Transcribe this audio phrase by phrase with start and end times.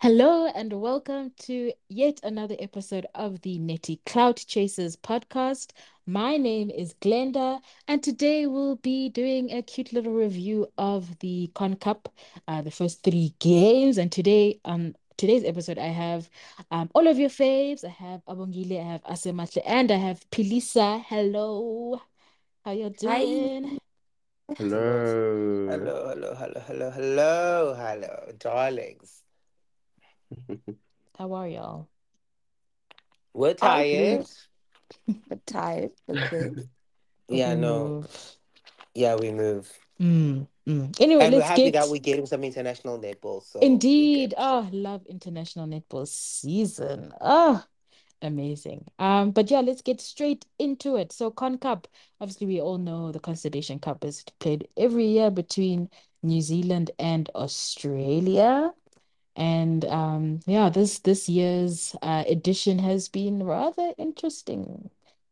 [0.00, 5.72] Hello and welcome to yet another episode of the Netty Clout Chasers podcast.
[6.06, 11.50] My name is Glenda, and today we'll be doing a cute little review of the
[11.54, 12.08] Con Cup,
[12.46, 13.98] uh, the first three games.
[13.98, 16.30] And today, um, today's episode, I have
[16.70, 17.84] um all of your faves.
[17.84, 21.02] I have Abongile, I have Asematle, and I have Pilisa.
[21.02, 22.00] Hello,
[22.64, 23.24] how you Hi.
[23.24, 23.78] doing?
[24.56, 25.66] Hello.
[25.66, 29.22] Hello, hello, hello, hello, hello, hello, darlings.
[31.18, 31.88] How are y'all?
[33.34, 34.26] We're I'm good.
[34.26, 34.26] tired.
[35.28, 36.68] But tired, but good.
[37.28, 37.88] Yeah, you no.
[37.88, 38.36] move.
[38.94, 39.70] Yeah, we move.
[40.00, 41.00] Mm, mm.
[41.00, 41.74] Anyway, And we're happy get.
[41.74, 44.30] that we're getting some international netball, so Indeed.
[44.30, 44.36] good.
[44.38, 47.12] Oh, love international netball season.
[47.20, 47.62] Oh,
[48.22, 48.86] amazing.
[48.98, 51.12] Um, but yeah, let's get straight into it.
[51.12, 51.86] So Con Cup,
[52.20, 55.90] obviously we all know the Constellation Cup is played every year between
[56.22, 58.72] New Zealand and Australia.
[59.38, 64.90] And um, yeah, this this year's uh, edition has been rather interesting,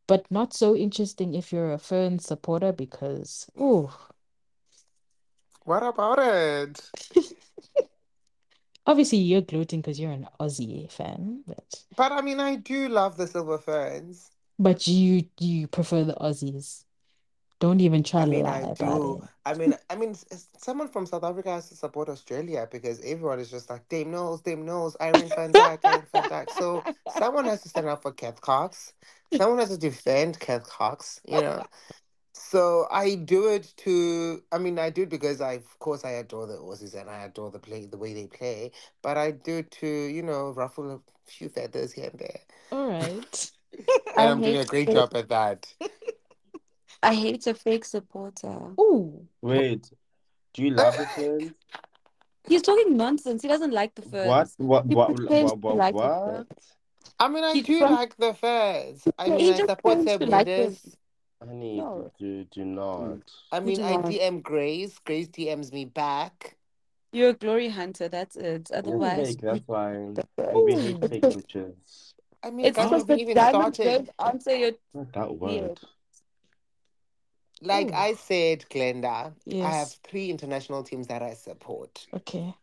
[0.09, 4.09] but not so interesting if you're a Fern supporter because, oh,
[5.65, 6.91] What about it?
[8.87, 13.17] obviously you're gloating because you're an Aussie fan, but But I mean, I do love
[13.17, 14.31] the Silver Ferns.
[14.59, 16.85] but you you prefer the Aussies.
[17.61, 19.21] Don't even try I to mean, lie I about do.
[19.23, 19.23] it.
[19.45, 23.41] I mean, I mean, s- someone from South Africa has to support Australia because everyone
[23.41, 26.51] is just like Dame Noels, Dame Noels, Irene Van Dyk, Irene Van Dyk.
[26.51, 28.95] So someone has to stand up for Kath Cox.
[29.31, 31.67] Someone has to defend Kath Cox, you know.
[32.35, 34.43] So I do it to.
[34.53, 37.25] I mean, I do it because I, of course, I adore the Aussies and I
[37.25, 38.73] adore the play, the way they play.
[39.03, 42.41] But I do it to, you know, ruffle a few feathers here and there.
[42.71, 43.51] All right.
[44.17, 45.75] And I I'm doing hate a great fake, job at that.
[47.03, 48.75] I hate a fake supporter.
[48.79, 49.91] Oh, Wait,
[50.55, 51.53] do you love the Ferns?
[52.49, 53.43] He's talking nonsense.
[53.43, 54.49] He doesn't like the What?
[54.49, 54.55] ferns.
[54.59, 54.87] What?
[54.89, 55.09] He What?
[55.15, 55.59] pretends What?
[55.63, 55.77] to What?
[55.77, 56.47] like the ferns.
[56.49, 56.59] What?
[57.19, 59.03] I mean, I He do from like the fans.
[59.19, 60.57] I yeah, mean, he I just support pretends Sam to like them.
[60.57, 60.97] Winders.
[61.43, 63.19] Honey, No, do do not.
[63.53, 64.05] I you mean, do I not.
[64.07, 64.99] DM Grace.
[65.01, 66.57] Grace DMs me back.
[67.13, 68.09] You're a glory hunter.
[68.09, 68.63] That's it.
[68.63, 69.41] It's Otherwise, fake.
[69.41, 69.93] That's why.
[70.15, 71.11] the And we hate ferns.
[71.11, 72.15] fake bitches.
[72.43, 74.11] I mean, It's guys, we because haven't the even diamonds started.
[74.19, 75.77] don't answer your Not that DM.
[77.63, 77.67] Word.
[77.69, 77.95] Like Ooh.
[77.95, 82.07] I said, Glenda, I have three international teams that I support.
[82.15, 82.55] Okay.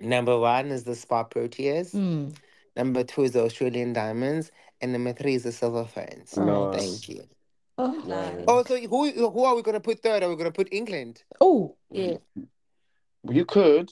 [0.00, 1.94] Number one is the SPAR Proteas.
[1.94, 2.34] Mm.
[2.76, 4.50] Number two is the Australian Diamonds.
[4.80, 6.38] And number three is the Silver Ferns.
[6.38, 6.66] All No.
[6.68, 6.80] right.
[6.80, 7.24] Thank you.
[7.76, 7.92] Oh.
[7.92, 8.32] Don't lie.
[8.32, 8.44] No.
[8.48, 10.22] Oh, so who who are we gonna put third?
[10.22, 11.22] Are we gonna put England?
[11.40, 11.76] Oh.
[11.90, 12.16] Yeah,
[13.28, 13.90] You could.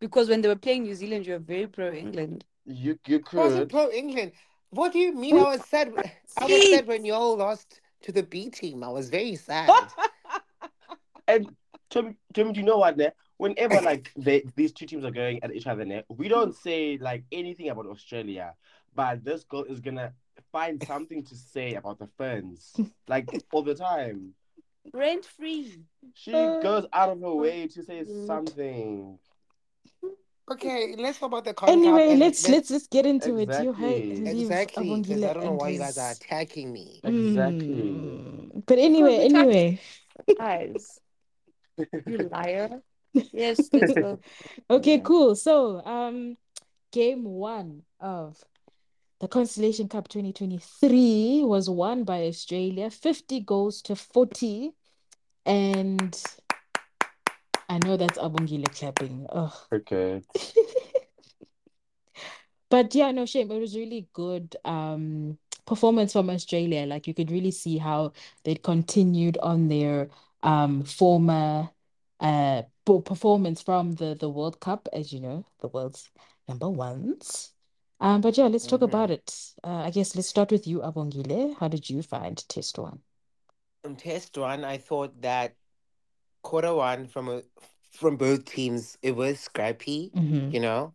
[0.00, 2.44] because when they were playing New Zealand, you were very pro England.
[2.64, 3.70] You you I wasn't could.
[3.70, 4.32] pro England.
[4.70, 5.36] What do you mean?
[5.38, 5.88] I was sad.
[6.38, 8.82] I was See, sad when you all lost to the B team.
[8.84, 9.70] I was very sad.
[11.26, 11.54] And
[11.90, 12.96] Tim, Tim, do you know what?
[12.96, 13.10] Ne?
[13.36, 16.98] Whenever like they these two teams are going at each other, ne, we don't say
[17.00, 18.54] like anything about Australia,
[18.94, 20.12] but this girl is gonna
[20.52, 22.74] find something to say about the Ferns,
[23.08, 24.32] like all the time.
[24.92, 25.82] rent free.
[26.14, 26.32] She
[26.62, 28.26] goes out of her way to say Mm.
[28.26, 29.18] something.
[30.50, 33.48] Okay, let's talk about the Con Anyway, let's let's let's just get into it.
[33.62, 34.40] You hi- Exactly.
[34.40, 37.00] exactly because Abongile I don't know and why you guys are attacking me.
[37.04, 37.66] Exactly.
[37.66, 38.66] Mm.
[38.66, 39.80] But anyway, we anyway.
[40.38, 41.00] guys.
[42.06, 42.80] You liar.
[43.32, 43.70] Yes.
[44.70, 45.02] Okay, Yeah.
[45.02, 45.34] cool.
[45.34, 46.36] So, um,
[46.92, 48.42] game one of
[49.20, 54.72] the Constellation Cup 2023 was won by Australia, 50 goals to 40.
[55.44, 56.22] And
[57.68, 59.26] I know that's Abongile clapping.
[59.30, 59.54] Ugh.
[59.70, 60.26] Cricket.
[62.70, 63.50] But yeah, no shame.
[63.50, 66.86] It was really good um performance from Australia.
[66.86, 68.12] Like you could really see how
[68.44, 70.10] they'd continued on their
[70.42, 71.70] um former
[72.20, 76.10] uh performance from the the World Cup, as you know, the world's
[76.48, 77.54] number ones.
[78.00, 79.54] Um, but yeah, let's talk about hmm it.
[79.64, 81.56] Uh, I guess let's start with you, Abongile.
[81.58, 83.02] How did you find test one?
[83.84, 85.57] On test one, I thought that
[86.42, 87.42] quarter one from a,
[87.90, 90.50] from both teams it was scrappy, Mm-hmm.
[90.50, 90.94] you know,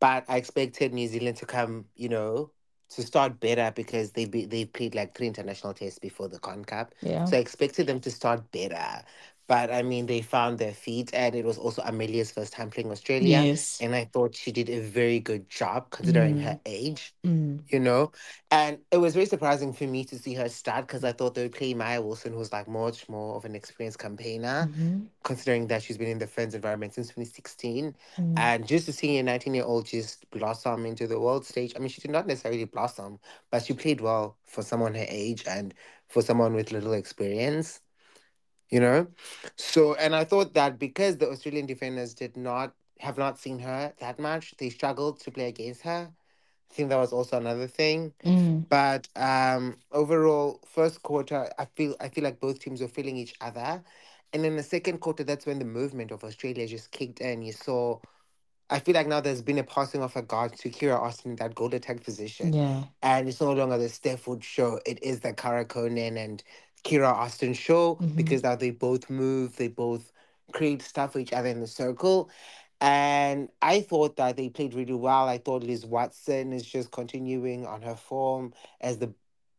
[0.00, 2.52] but I expected New Zealand to come, you know,
[2.90, 6.64] to start better because they be, they played like three international tests before the Con
[6.64, 7.24] Cup, Yeah.
[7.24, 9.02] so I expected them to start better.
[9.48, 12.90] But I mean, they found their feet, and it was also Amelia's first time playing
[12.90, 13.78] Australia, Yes.
[13.80, 17.14] and I thought she did a very good job considering her Mm, age.
[17.24, 18.12] mm, you know.
[18.50, 21.42] And it was very surprising for me to see her start because I thought they
[21.42, 25.82] would play Maia Wilson, who's like much more of an experienced campaigner, mm-hmm, considering that
[25.82, 27.96] she's been in the Friends environment since 2016.
[28.18, 31.72] mm, And just to see a 19 year old just blossom into the world stage,
[31.76, 33.18] I mean, she did not necessarily blossom,
[33.50, 35.74] but she played well for someone her age and
[36.08, 37.80] for someone with little experience
[38.72, 39.06] you know?
[39.56, 43.92] So, and I thought that because the Australian defenders did not have not seen her
[43.98, 44.54] that much.
[44.56, 46.10] They struggled to play against her.
[46.70, 48.14] I think that was also another thing.
[48.24, 48.66] Mm.
[48.68, 53.34] But um, overall, first quarter, I feel I feel like both teams were feeling each
[53.42, 53.82] other,
[54.32, 57.42] and in the second quarter, that's when the movement of Australia just kicked in.
[57.42, 57.98] You saw,
[58.70, 61.36] I feel like now there's been a passing of a guard to Kiera Austin in
[61.36, 62.84] that goal attack position, Yeah.
[63.02, 64.80] and it's no longer the Steph Wood show.
[64.86, 66.42] It is the Cara Koenen and
[66.84, 68.16] Kiera Austin show Mhm.
[68.16, 70.12] because now they both move, they both
[70.52, 72.30] create stuff for each other in the circle.
[72.80, 75.28] And I thought that they played really well.
[75.28, 79.14] I thought Liz Watson is just continuing on her form as the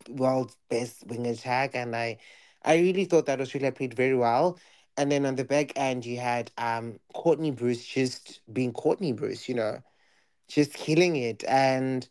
[0.09, 1.75] world's best wing attack.
[1.75, 2.17] And I
[2.63, 4.59] I really thought that Australia played very well.
[4.97, 9.47] And then on the back end you had um Courtney Bruce just being Courtney Bruce,
[9.47, 9.81] you know,
[10.47, 11.43] just killing it.
[11.47, 12.07] And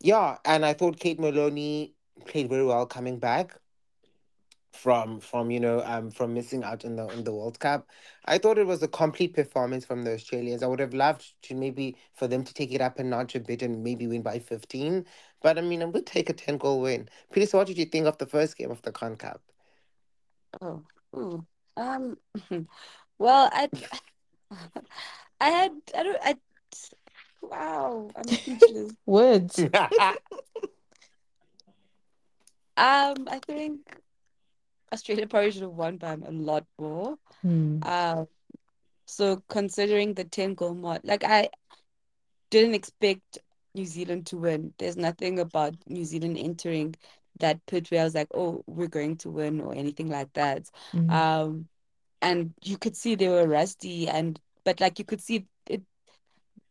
[0.00, 1.94] yeah, and I thought Kate Moloney
[2.26, 3.56] played very well coming back
[4.78, 7.88] from from you know um from missing out in the in the World Cup.
[8.26, 10.62] I thought it was a complete performance from the Australians.
[10.62, 13.40] I would have loved to maybe for them to take it up a notch a
[13.40, 15.04] bit and maybe win by 15.
[15.42, 17.08] But I mean, I would take a 10 goal win.
[17.32, 19.40] Peter, so what did you think of the first game of the Con Cup?
[20.60, 20.82] Oh,
[21.16, 21.44] ooh.
[21.76, 22.16] Um,
[23.18, 23.68] well, I,
[25.40, 26.34] I had, I don't, I,
[27.42, 28.92] wow, I'm speechless.
[29.06, 29.58] Words.
[32.78, 33.80] Um, I think
[34.92, 37.16] Australia probably should have won by a lot more.
[37.44, 37.84] Mm.
[37.84, 38.28] Um,
[39.06, 41.48] so considering the 10 goal mod, like I
[42.50, 43.38] didn't expect
[43.74, 44.72] New Zealand to win.
[44.78, 46.94] There's nothing about New Zealand entering
[47.40, 50.64] that pit where I was like, oh, we're going to win or anything like that.
[50.92, 51.10] Mm.
[51.10, 51.68] Um,
[52.20, 55.82] and you could see they were rusty and but like you could see it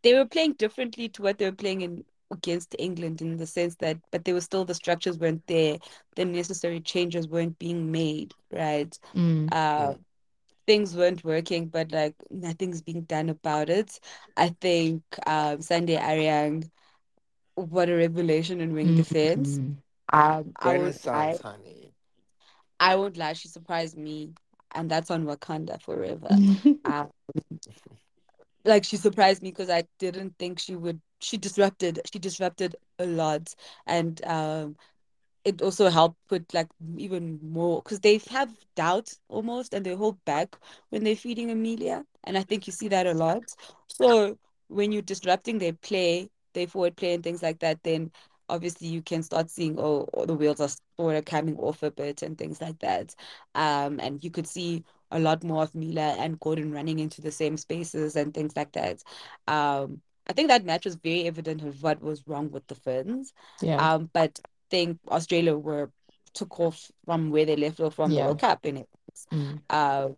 [0.03, 3.75] they were playing differently to what they were playing in against England in the sense
[3.77, 5.77] that but there were still the structures weren't there,
[6.15, 8.97] the necessary changes weren't being made, right?
[9.15, 9.49] Mm.
[9.51, 9.95] Uh
[10.67, 13.99] things weren't working, but like nothing's being done about it.
[14.37, 16.69] I think um Sunday Aryang,
[17.55, 19.59] what a revelation in wing defense.
[19.59, 19.77] Mm.
[20.11, 21.93] Um I won't lie, Renaissance, honey.
[22.79, 24.33] I won't lie, she surprised me,
[24.73, 26.39] and that's on Wakanda forever.
[26.85, 27.09] Um,
[28.65, 31.01] like she surprised me because I didn't think she would.
[31.19, 32.01] She disrupted.
[32.11, 33.53] She disrupted a lot,
[33.85, 34.75] and um,
[35.43, 36.67] it also helped put like
[36.97, 40.57] even more because they have doubt almost, and they hold back
[40.89, 43.55] when they're feeding Amelia, and I think you see that a lot.
[43.87, 44.37] So
[44.67, 48.11] when you're disrupting their play, their forward play and things like that, then
[48.49, 51.91] obviously you can start seeing oh, oh, the wheels are sort of coming off a
[51.91, 53.15] bit and things like that.
[53.55, 57.31] Um, and you could see a lot more of Mila and Gordon running into the
[57.31, 59.03] same spaces and things like that.
[59.47, 63.33] Um, I think that match was very evident of what was wrong with the Ferns.
[63.61, 63.77] Yeah.
[63.77, 65.91] Um, but I think Australia were
[66.33, 68.89] took off from where they left off from the World Cup in it.
[69.31, 69.61] Mm.
[69.69, 70.09] Uh,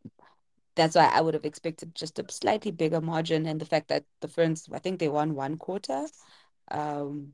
[0.75, 4.03] that's why I would have expected just a slightly bigger margin, and the fact that
[4.21, 6.05] the Ferns, I think they won one quarter.
[6.71, 7.33] Um,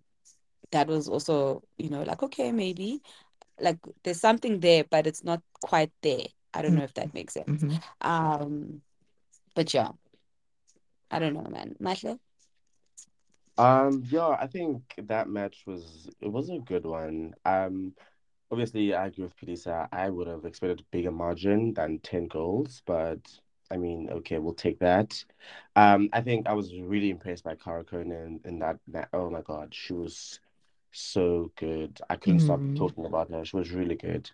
[0.72, 3.02] that was also, you know, like okay, maybe
[3.60, 6.26] like there's something there, but it's not quite there.
[6.54, 7.64] I don't know if that makes sense.
[7.64, 7.82] Mhm.
[8.02, 8.82] Um,
[9.54, 9.90] but yeah,
[11.12, 11.76] I don't know, man.
[11.80, 12.20] Matle?
[13.58, 17.34] Um, yeah, I think that match was it was a good one.
[17.46, 17.94] Um,
[18.52, 19.88] obviously, I agree with Pelisa.
[19.92, 23.20] I would have expected a bigger margin than 10 goals, but
[23.72, 25.24] I mean, okay, we'll take that.
[25.76, 29.10] Um, I think I was really impressed by Cara Koenen in that, that.
[29.14, 30.40] Oh my God, she was
[30.92, 32.00] so good.
[32.10, 32.76] I couldn't stop Mm.
[32.76, 33.46] talking about her.
[33.46, 34.30] She was really good.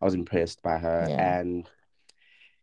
[0.00, 1.40] I was impressed by her, Yeah.
[1.40, 1.68] and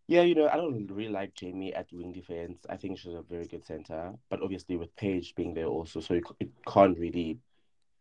[0.08, 2.66] yeah, you know, I don't really like Jamie at wing defense.
[2.70, 6.14] I think she's a very good center, but obviously with Paige being there also, so
[6.16, 7.38] you, c- you can't really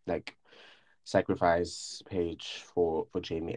[0.06, 0.36] like
[1.04, 3.56] sacrifice Paige for for Jamie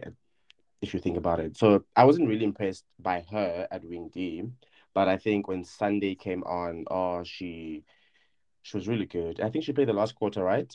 [0.82, 1.56] if you think about it.
[1.56, 4.44] So I wasn't really impressed by her at wing D,
[4.94, 7.84] but I think when Sunday came on, oh, she
[8.62, 9.40] she was really good.
[9.40, 10.74] I think she played the last quarter, right?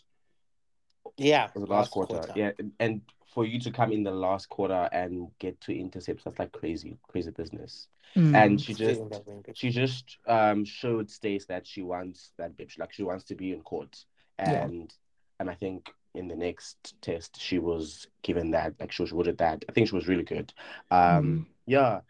[1.18, 2.22] Yeah, the last, quarter.
[2.36, 3.02] Yeah, and- and
[3.34, 6.98] for you to come in the last quarter and get two intercepts, that's like crazy,
[7.08, 7.88] crazy business.
[8.16, 8.36] Mm.
[8.36, 9.58] And she just in that wing bit.
[9.58, 13.54] she just um showed Stace that she wants that bitch, like she wants to be
[13.54, 14.06] in court.
[14.38, 14.66] Yeah.
[14.66, 14.94] And
[15.40, 19.38] and I think in the next test she was given that, like she was awarded
[19.38, 19.64] that.
[19.70, 20.54] I think she was really good.
[20.92, 22.02] Um yeah.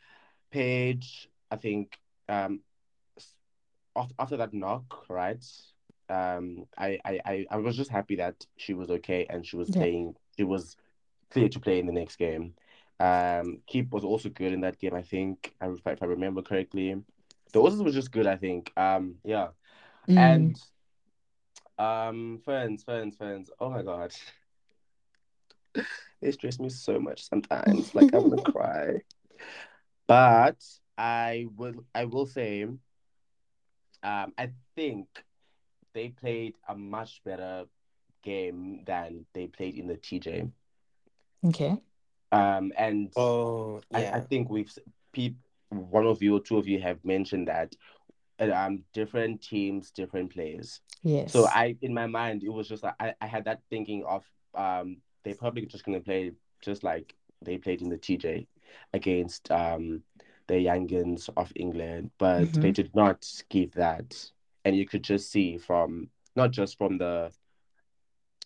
[0.50, 2.00] Paige, I think
[2.30, 2.62] um
[3.18, 3.36] s-
[4.18, 5.46] after that knock, right?
[6.10, 9.70] Um I I I, I was just happy that she was okay and she was
[9.70, 9.82] Yeah.
[9.82, 10.78] playing she was
[11.32, 12.54] clear to play in the next game.
[13.00, 16.96] Um, Keep was also good in that game, I think, I- if I, remember correctly.
[17.54, 18.72] The Aussies was just good, I think.
[18.78, 19.50] Um, yeah,
[20.08, 20.18] Mm.
[20.18, 20.62] and
[21.78, 23.50] um, Ferns, Ferns, Ferns.
[23.60, 24.14] Oh my god,
[26.22, 27.94] they stress me so much sometimes.
[27.96, 29.02] Like I want to cry.
[30.08, 30.64] But
[30.98, 32.80] I will, I will say, um,
[34.38, 35.08] I think
[35.94, 37.66] they played a much better
[38.24, 40.50] game than they played in the TJ.
[41.43, 41.77] Okay.
[42.31, 44.79] Um, and Oh, I, I think we've s-
[45.69, 47.75] one of you or two of you have mentioned that
[48.39, 50.81] uh, um different teams, different players.
[51.03, 51.31] Yes.
[51.31, 54.24] So I in my mind it was just like, I, I had that thinking of
[54.55, 56.31] um they probably just gonna play
[56.62, 58.48] just like they played in the TJ
[58.93, 60.01] against um
[60.48, 62.74] the Youngins of England, but they Mhm.
[62.74, 64.31] did not give that.
[64.65, 67.31] And you could just see from not just from the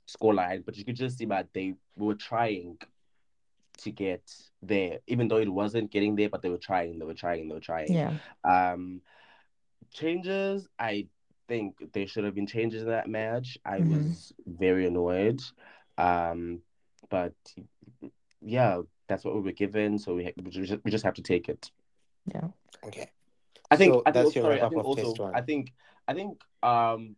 [0.08, 2.78] scoreline, but you could just see that they were trying
[3.78, 4.22] to get
[4.62, 7.54] there, even though it wasn't getting there, but they were trying, they were trying, they
[7.54, 7.94] were trying.
[7.94, 8.14] yeah.
[8.44, 9.02] Um,
[9.94, 11.08] changes, I
[11.48, 13.58] think there should have been changes in that match.
[13.66, 13.90] I Mhm.
[13.90, 15.42] was very annoyed.
[15.98, 16.62] Um,
[17.10, 17.34] but
[18.42, 21.22] yeah, that's what we were given, so we, ha- we just we just have to
[21.22, 21.72] take it.
[22.34, 22.48] Yeah.
[22.84, 23.10] Okay.
[23.70, 25.32] I think So I think that's your sorry, I think also.
[25.34, 25.74] I think
[26.08, 27.16] I think um I,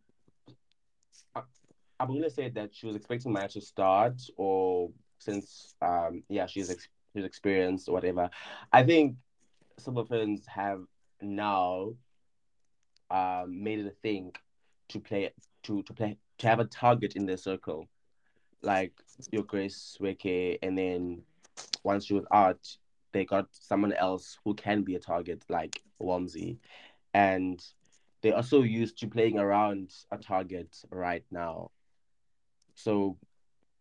[2.00, 4.90] I'm gonna say that she was expecting Maia to start or
[5.20, 8.30] since um yeah she's ex- she's experienced or whatever.
[8.72, 9.16] I think
[9.78, 10.82] Silver Ferns have
[11.22, 11.94] now
[13.10, 14.32] um made it a thing
[14.90, 15.32] to play
[15.64, 17.88] to to play to have a target in their circle.
[18.62, 18.94] Like
[19.32, 21.24] your Grace Nweke and then
[21.84, 22.78] once she was out,
[23.14, 26.58] they got someone else who can be a target, like Wamsy.
[27.14, 27.64] And
[28.22, 31.72] they are so used to playing around a target right now.
[32.78, 33.18] So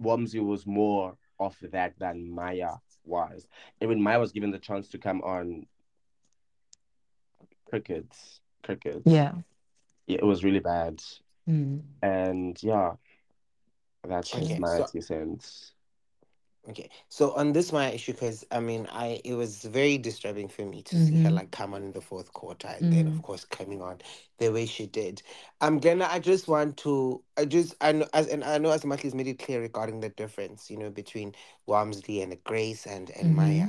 [0.03, 2.73] Wamsy was more of that than Maia
[3.05, 3.47] was.
[3.81, 5.67] And when Maia was given the chance to come on
[7.67, 9.35] crickets, crickets, Yeah.
[10.07, 11.03] yeah, it was really bad.
[11.47, 11.83] Mm.
[12.03, 12.95] And yeah,
[14.03, 15.73] that's just Okay, my so- two cents.
[16.69, 20.65] Okay, so on this my issue, because I mean, I it was very disturbing for
[20.65, 21.35] me to see her Mhm.
[21.35, 23.09] like come on in the fourth quarter, and then Mm.
[23.09, 23.99] of course coming on
[24.39, 25.23] the way she did.
[25.61, 26.09] I'm gonna.
[26.11, 27.23] I just want to.
[27.37, 27.75] I just.
[27.81, 30.77] I know as and I know as Matli's made it clear regarding the difference, you
[30.77, 31.35] know, between
[31.67, 33.35] Walmsley and Grace and and Mhm.
[33.37, 33.69] Maia.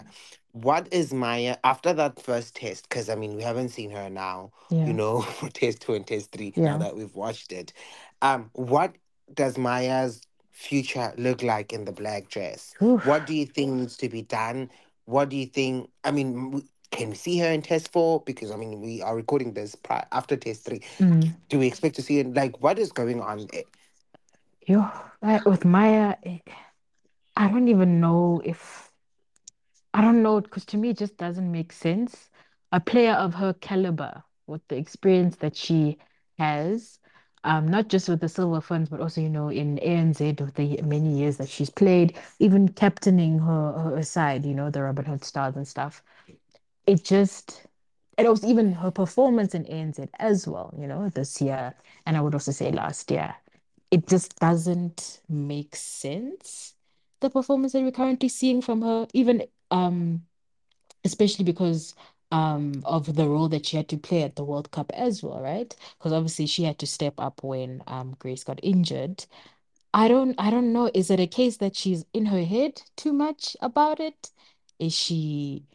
[0.53, 2.89] What is Maia after that first test?
[2.89, 4.51] Because I mean, we haven't seen her now.
[4.69, 4.85] Yeah.
[4.87, 6.53] You know, for test two and test three.
[6.57, 6.77] Now Yeah.
[6.79, 7.73] that we've watched it,
[8.21, 8.95] um, what
[9.33, 10.21] does Maia's
[10.57, 12.73] future look like in the black dress?
[12.81, 13.05] Oof.
[13.05, 14.69] What do you think needs to be done?
[15.05, 15.89] What do you think?
[16.03, 18.21] I mean, can we see her in test four?
[18.25, 20.81] Because I mean, we are recording this pri- after test three.
[20.99, 21.33] Mm.
[21.49, 22.33] Do we expect to see it?
[22.33, 23.63] Like, what is going on there?
[24.65, 24.85] Yo,
[25.21, 26.39] like with Maia, eh,
[27.35, 28.91] I don't even know if
[29.93, 32.29] I don't know because to me it just doesn't make sense.
[32.71, 35.99] A player of her caliber, with the experience that she
[36.39, 36.99] has,
[37.47, 40.81] um, not just with the Silver Ferns, but also, you know, in ANZ with the
[40.83, 45.25] many years that she's played, even captaining her, her side, you know, the Robin Hood
[45.25, 46.03] Stars and stuff.
[46.87, 47.67] It just,
[48.17, 51.75] it was even her performance in ANZ as well, you know, this year,
[52.05, 53.35] and I would also say last year.
[53.91, 56.75] It just doesn't make sense,
[57.21, 60.23] the performance that we're currently seeing from her, even um
[61.05, 61.95] especially because
[62.31, 65.41] um of the role that she had to play at the World Cup as well,
[65.41, 65.73] right?
[65.97, 69.25] Because obviously she had to step up when um Grace got injured.
[69.93, 70.89] I don't I don't know.
[70.93, 74.31] Is it a case that she's in her head too much about it?
[74.79, 75.65] Is she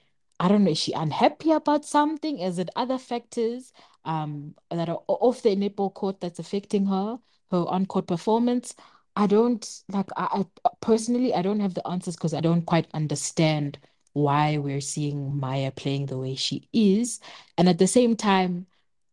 [0.40, 2.38] I don't know, is she unhappy about something?
[2.38, 3.72] Is it other factors
[4.04, 7.18] um that are off the netball court that's affecting her,
[7.50, 8.74] her on-court performance?
[9.16, 12.88] I don't like I, I personally I don't have the answers because I don't quite
[12.94, 13.78] understand
[14.12, 17.20] why we're seeing Maia playing the way she is.
[17.58, 18.66] And at the same time,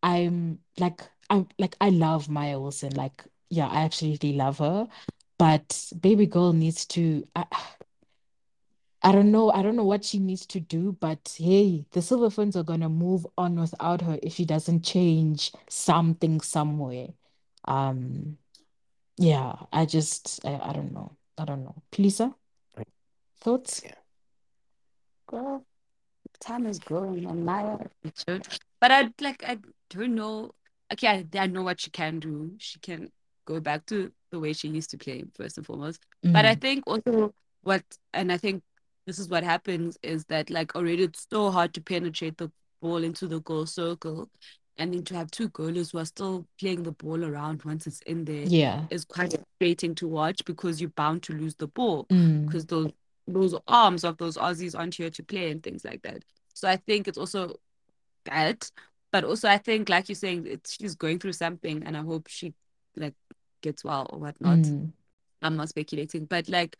[0.03, 2.95] I'm like I'm like I love Maia Wilson.
[2.95, 4.87] Like, yeah, I absolutely love her.
[5.37, 7.45] But baby girl needs to I,
[9.01, 12.29] I don't know, I don't know what she needs to do, but hey, the Silver
[12.29, 17.07] Ferns are gonna move on without her if she doesn't change something somewhere.
[17.65, 18.37] Um,
[19.17, 21.15] yeah, I just I, I don't know.
[21.37, 21.81] I don't know.
[21.97, 22.35] Lisa,
[23.39, 23.81] thoughts?
[23.83, 23.93] Yeah.
[25.29, 25.65] Girl,
[26.39, 27.77] time is growing on Maia.
[28.81, 29.57] But I like I
[29.89, 30.51] don't know.
[30.93, 32.51] Okay, I, I know what she can do.
[32.57, 33.11] She can
[33.45, 35.99] go back to the way she used to play first and foremost.
[36.33, 37.33] But I Mm, think also
[37.63, 37.83] what
[38.13, 38.63] and I think
[39.05, 43.03] this is what happens is that like already it's so hard to penetrate the ball
[43.03, 44.29] into the goal circle.
[44.77, 48.01] And then to have two goalers who are still playing the ball around once it's
[48.01, 48.85] in there yeah.
[48.89, 52.91] is quite frustrating to watch because you're bound to lose the ball Mm, because those
[53.33, 56.23] those arms of those Aussies aren't here to play and things like that.
[56.53, 57.55] So I think it's also
[58.25, 58.69] that,
[59.11, 62.27] but also I think, like you're saying, it's she's going through something, and I hope
[62.27, 62.53] she
[62.95, 63.15] like
[63.61, 64.59] gets well or whatnot.
[64.59, 64.91] mm,
[65.41, 66.77] I'm not speculating, but like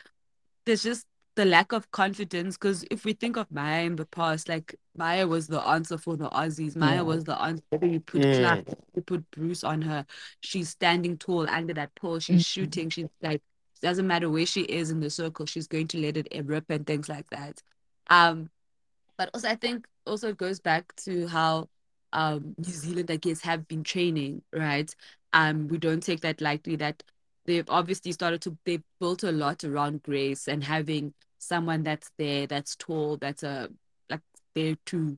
[0.65, 2.57] there's just the lack of confidence.
[2.57, 6.17] Because if we think of Maia in the past, like Maia was the answer for
[6.17, 6.75] the Aussies.
[6.75, 7.01] Maia Yeah.
[7.03, 7.63] was the answer.
[7.81, 8.37] You put Mm.
[8.39, 8.65] Clark,
[8.95, 10.05] you put Bruce on her,
[10.41, 12.19] she's standing tall under that pole.
[12.19, 12.45] She's Mhm.
[12.45, 12.89] shooting.
[12.89, 13.41] She's like,
[13.81, 16.85] doesn't matter where she is in the circle, she's going to let it rip and
[16.85, 17.61] things like that.
[18.09, 18.49] Um,
[19.17, 21.69] but also I think also it goes back to how
[22.13, 24.93] um New Zealand, I guess, have been training, right?
[25.33, 27.03] Um, we don't take that lightly that
[27.45, 32.47] they've obviously started to they've built a lot around Grace and having someone that's there,
[32.47, 33.69] that's tall, that's a
[34.09, 34.21] like
[34.55, 35.17] there to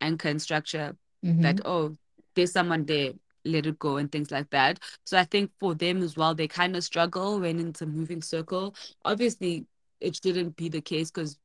[0.00, 1.42] anchor and structure Mhm.
[1.42, 1.94] that oh,
[2.34, 3.12] there's someone there,
[3.44, 4.78] let it go and things like that.
[5.04, 8.22] So I think for them as well, they kind of struggle when it's a moving
[8.22, 8.74] circle.
[9.04, 9.66] Obviously,
[10.00, 11.38] it shouldn't be the case because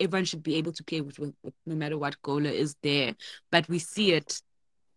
[0.00, 3.14] everyone should be able to play with, with, with no matter what goaler is there.
[3.50, 4.40] But we see it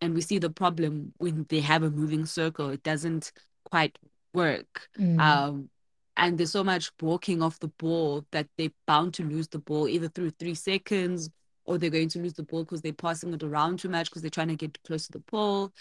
[0.02, 2.70] and we see the problem when they have a moving circle.
[2.70, 3.32] It doesn't
[3.66, 3.98] quite
[4.34, 4.90] work.
[5.00, 5.20] Mm.
[5.20, 5.70] Um,
[6.16, 9.88] and there's so much walking off the ball that they're bound to lose the ball
[9.88, 11.30] either through three seconds
[11.66, 14.22] or they're going to lose the ball because they're passing it around too much because
[14.22, 15.72] they're trying to get close to the pole.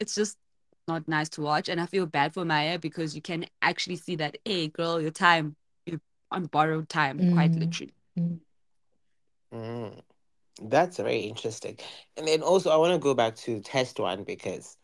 [0.00, 0.38] It's just
[0.88, 1.68] not nice to watch.
[1.68, 5.10] And I feel bad for Maia because you can actually see that, hey, girl, your
[5.10, 7.60] time, you're on borrowed time, quite Mm.
[7.60, 7.94] literally.
[9.52, 10.00] Mm.
[10.62, 11.78] That's very interesting.
[12.16, 14.76] And then also, I want to go back to test one because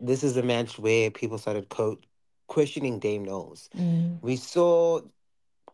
[0.00, 1.98] this is a match where people started co-
[2.46, 3.68] questioning Dame Noels.
[3.76, 4.18] Mm.
[4.22, 5.00] We saw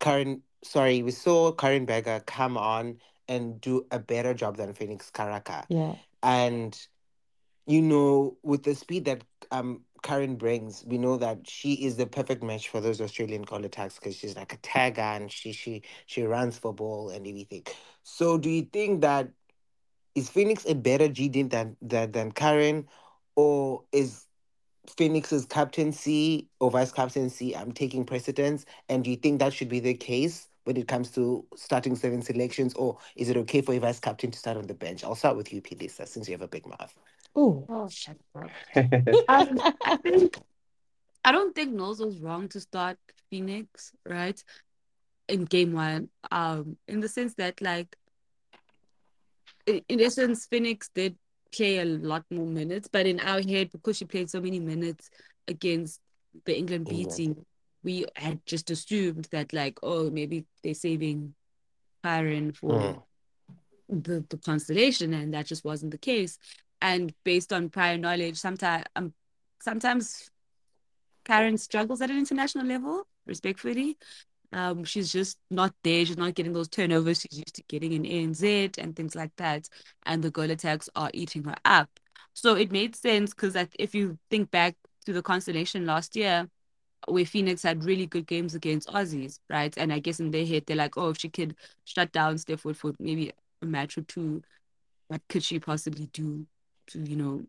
[0.00, 5.10] Karin, sorry, we saw Karin Burger come on and do a better job than Phoenix
[5.10, 5.64] Karaka.
[5.68, 5.94] Yeah.
[6.22, 6.78] And,
[7.66, 12.06] you know, with the speed that um Karin brings, we know that she is the
[12.06, 15.82] perfect match for those Australian goal attacks because she's like a tagger and she she
[16.06, 17.64] she runs for ball and everything.
[18.02, 19.30] So do you think that
[20.14, 22.86] is Phoenix a better GD than than, than Karin,
[23.36, 24.26] or is
[24.96, 28.66] Phoenix's captaincy or vice captaincy um taking precedence?
[28.88, 32.22] And do you think that should be the case when it comes to starting seven
[32.22, 35.04] selections, or is it okay for a vice captain to start on the bench?
[35.04, 36.94] I'll start with you, Lisa, since you have a big mouth.
[37.34, 37.66] Oh.
[37.68, 38.50] Oh, shut up.
[39.28, 40.38] Um, I think
[41.24, 42.98] I don't think Noels was wrong to start
[43.30, 44.42] Phoenix, right?
[45.28, 46.08] In game one.
[46.30, 47.96] Um, in the sense that like
[49.66, 51.16] in, in essence, Phoenix did
[51.54, 55.08] play a lot more minutes, but in our head, because she played so many minutes
[55.48, 56.00] against
[56.44, 57.16] the England B England.
[57.16, 57.46] team,
[57.82, 61.34] we had just assumed that like, oh, maybe they're saving
[62.02, 63.02] Karin for Mm.
[63.88, 66.38] the, the constellation, and that just wasn't the case.
[66.84, 69.14] And based on prior knowledge, sometimes um,
[69.58, 70.30] sometimes
[71.24, 73.96] Karin struggles at an international level, respectfully.
[74.52, 76.04] Um, she's just not there.
[76.04, 79.66] She's not getting those turnovers she's used to getting in ANZ and things like that.
[80.04, 81.88] And the goal attacks are eating her up.
[82.34, 86.50] So it made sense because if you think back to the constellation last year,
[87.08, 89.72] where Phoenix had really good games against Aussies, right?
[89.78, 92.66] And I guess in their head, they're like, oh, if she could shut down Steph
[92.66, 94.42] Wood for maybe a match or two,
[95.08, 96.46] what could she possibly do
[96.92, 97.44] you know,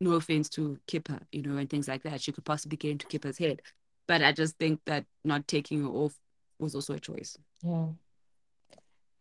[0.00, 2.20] no offense to Kipper, you know, and things like that.
[2.20, 3.62] She could possibly get into Kipper's head.
[4.06, 6.14] But I just think that not taking her off
[6.58, 7.36] was also a choice.
[7.62, 7.86] Yeah.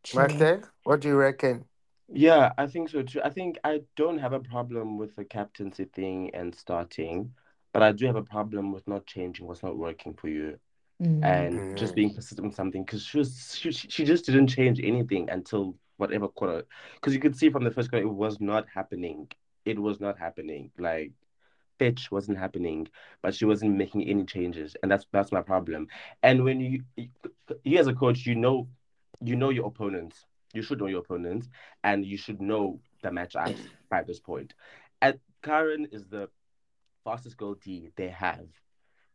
[0.04, 0.62] True.
[0.84, 1.66] What do you reckon?
[2.12, 3.22] Yeah, I think so too.
[3.24, 7.32] I think I don't have a problem with the captaincy thing and starting,
[7.72, 10.58] but I do have a problem with not changing what's not working for you
[11.02, 11.24] Mm.
[11.24, 11.96] and just Mm.
[11.96, 16.28] being persistent with something because she was she, she just didn't change anything until whatever
[16.28, 19.28] quarter because you could see from the first quarter it was not happening.
[19.66, 20.72] It was not happening.
[20.78, 21.12] Like
[21.78, 22.88] pitch wasn't happening,
[23.22, 25.88] but she wasn't making any changes, and that's that's my problem.
[26.24, 26.84] And when you
[27.64, 28.68] you as a coach, you know
[29.22, 30.26] you know your opponents.
[30.54, 31.50] You should know your opponents,
[31.84, 34.54] and you should know the matchups by this point.
[35.02, 36.30] And Karin is the
[37.04, 38.48] fastest goal D they have,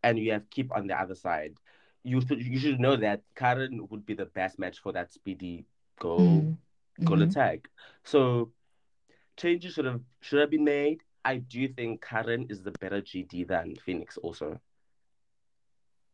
[0.02, 1.54] and you have Keep on the other side.
[2.02, 5.66] You should you should know that Karin would be the best match for that speedy
[5.98, 6.48] goal
[7.00, 7.04] Mm.
[7.04, 7.22] goal Mhm.
[7.22, 7.68] attack.
[8.04, 8.52] So
[9.36, 11.00] changes should have should have been made.
[11.24, 14.60] I do think Karin is the better GD than Phoenix also.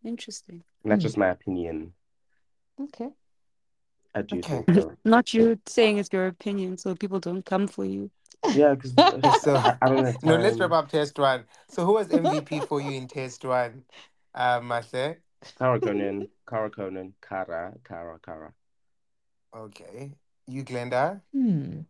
[0.04, 0.62] Interesting.
[0.84, 1.06] And that's Hmm.
[1.08, 1.92] just my opinion.
[2.80, 3.10] Okay.
[4.14, 4.64] I do Okay.
[4.64, 4.92] think so.
[5.04, 8.10] Not you saying it's your opinion, so people don't come for you.
[8.54, 8.94] Yeah, because
[9.40, 10.70] So I, I don't have no, let's time.
[10.70, 11.44] wrap up test one.
[11.68, 13.84] So who was MVP for you in test one?
[14.34, 15.16] Uh Marcel?
[15.58, 18.52] Cara Koenen, Cara Koenen, Kara, Kara, Kara.
[19.54, 20.12] Okay.
[20.46, 21.20] You Glenda?
[21.32, 21.80] Hmm.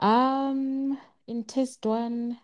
[0.00, 2.38] Um, in test one,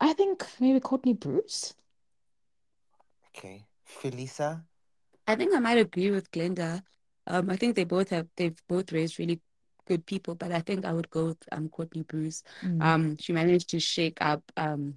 [0.00, 1.74] I think maybe Courtney Bruce.
[3.28, 3.64] Okay.
[3.86, 4.62] Felisa?
[5.26, 6.82] I think I might agree with Glenda.
[7.26, 9.40] Um, I think they both have they've both raised really
[9.86, 12.42] good people, but I think I would go with um Courtney Bruce.
[12.62, 12.82] Mm.
[12.82, 14.94] Um, she managed to shake up um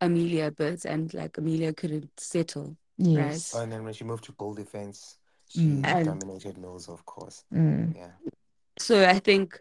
[0.00, 2.76] Amelia a bit, and like Amelia couldn't settle.
[2.96, 3.54] Yes.
[3.54, 5.16] And then when she moved to goal defense,
[5.48, 6.04] she Mm.
[6.04, 7.44] Dominated Mills, of course.
[7.52, 7.96] Mm.
[7.96, 8.12] Yeah.
[8.80, 9.60] So I think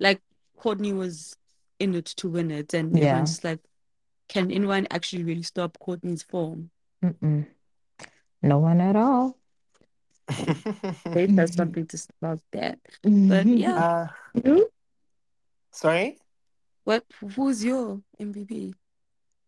[0.00, 0.20] like
[0.56, 1.36] Courtney was
[1.78, 3.06] in it to win it, and Yeah.
[3.06, 3.60] everyone's just like,
[4.28, 6.70] can anyone actually really stop Courtney's form?
[7.02, 7.46] Mm-mm.
[8.42, 9.38] No one at all.
[11.12, 12.78] Faith has something to say about that.
[13.02, 14.06] But yeah, uh,
[14.44, 14.70] you?
[15.72, 16.18] sorry?
[16.84, 17.04] What?
[17.36, 18.74] Who's your MVP?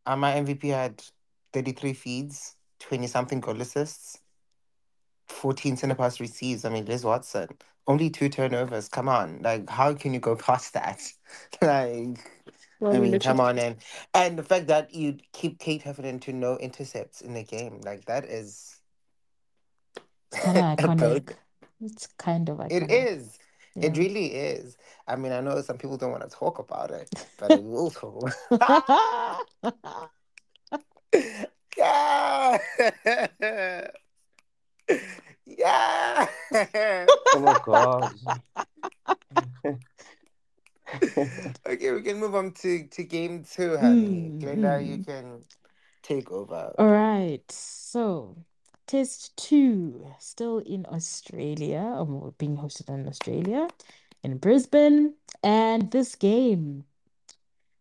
[0.07, 1.03] Uh, my MVP had
[1.53, 4.21] 33 feeds, 20 something goal assists,
[5.29, 6.65] 14 center pass receives.
[6.65, 7.49] I mean, Liz Watson,
[7.87, 8.89] only two turnovers.
[8.89, 9.41] Come on.
[9.43, 11.03] Like, how can you go past that?
[11.63, 12.19] like,
[12.81, 13.59] Well, I mean, come on.
[13.59, 13.77] And,
[14.15, 18.05] and the fact that you keep Kate Heffernan to no intercepts in the game, like,
[18.07, 18.81] that is.
[20.33, 21.35] It's kind of a iconic.
[21.81, 22.73] It's kind of iconic.
[22.73, 23.39] It is.
[23.77, 24.79] It really is.
[25.07, 27.91] I mean, I know some people don't want to talk about it, but we will
[27.91, 28.33] talk.
[31.77, 32.59] yeah.
[35.67, 37.07] Yeah.
[37.35, 38.13] Oh my god.
[41.67, 44.31] okay, we can move on to, to game two, honey.
[44.31, 45.07] Mm, Glenda, you mm.
[45.07, 45.43] can
[46.03, 46.73] take over.
[46.79, 47.43] All right.
[47.51, 48.37] So,
[48.87, 53.69] test two, still in Australia, or being hosted in Australia,
[54.23, 55.15] in Brisbane.
[55.43, 56.85] And this game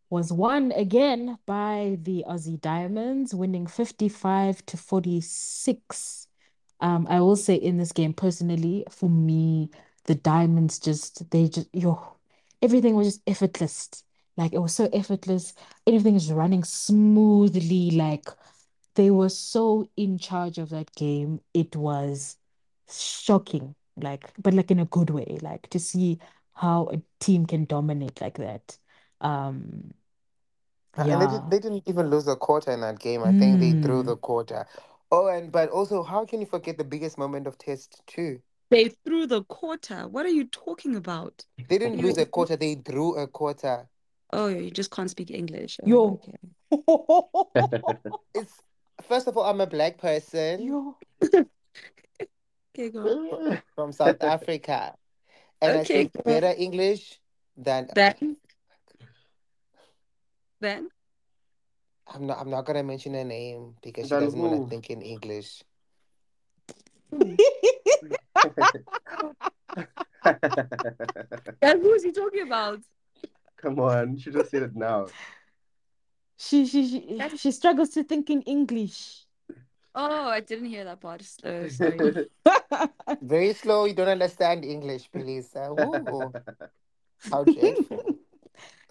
[0.09, 6.27] was won again by the Aussie Diamonds, winning 55 to 46.
[6.81, 9.69] Um, I will say in this game, personally, for me,
[10.05, 12.17] the Diamonds just, they just, yo,
[12.61, 13.89] everything was just effortless.
[14.37, 15.53] Like it was so effortless.
[15.87, 17.91] Everything is running smoothly.
[17.91, 18.27] Like
[18.95, 21.41] they were so in charge of that game.
[21.53, 22.37] It was
[22.89, 23.75] shocking.
[23.97, 25.37] Like, but like in a good way.
[25.41, 26.19] Like to see
[26.53, 28.77] how a team can dominate like that.
[29.21, 29.93] Um,
[30.97, 31.27] And they, yeah.
[31.27, 33.23] did, they didn't even lose a quarter in that game.
[33.23, 34.05] I think they threw Mm.
[34.05, 34.65] the quarter.
[35.15, 38.41] Oh, and but also, how can you forget the biggest moment of test two?
[38.69, 40.09] They threw the quarter.
[40.09, 41.45] What are you talking about?
[41.69, 43.87] They didn't You- lose a quarter, they drew a quarter.
[44.33, 45.79] Oh, you just can't speak English.
[45.81, 46.19] Oh, Yo.
[46.19, 46.35] okay.
[48.35, 48.59] It's
[49.07, 50.97] first of all, I'm a black person Yo.
[52.75, 53.55] Okay, go.
[53.75, 54.97] from South Africa,
[55.61, 57.21] and I Okay, speak better English
[57.55, 58.35] than Then,
[60.59, 60.89] then,
[62.07, 62.39] I'm not.
[62.39, 65.63] I'm not gonna mention her name because she doesn't want to think in English.
[71.61, 72.79] then who is he talking about?
[73.57, 75.07] Come on, she just said it now.
[76.37, 79.25] She she she That's- she struggles to think in English.
[79.97, 81.23] Oh, I didn't hear that part.
[81.23, 82.27] So sorry.
[83.21, 83.85] Very slow.
[83.85, 85.55] You don't understand English, please.
[85.55, 86.33] Uh, ooh,
[87.31, 88.14] how dreadful.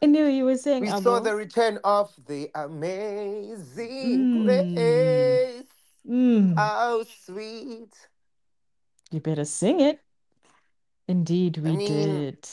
[0.02, 1.02] Anyway, you were saying We Abo.
[1.02, 4.44] saw the return of the amazing Mm.
[4.44, 5.64] grace.
[6.07, 7.94] Mm, How sweet.
[9.11, 10.00] you better sing it.
[11.09, 12.48] Indeed, we mean, did.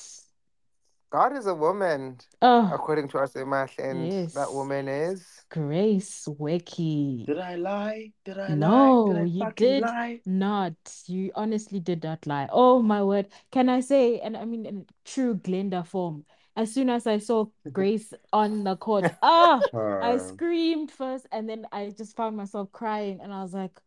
[1.11, 4.33] God is a woman, Oh, according to us, Imach, and Yes.
[4.33, 5.25] that woman is.
[5.49, 7.25] Grace Nweke.
[7.25, 8.13] Did I lie?
[8.23, 8.67] Did I No,
[9.07, 9.13] lie?
[9.13, 10.21] Did I you did lie?
[10.25, 10.73] not.
[11.07, 12.47] You honestly did not lie.
[12.51, 13.27] Oh my word.
[13.51, 17.45] Can I say, and I mean in true Glenda form, as soon as I saw
[17.71, 19.65] Grace on the court, ah,
[20.01, 23.79] I screamed first and then I just found myself crying and I was like,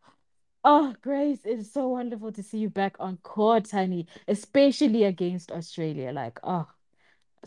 [0.63, 6.11] oh, Grace, it's so wonderful to see you back on court, honey, especially against Australia.
[6.11, 6.67] Like, oh,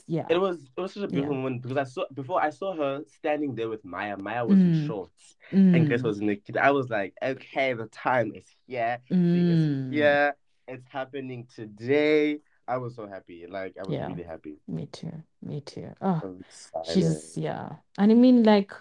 [0.06, 0.26] yeah.
[0.28, 1.42] It was it was such a beautiful Yeah.
[1.42, 4.16] moment because I saw before I saw her standing there with Maia.
[4.16, 4.86] Maia was in Mm.
[4.86, 6.56] shorts and Grace Mm, was naked.
[6.56, 8.98] I was like, okay, the time is here.
[9.32, 9.90] She is mm.
[9.90, 10.36] here.
[10.66, 12.40] It's happening today.
[12.68, 13.46] I was so happy.
[13.48, 14.06] Like I was Yeah.
[14.06, 14.58] really happy.
[14.66, 15.22] Me too.
[15.42, 15.92] Me too.
[16.02, 16.22] Oh.
[16.22, 17.22] I was excited.
[17.22, 17.76] She's yeah.
[17.98, 18.72] And I mean like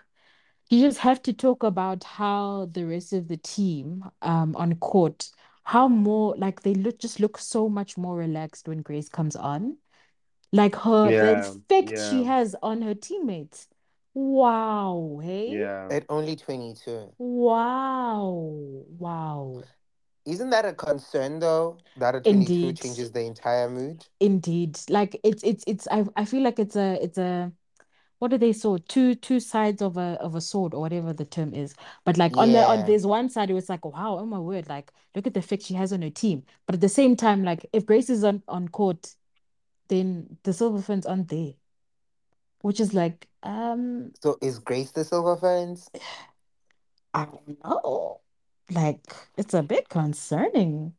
[0.69, 5.29] you just have to talk about how the rest of the team um on court,
[5.63, 9.77] how more like they look just look so much more relaxed when Grace comes on.
[10.53, 13.67] Like her the Yeah, effect she has on her teammates.
[14.13, 15.59] Wow, hey?
[15.59, 15.87] Yeah.
[15.89, 17.15] At only 22.
[17.19, 18.85] Wow.
[18.99, 19.63] Wow.
[20.27, 21.77] Isn't that a concern, though?
[21.97, 22.81] That a 22 Indeed.
[22.81, 24.05] changes the entire mood?
[24.19, 24.79] Indeed.
[24.89, 27.51] Like it's it's it's I I feel like it's a it's a
[28.19, 31.25] what do they saw two two sides of a of a sword or whatever the
[31.25, 32.85] term is but like on the on Yeah.
[32.87, 35.63] there's one side it was like wow oh my word like look at the effect
[35.63, 38.41] she has on her team but at the same time like if Grace is on
[38.47, 39.15] on court
[39.87, 41.53] then the Silver Ferns aren't there
[42.61, 45.89] which is like um So is Grace the Silver Ferns?
[47.13, 48.21] I don't know
[48.71, 48.99] like
[49.37, 50.93] it's a bit concerning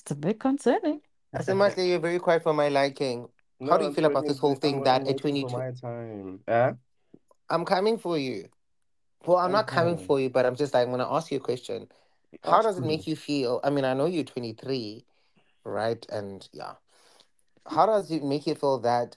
[0.00, 1.00] it's a bit concerning
[1.32, 3.28] I said, Mashley, you're very quiet for my liking.
[3.68, 6.40] How do you feel about this whole thing that I'm at waiting 22 my time.
[6.48, 6.72] Yeah?
[7.48, 8.48] I'm coming for you.
[9.26, 11.36] Well, I'm not coming for you, but I'm just like, I'm going to ask you
[11.36, 11.86] a question.
[12.42, 13.60] How does it make you feel?
[13.62, 15.04] I mean, I know you're 23,
[15.64, 16.06] right?
[16.10, 16.72] And yeah.
[17.66, 19.16] How does it make you feel that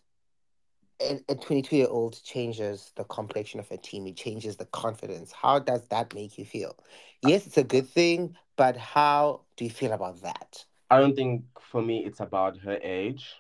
[1.01, 4.07] a, a 22 year old changes the complexion of a team?
[4.07, 5.31] It changes the confidence.
[5.31, 6.77] How does that make you feel?
[7.25, 10.65] Yes, it's a good thing, but how do you feel about that?
[10.89, 13.33] I don't think for me it's about her age.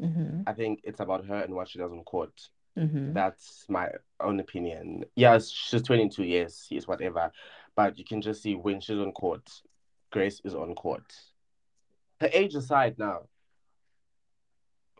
[0.00, 0.42] Mm-hmm.
[0.46, 2.48] I think it's about her and what she does on court.
[2.78, 3.12] Mm-hmm.
[3.12, 5.04] That's my own opinion.
[5.14, 7.30] Yes, she's 22 years, yes, whatever.
[7.76, 9.48] But you can just see when she's on court,
[10.10, 11.12] Grace is on court.
[12.20, 13.22] Her age aside now,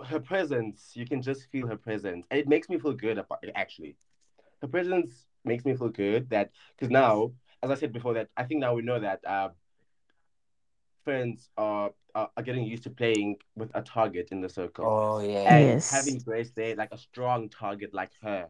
[0.06, 2.26] her presence, you can just feel her presence.
[2.30, 3.96] And it makes me feel good about it, actually.
[4.60, 8.44] Her presence makes me feel good that, because now, as I said before, that I
[8.44, 9.50] think now we know that uh,
[11.04, 14.86] friends are, are, are getting used to playing with a target in the circle.
[14.86, 15.74] Oh, And yeah.
[15.74, 15.90] Yes.
[15.90, 18.48] having Grace there, like a strong target like her,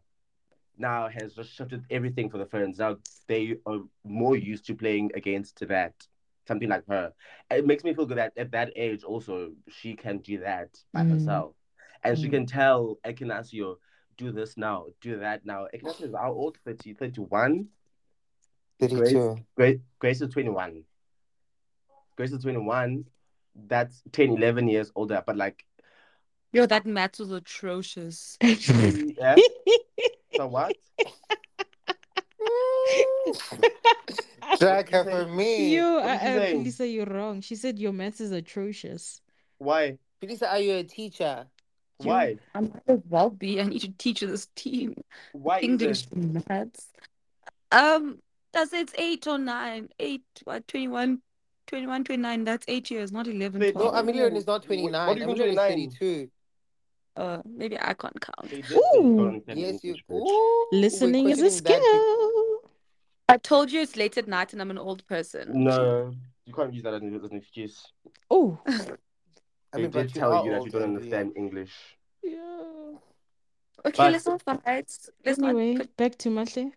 [0.78, 2.78] now has just shifted everything for the Ferns.
[2.78, 5.94] Now they are more used to playing against that,
[6.46, 7.12] something like her.
[7.50, 11.02] It makes me feel good that at that age also she can do that by
[11.02, 11.11] Mm.
[11.11, 11.54] herself.
[12.02, 12.30] And she Mm.
[12.30, 13.76] can tell Ekenasio,
[14.16, 15.66] do this now, do that now.
[15.74, 16.59] Ekenasio is how old?
[16.64, 17.68] 30, 31?
[18.78, 19.44] Grace, 32.
[19.57, 20.85] Grace, Grace is 21.
[22.16, 23.04] Grace is 21.
[23.54, 25.22] That's 10, 11 years older.
[25.26, 25.64] But like,
[26.52, 28.38] Yo, that math was atrocious.
[28.59, 29.37] she, yeah,
[30.37, 30.76] so what?
[34.59, 35.75] Drag you her for me.
[35.75, 36.55] You, What uh, did you uh, say?
[36.57, 37.41] Lisa, you're wrong.
[37.41, 39.21] She said your maths is atrocious.
[39.59, 39.99] Why?
[40.23, 41.47] Felisa, are you a teacher?
[42.01, 42.37] You- Why?
[42.55, 43.61] I might as well be.
[43.61, 44.95] I need to teach this team
[45.33, 46.49] Why English it?
[46.49, 46.89] maths.
[47.73, 48.19] Um,
[48.53, 49.89] that's it's eight or nine.
[49.99, 51.21] Eight, what, 21,
[51.67, 52.45] 21, 29.
[52.45, 53.97] That's eight years, not 11, Wait, No, 12.
[54.09, 55.09] Emilion is not What- what do 29.
[55.19, 55.57] you mean Emilion is
[55.99, 56.31] 32.
[57.17, 58.51] Uh, maybe I can't count.
[58.51, 59.43] They just say you Ooh.
[59.47, 59.95] Yes, you.
[59.95, 60.05] English.
[60.11, 62.34] Ooh, Listening is a questioning that skill.
[63.29, 65.65] I told you it's late at night and I'm an old person.
[65.65, 66.13] No,
[66.45, 67.85] you can't use that as an, as an excuse.
[68.31, 68.73] Oh, I
[69.73, 70.97] They mean, did tell you that you don't Emily.
[70.97, 71.73] understand English.
[72.23, 72.93] yeah.
[73.87, 74.91] Okay, But- let's not fight.
[75.25, 76.73] Let's not Anyway, put back to Matle.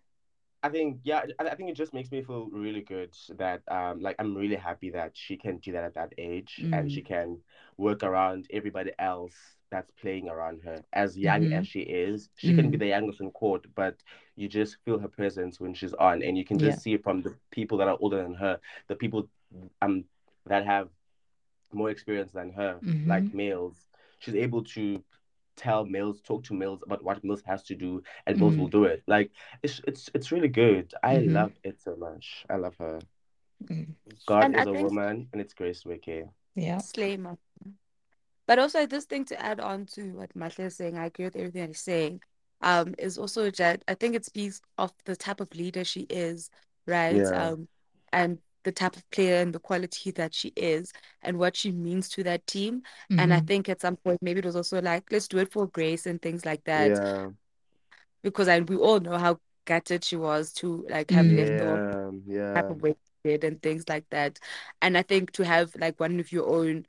[0.63, 4.01] I think yeah, I, I think it just makes me feel really good that um
[4.01, 6.91] like I'm really happy that she can do that at that age and Mm.
[6.93, 7.37] she can
[7.77, 9.35] work around everybody else
[9.69, 10.81] that's playing around her.
[10.93, 11.59] As young Mhm.
[11.59, 12.79] as she is, she can be Mm.
[12.81, 13.95] the youngest in court, but
[14.35, 17.21] you just feel her presence when she's on, and you can just see it from
[17.21, 19.29] the people that are older than her, the people
[19.81, 20.05] um
[20.45, 20.89] that have
[21.73, 23.33] more experience than her, like Mhm.
[23.33, 23.89] males.
[24.19, 25.03] She's able to
[25.57, 28.83] tell males, talk to males about what males has to do, and males will do
[28.85, 29.03] it.
[29.07, 29.31] Like
[29.63, 30.93] it's it's it's really good.
[31.03, 31.33] I Mhm.
[31.33, 32.45] love it so much.
[32.49, 32.99] I love her.
[33.65, 33.95] Mm.
[34.27, 36.29] God And is I a think- woman, and it's Grace Nweke.
[36.55, 36.77] Yeah.
[36.77, 37.35] slay my
[38.47, 41.35] But also this thing to add on to what Matle is saying, I agree with
[41.37, 42.21] everything that he's saying.
[42.61, 46.49] Um, is also that I think it speaks of the type of leader she is,
[46.87, 47.27] right?
[47.27, 47.33] Yeah.
[47.33, 47.67] Um,
[48.11, 52.09] and the type of player and the quality that she is and what she means
[52.09, 52.83] to that team.
[53.17, 53.47] And I Mhm.
[53.47, 56.21] think at some point maybe it was also like, let's do it for Grace and
[56.21, 56.99] things like that.
[56.99, 57.31] Yeah,
[58.23, 61.35] Because I we all know how gutted she was to like have Mm.
[61.37, 62.11] left the yeah,
[62.55, 62.69] type yeah.
[62.69, 62.91] of way
[63.23, 64.39] she did and things like that.
[64.81, 66.85] And I think to have like one of your own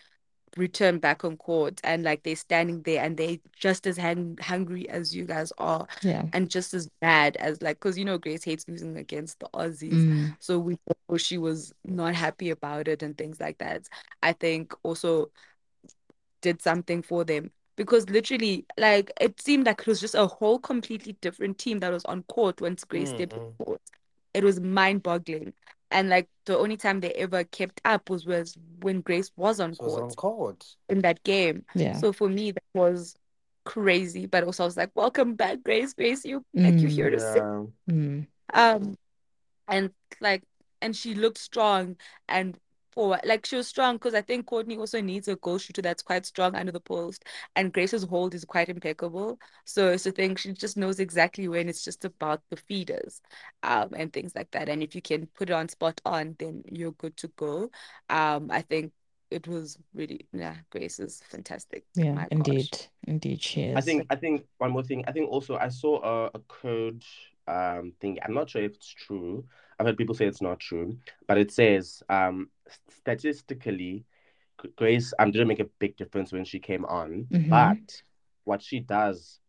[0.59, 4.88] return back on court and like they're standing there and they're just as hang- hungry
[4.88, 6.25] as you guys are Yeah.
[6.33, 9.92] and just as bad as like because you know Grace hates losing against the Aussies.
[9.92, 10.37] Mm.
[10.40, 10.77] So we
[11.09, 13.88] know she was not happy about it and things like that.
[14.23, 15.31] I think also
[16.40, 20.59] did something for them because literally, like it seemed like it was just a whole
[20.59, 23.81] completely different team that was on court once Grace stepped on court.
[24.35, 25.53] It was mind-boggling,
[25.90, 29.74] and like the only time they ever kept up was was when Grace was on
[29.74, 30.77] So it's court on court.
[30.88, 31.64] in that game.
[31.74, 31.96] Yeah.
[31.96, 33.14] So for me, that was
[33.64, 34.27] crazy.
[34.27, 35.92] But also, I was like, "Welcome back, Grace.
[35.94, 36.94] Grace, you like you're Mm.
[36.94, 37.64] here to stay." Yeah.
[37.90, 38.27] Mm.
[38.55, 38.98] Um,
[39.68, 40.42] and like,
[40.81, 41.96] and she looked strong
[42.29, 42.57] and
[42.98, 46.02] for like she was strong because I think Courtney also needs a goal shooter that's
[46.02, 49.38] quite strong under the post, and Grace's hold is quite impeccable.
[49.64, 53.20] So it's a thing she just knows exactly when it's just about the feeders,
[53.62, 54.68] um, and things like that.
[54.68, 57.70] And if you can put it on spot on, then you're good to go.
[58.11, 58.90] Um, I think
[59.30, 61.84] it was really yeah, Grace is fantastic.
[61.94, 62.32] Yeah, My gosh.
[62.32, 62.78] indeed.
[63.06, 63.76] Indeed, she is.
[63.76, 65.04] I think I think one more thing.
[65.06, 67.04] I think also I saw a, a code
[67.46, 68.18] um thing.
[68.24, 69.44] I'm not sure if it's true.
[69.78, 72.50] I've heard people say it's not true, but it says um
[72.88, 74.04] statistically,
[74.62, 77.48] G- Grace um didn't make a big difference when she came on, Mhm.
[77.50, 78.02] but
[78.44, 79.40] what she does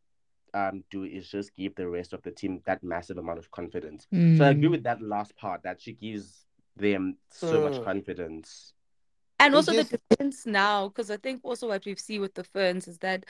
[0.54, 4.08] um do is just give the rest of the team that massive amount of confidence.
[4.36, 4.72] So I agree Mm.
[4.72, 7.84] with that last part that she gives them so much Mm.
[7.84, 8.74] confidence.
[9.40, 12.44] And also just- the difference now, because I think also what we've seen with the
[12.44, 13.26] Ferns is that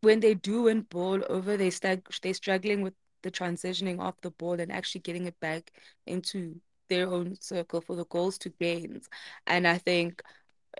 [0.00, 2.94] when they do win ball over, they start they're struggling with
[3.28, 5.72] the transitioning off the ball and actually getting it back
[6.06, 9.08] into their own circle for the goals to gains.
[9.46, 10.22] And I think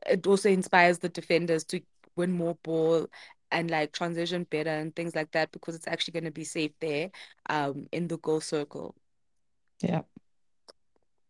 [0.06, 1.80] it also inspires the defenders to
[2.16, 3.08] win more ball
[3.50, 6.72] and like transition better and things like that because it's actually going to be safe
[6.80, 7.10] there
[7.48, 8.94] um in the goal circle.
[9.82, 10.02] Yeah.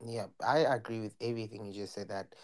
[0.04, 2.09] Yeah, I agree with everything you just said.
[2.09, 2.35] That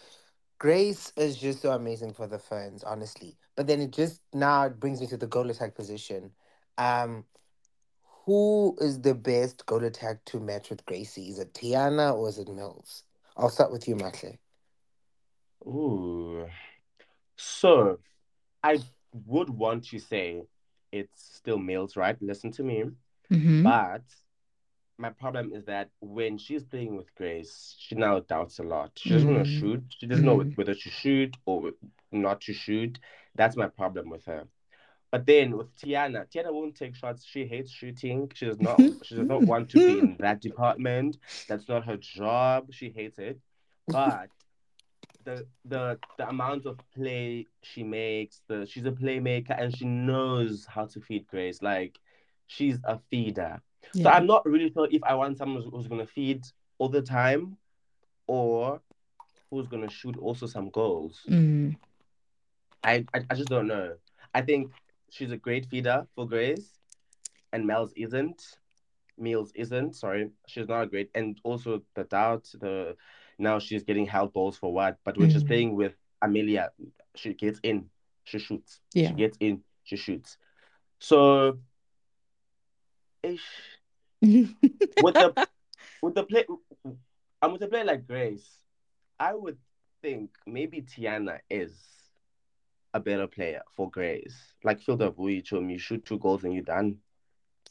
[0.59, 3.37] Grace is just so amazing for the Ferns, honestly.
[3.55, 6.31] But then it just now it brings me to the goal attack position.
[6.77, 7.25] Um,
[8.25, 11.29] who is the best goal attack to match with Gracie?
[11.29, 13.03] Is it Tiana or is it Mills?
[13.37, 14.37] I'll start with you, Matle.
[15.67, 16.47] Ooh.
[17.37, 17.99] So
[18.63, 18.79] I
[19.25, 20.43] would want to say
[20.91, 22.17] it's still Mills, right?
[22.21, 22.85] Listen to me.
[23.31, 23.63] Mm-hmm.
[23.63, 24.03] But
[24.97, 28.91] my problem is that when she's playing with Grace, she now doubts a lot.
[28.95, 29.83] She doesn't want to shoot.
[29.89, 30.57] She doesn't know Mm.
[30.57, 31.71] whether to shoot or
[32.11, 32.97] not to shoot.
[33.35, 34.47] That's my problem with her.
[35.15, 37.23] But then with Tiana, Tiana won't take shots.
[37.25, 38.29] She hates shooting.
[38.33, 38.77] She does not.
[39.05, 41.19] She does not want to be in that department.
[41.47, 42.73] That's not her job.
[42.73, 43.39] She hates it.
[43.87, 44.27] But
[45.23, 50.65] the the the amount of play she makes, the she's a playmaker and she knows
[50.67, 51.61] how to feed Grace.
[51.61, 51.97] Like
[52.47, 53.61] she's a feeder.
[53.93, 56.43] So I'm not really sure if I want someone who's, who's gonna feed
[56.77, 57.55] all the time,
[58.27, 58.81] or
[59.49, 61.21] who's gonna shoot also some goals.
[61.29, 61.77] Mm.
[62.83, 63.93] I, I I just don't know.
[64.33, 64.73] I think
[65.09, 66.77] she's a great feeder for Grace,
[67.51, 68.41] and Mel's isn't.
[69.17, 69.95] Meals isn't.
[69.95, 71.09] Sorry, she's not a great.
[71.15, 72.49] And also the doubt.
[72.59, 72.95] The
[73.37, 74.97] now she's getting held balls for what?
[75.03, 75.47] But when she's Mm.
[75.47, 76.71] playing with Amelia,
[77.15, 77.89] she gets in,
[78.23, 78.79] she shoots.
[78.93, 79.09] Yeah.
[79.09, 80.37] She gets in, she shoots.
[80.99, 81.59] So,
[83.23, 83.45] ish.
[84.21, 85.47] with the
[86.01, 86.45] with the play,
[87.41, 88.59] I'm with a player like Grace,
[89.19, 89.57] I would
[90.01, 91.94] think maybe Tiana is
[92.95, 94.33] a better player for Grace.
[94.63, 96.97] Like Phil Davui, Chum, you shoot two goals and you're done.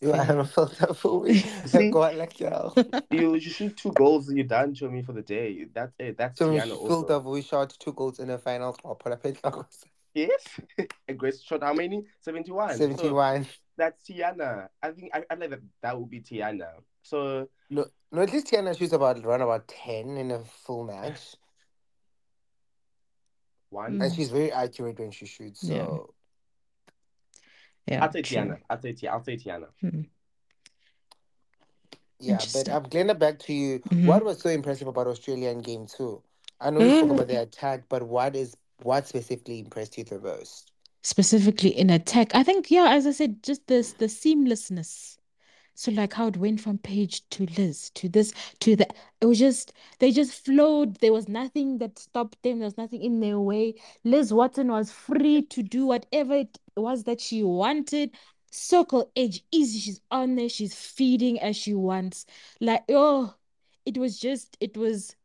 [0.01, 1.91] You that for me.
[1.91, 2.39] Go on, like.
[2.39, 5.65] You, you shoot two goals and you're done, Chum, for the day.
[5.73, 6.19] That's it.
[6.19, 7.41] That's So Tiana also.
[7.41, 8.77] shot two goals in the final.
[8.85, 9.39] I'll put up it.
[10.13, 10.61] Yes.
[11.09, 12.05] and Grace shot how many?
[12.21, 12.73] 71.
[12.73, 13.47] So Seventy-one.
[13.79, 14.69] that's Tiana.
[14.83, 16.69] I think I, I like that that would be Tiana.
[17.03, 18.23] So No, no.
[18.23, 21.35] At least Tiana shoots about around about ten in a full match,
[23.75, 24.01] one.
[24.01, 25.61] and she's very accurate when she shoots.
[25.67, 25.99] So Yeah.
[27.97, 28.05] Yeah.
[28.05, 28.23] I'll say.
[28.23, 28.59] Tiana.
[28.71, 29.11] I'll say Tiana.
[29.13, 29.67] I'll say Tiana.
[29.81, 30.01] Hmm.
[32.19, 32.37] yeah.
[32.37, 32.75] But Interesting.
[32.75, 33.81] um, Glenda, back to you.
[33.81, 34.07] Mhm.
[34.07, 36.23] What was so impressive about Australia in game two?
[36.61, 37.15] I know you spoke Mm.
[37.15, 40.71] about the attack, but what is what specifically impressed you the most?
[41.03, 45.19] Specifically in attack, I think, yeah, as I said, just this the seamlessness.
[45.75, 48.95] So like how it went from Paige to Liz to this to that.
[49.21, 50.97] It was just they just flowed.
[51.01, 52.59] There was nothing that stopped them.
[52.59, 53.75] There was nothing in their way.
[54.05, 58.15] Liz Watson was free to do whatever it was that she wanted.
[58.51, 59.81] Circle edge easy.
[59.81, 60.49] She's on there.
[60.49, 62.27] She's feeding as she wants.
[62.61, 63.35] Like, oh,
[63.85, 65.17] it was just, it was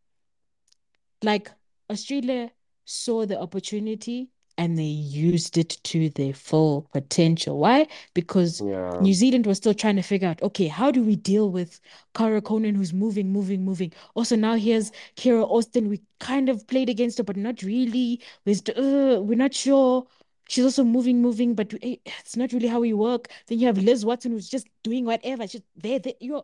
[1.23, 1.51] like
[1.89, 2.51] Australia
[2.85, 7.57] saw the opportunity and they used it to their full potential.
[7.59, 7.87] Why?
[8.13, 8.99] Because Yeah.
[8.99, 11.79] New Zealand was still trying to figure out, okay, how do we deal with
[12.13, 13.93] Cara Koenen who's moving, moving, moving?
[14.15, 15.89] Also, now here's Kiera Austin.
[15.89, 18.21] We kind of played against her, but not really.
[18.45, 20.05] We're, uh, we're not sure.
[20.49, 23.29] She's also moving, moving, but eh, it's not really how we work.
[23.47, 25.47] Then you have Liz Watson who's just doing whatever.
[25.47, 26.13] She's there, there.
[26.19, 26.43] You're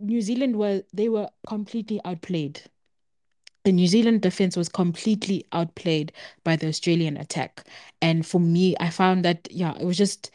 [0.00, 2.62] New Zealand were they were completely outplayed.
[3.66, 6.12] The New Zealand defense was completely outplayed
[6.44, 7.66] by the Australian attack.
[8.00, 10.30] And for me, I found that, yeah, it was just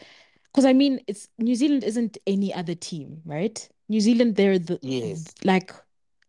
[0.51, 3.69] because I mean, it's New Zealand isn't any other team, right?
[3.87, 5.33] New Zealand, they're the Yes.
[5.45, 5.71] like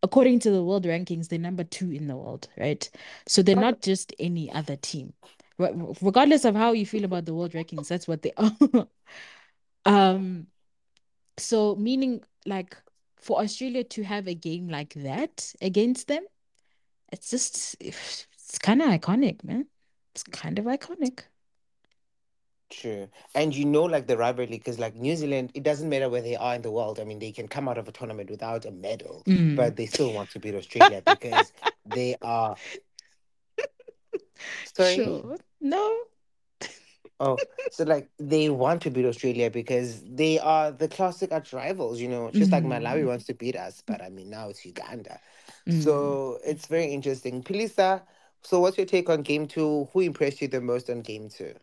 [0.01, 2.89] according to the world rankings, they're number two in the world, right?
[3.27, 5.11] So they're not just any other team.
[5.59, 8.87] Regardless of how you feel about the world rankings, that's what they are.
[9.85, 10.47] Um,
[11.37, 12.77] so meaning like
[13.17, 16.23] for Australia to have a game like that against them,
[17.13, 18.27] it's just it's
[18.59, 19.67] kind of iconic, man.
[20.13, 21.21] It's kind of iconic.
[22.69, 23.07] True.
[23.35, 26.35] And you know, like the rivalry, because like New Zealand, it doesn't matter where they
[26.35, 26.99] are in the world.
[26.99, 29.55] I mean, they can come out of a tournament without a medal, Mm.
[29.55, 31.53] but they still want to beat Australia because
[31.85, 32.55] they are.
[34.75, 34.95] Sorry.
[34.95, 35.37] Sure.
[35.61, 35.97] No.
[37.19, 37.37] Oh,
[37.71, 42.07] so like they want to beat Australia because they are the classic arch rivals, you
[42.09, 43.07] know, just like Malawi Mm.
[43.07, 45.19] wants to beat us, but I mean now it's Uganda.
[45.69, 47.41] So it's very interesting.
[47.41, 48.01] Pilisa,
[48.41, 49.87] so what's your take on game two?
[49.93, 51.53] Who impressed you the most on game two?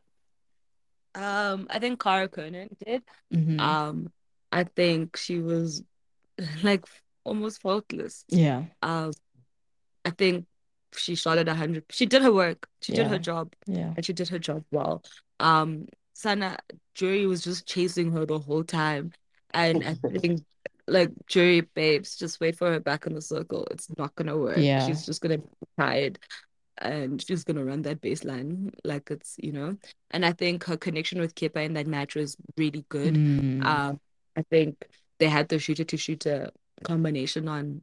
[1.14, 3.02] Um, I think Cara Koenen did.
[3.32, 3.60] Mhm.
[3.60, 4.12] Um,
[4.52, 5.82] I think she was
[6.62, 6.84] like
[7.24, 8.24] almost faultless.
[8.28, 8.64] Yeah.
[8.82, 9.12] Um,
[10.04, 10.46] I think
[10.96, 11.84] she shot at a hundred.
[11.90, 12.68] She did her work.
[12.80, 13.92] She did her job, Yeah.
[13.96, 15.02] and she did her job well.
[15.38, 16.58] Um, Sana
[16.94, 19.12] Jury was just chasing her the whole time,
[19.52, 20.42] And I think
[20.90, 23.66] like jury babes, just wait for her back in the circle.
[23.70, 24.58] It's not gonna work.
[24.58, 24.86] Yeah.
[24.86, 26.18] She's just gonna be tired
[26.78, 29.76] and she's gonna run that baseline like it's, you know.
[30.10, 33.14] And I think her connection with Kepa in that match was really good.
[33.14, 33.64] Mm.
[33.64, 34.00] Um,
[34.36, 34.84] I think
[35.18, 36.50] they had the shooter to shooter
[36.82, 37.82] combination on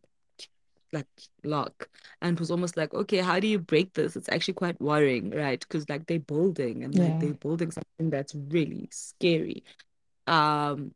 [0.93, 1.05] like
[1.43, 1.89] lock
[2.21, 5.31] and it was almost like okay how do you break this it's actually quite worrying
[5.31, 9.63] right because like they're building and like they're building something that's really scary
[10.27, 10.91] um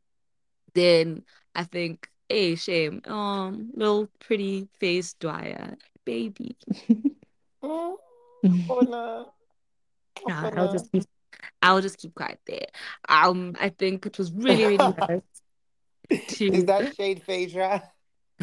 [0.73, 1.23] then
[1.55, 6.55] I think hey, shame um little pretty face Dwyer baby
[7.61, 7.97] oh,
[8.43, 8.65] Mm.
[8.67, 9.27] Hola.
[10.27, 11.03] Nah, I'll just keep
[11.61, 12.67] I'll just keep quiet there
[13.09, 14.77] um I think it was really really
[15.09, 15.21] nice
[16.37, 17.83] to Is that shade Phaedra?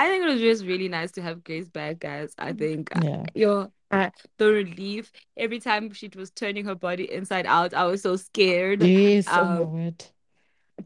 [0.00, 2.32] I think it was just really nice to have Grace back, guys.
[2.38, 3.24] I think uh, Yeah.
[3.34, 8.00] your uh, the relief every time she was turning her body inside out, I was
[8.02, 8.82] so scared.
[8.82, 10.04] Yes, oh my Um, word.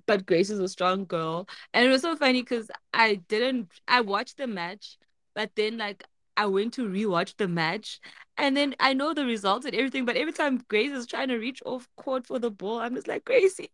[0.06, 3.70] But Grace is a strong girl, and it was so funny because I didn't.
[3.88, 4.98] I watched the match,
[5.34, 6.04] but then like
[6.36, 8.00] I went to rewatch the match,
[8.36, 10.04] and then I know the results and everything.
[10.04, 13.08] But every time Grace is trying to reach off court for the ball, I'm just
[13.08, 13.70] like Gracie,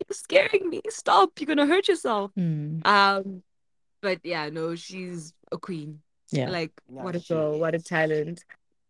[0.00, 0.80] you're scaring me.
[0.88, 1.32] Stop!
[1.38, 2.32] You're gonna hurt yourself.
[2.38, 2.86] Mm.
[2.86, 3.42] Um,
[4.00, 6.00] but yeah, no, she's a queen.
[6.30, 6.50] Yeah.
[6.50, 8.44] Like Yeah, what a she girl, what a talent.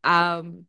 [0.05, 0.67] Um,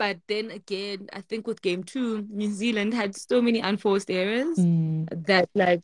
[0.00, 4.56] but then again, I think with game two, New Zealand had so many unforced errors
[4.58, 5.06] Mm.
[5.26, 5.82] that like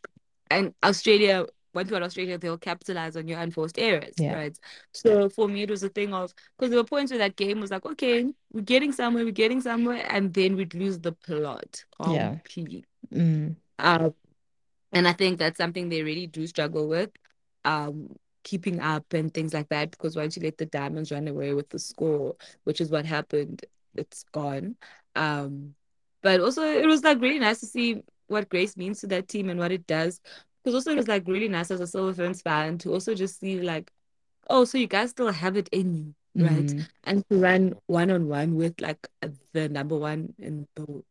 [0.51, 4.35] and Australia once you're at Australia, they'll capitalize on your unforced errors, Yeah.
[4.35, 4.59] right?
[4.93, 7.61] So for me, it was a thing of because there were points where that game
[7.61, 11.85] was like, okay, we're getting somewhere, we're getting somewhere, and then we'd lose the plot
[12.01, 12.37] Yeah.
[13.12, 13.57] Mm.
[13.79, 14.14] Um,
[14.93, 17.11] and I think that's something they really do struggle with,
[17.67, 19.91] um, keeping up and things like that.
[19.91, 23.67] Because once you let the diamonds run away with the score, which is what happened,
[23.99, 24.77] it's gone.
[25.15, 25.75] Um,
[26.23, 29.49] but also it was like really nice to see what Grace means to that team
[29.49, 30.21] and what it does.
[30.63, 33.39] Because also it was like really nice as a Silver Ferns fan to also just
[33.39, 33.91] see like,
[34.51, 36.67] oh, so you guys still have it in you, right?
[36.67, 36.89] Mm.
[37.05, 39.07] And to run one on one with like
[39.53, 41.03] the number one in the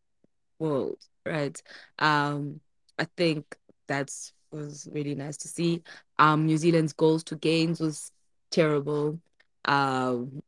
[0.60, 1.62] world, right?
[2.00, 2.60] Um,
[3.00, 3.56] I think
[3.88, 5.84] that's was really nice to see.
[6.18, 8.12] Um, New Zealand's goals to gains was
[8.52, 9.20] terrible.
[9.66, 10.42] Um,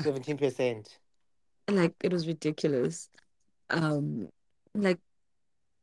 [0.00, 0.98] 17%.
[1.76, 3.08] Like it was ridiculous.
[3.70, 4.28] Um,
[4.74, 4.98] like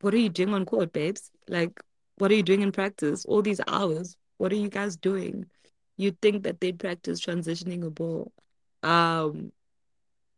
[0.02, 1.32] what are you doing on court, babes?
[1.48, 1.80] Like
[2.18, 3.26] what are you doing in practice?
[3.26, 5.46] All these hours, what are you guys doing?
[5.98, 8.32] You'd think that they'd practice transitioning a ball.
[8.84, 9.52] Um,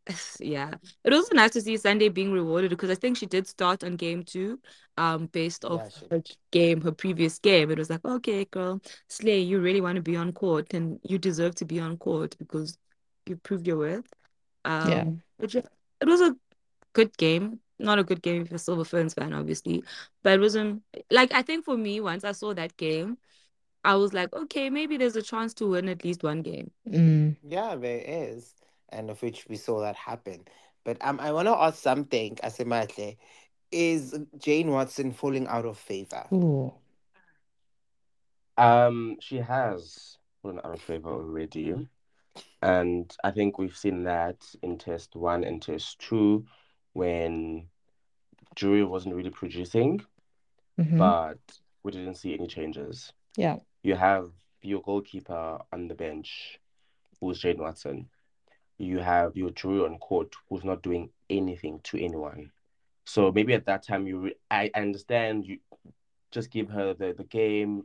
[0.40, 0.74] yeah.
[1.04, 3.96] It was nice to see Sunday being rewarded because I think she did start on
[3.96, 4.60] game two,
[4.96, 7.70] um, based Yeah, off she her game, her previous game.
[7.70, 11.18] It was like, okay, girl, Slay, you really want to be on court and you
[11.18, 12.78] deserve to be on court because
[13.26, 14.12] you proved your worth.
[14.64, 15.02] Yeah.
[15.02, 15.68] Um, which it
[16.04, 16.36] was a
[16.92, 17.60] good game.
[17.78, 19.84] Not a good game if you're a Silver Ferns fan, obviously,
[20.24, 23.18] but it wasn't like I think for me, once I saw that game,
[23.84, 26.70] I was like, okay, maybe there's a chance to win at least one game.
[26.88, 27.36] Mm.
[27.42, 28.54] Yeah, there is.
[28.90, 30.44] And of which we saw that happen.
[30.84, 33.16] But um, I want to ask something, Asematle.
[33.70, 36.24] Is Jane Watson falling out of favor?
[36.32, 36.72] Ooh.
[38.56, 41.86] Um, she has fallen out of favor already,
[42.62, 46.46] and I think we've seen that in test one and test two,
[46.92, 47.68] when
[48.54, 50.00] Jury wasn't really producing,
[50.78, 50.98] Mhm.
[50.98, 51.38] but
[51.82, 53.12] we didn't see any changes.
[53.36, 53.58] Yeah.
[53.82, 54.32] You have
[54.62, 56.58] your goalkeeper on the bench,
[57.20, 58.08] who's Jane Watson.
[58.78, 62.50] You have your Jury on court, who's not doing anything to anyone.
[63.04, 65.58] So maybe at that time you, re- I I understand you,
[66.30, 67.84] just give her the the game.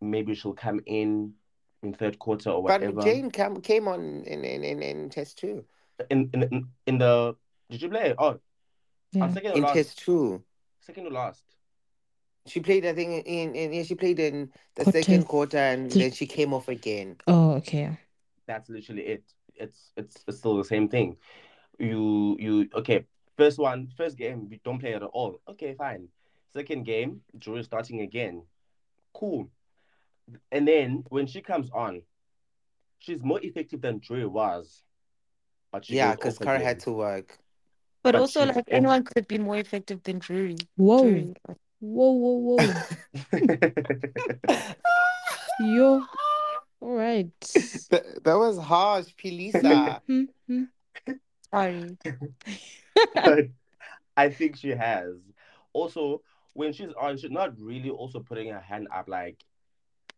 [0.00, 1.34] Maybe she'll come in
[1.82, 2.92] in third quarter or whatever.
[2.92, 3.04] But.
[3.04, 5.64] Jane came, came on in, in, in, in test two.
[6.10, 7.36] In in in- in the
[7.70, 8.14] did you play?
[8.18, 8.38] Oh,
[9.12, 9.24] Yeah.
[9.24, 9.74] on second or In last?
[9.74, 10.42] test two.
[10.80, 11.42] Second or last?
[12.46, 15.92] She played, I think, in, in yeah, she played in the Quarter second quarter and
[15.92, 16.02] three.
[16.02, 17.16] then she came off again.
[17.28, 17.96] Oh, okay.
[18.46, 19.22] That's literally it.
[19.54, 21.16] It's it's it's still the same thing.
[21.78, 23.04] You you okay?
[23.36, 25.40] First one, first game, we don't play at all.
[25.48, 26.08] Okay, fine.
[26.52, 28.42] Second game, Drew is starting again.
[29.14, 29.48] Cool.
[30.50, 32.02] And then when she comes on,
[32.98, 34.82] she's more effective than Drew was.
[35.72, 36.66] But she Yeah, because off Cara again.
[36.68, 37.38] had to work.
[38.02, 38.64] But But also, like off.
[38.68, 40.56] anyone could have been more effective than Drury.
[40.76, 41.02] Whoa.
[41.02, 41.34] Drury.
[41.80, 42.82] Whoa, whoa, whoa.
[45.60, 46.02] Yo.
[46.80, 47.30] All right.
[47.90, 50.00] that, that was harsh, Pilisa.
[50.06, 50.64] Hmm, hmm.
[51.52, 51.96] Sorry.
[53.14, 53.44] but
[54.16, 55.14] I think she has.
[55.72, 56.22] Also,
[56.54, 59.36] when she's on, she's not really also putting her hand up like,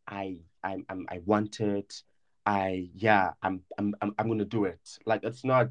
[0.06, 2.02] I, I'm, I'm I want it.
[2.46, 4.98] I, yeah, I'm, I'm, I'm, I'm gonna do it.
[5.06, 5.68] Like it's not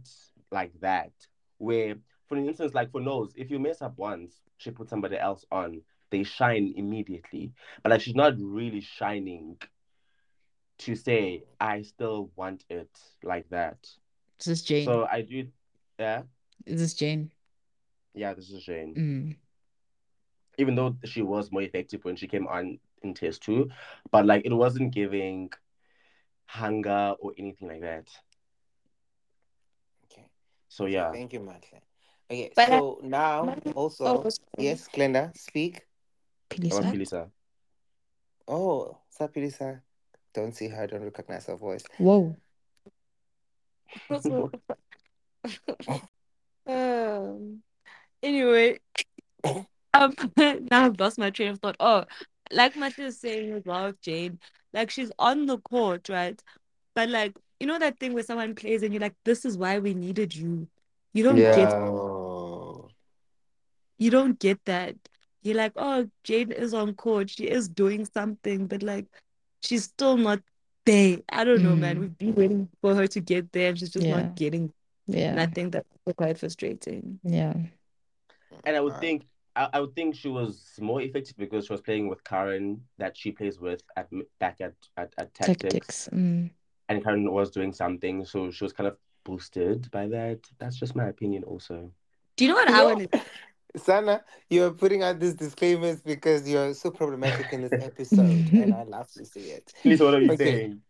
[0.52, 1.12] like that.
[1.58, 1.96] Where,
[2.28, 5.82] for instance, like for Noels, if you mess up once, she puts somebody else on.
[6.12, 9.58] they shine immediately, but like she's not really shining
[10.80, 12.90] to say I still want it
[13.24, 13.78] like that.
[14.40, 14.86] Is this is Jane?
[14.86, 15.48] So I do,
[16.00, 16.24] yeah,
[16.66, 17.32] This Is this Jane?
[18.14, 18.34] yeah.
[18.34, 18.94] This is Jane.
[18.96, 19.36] Mm.
[20.58, 23.70] Even though she was more effective when she came on in test two,
[24.12, 25.51] but like it wasn't giving
[26.45, 28.08] hunger or anything like that.
[30.06, 30.26] Okay.
[30.70, 31.82] So yeah, Thank you, Matle.
[32.32, 35.82] Okay, But I- so now my- also, Oh, yes, Glenda, speak.
[36.49, 36.80] Pilisa?
[36.80, 37.32] about Pilisa.
[38.47, 39.82] Oh, Sapirisa.
[40.34, 41.84] Don't see her, don't recognize her voice.
[41.97, 42.36] Whoa.
[46.68, 47.62] um,
[48.22, 48.80] anyway,
[49.93, 51.76] um, now I've lost my train of thought.
[51.80, 52.06] Oh,
[52.54, 54.39] like Matthew was saying as well, Jane,
[54.74, 56.41] like she's on the court, right?
[56.95, 59.80] But like, you know that thing where someone plays and you're like, this is why
[59.80, 60.68] we needed you.
[61.14, 62.89] You don't get Oh.
[63.97, 64.95] you don't get that.
[65.41, 69.06] You're like, oh, Jane is on court, she is doing something, but like
[69.62, 70.39] she's still not
[70.86, 71.20] there.
[71.30, 71.97] I don't know, man.
[71.97, 71.99] Mm.
[72.01, 74.18] We've been waiting for her to get there and she's just Yeah.
[74.18, 74.74] not getting.
[75.08, 75.32] yeah.
[75.32, 75.88] And I think that's
[76.18, 77.20] quite frustrating.
[77.24, 77.54] Yeah.
[78.66, 79.24] And I would think
[79.56, 83.16] I, I would think she was more effective because she was playing with Karin that
[83.18, 85.74] she plays with at back at at, at Tactix.
[85.74, 86.10] Tactix.
[86.10, 86.49] Mm.
[86.89, 90.39] and Karin was doing something, so she was kind of boosted by that.
[90.60, 91.91] That's just my opinion, also.
[92.36, 93.08] Do you know what I No.
[93.76, 98.84] Sana, you're putting out these disclaimers because you're so problematic in this episode, and I
[98.84, 99.74] love to see it.
[99.86, 100.45] Lisa, what are you Okay.
[100.45, 100.82] saying?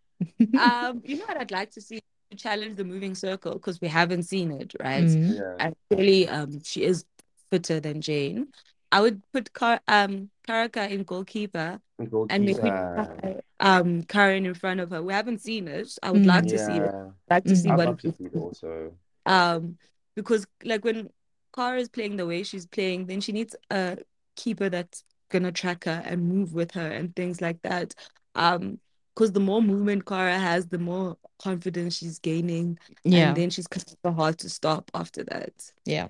[0.60, 2.00] um you know what I'd like to see
[2.32, 5.04] to challenge the moving circle because we haven't seen it, right?
[5.06, 5.36] Mm.
[5.38, 5.56] Yeah.
[5.60, 7.06] And really um she is
[7.54, 8.48] fitter than Jane.
[8.92, 13.42] I would put Car- um Karaka in goalkeeper and maybe Goalkeeper.
[13.60, 15.02] um Karin in front of her.
[15.04, 15.90] We haven't seen it.
[16.02, 16.92] I would like to see it.
[16.94, 17.10] Yeah.
[17.30, 18.94] like to see I'd what love to see it also.
[19.26, 19.78] um
[20.16, 21.10] because like when
[21.56, 23.98] Cara is playing the way she's playing, then she needs a
[24.36, 27.94] keeper that's gonna track her and move with her and things like that.
[28.36, 28.80] Um,
[29.16, 33.28] because the more movement Cara has, the more confidence she's gaining, Yeah.
[33.28, 35.54] and then she's kind of hard to stop after that.
[35.86, 36.08] Yeah.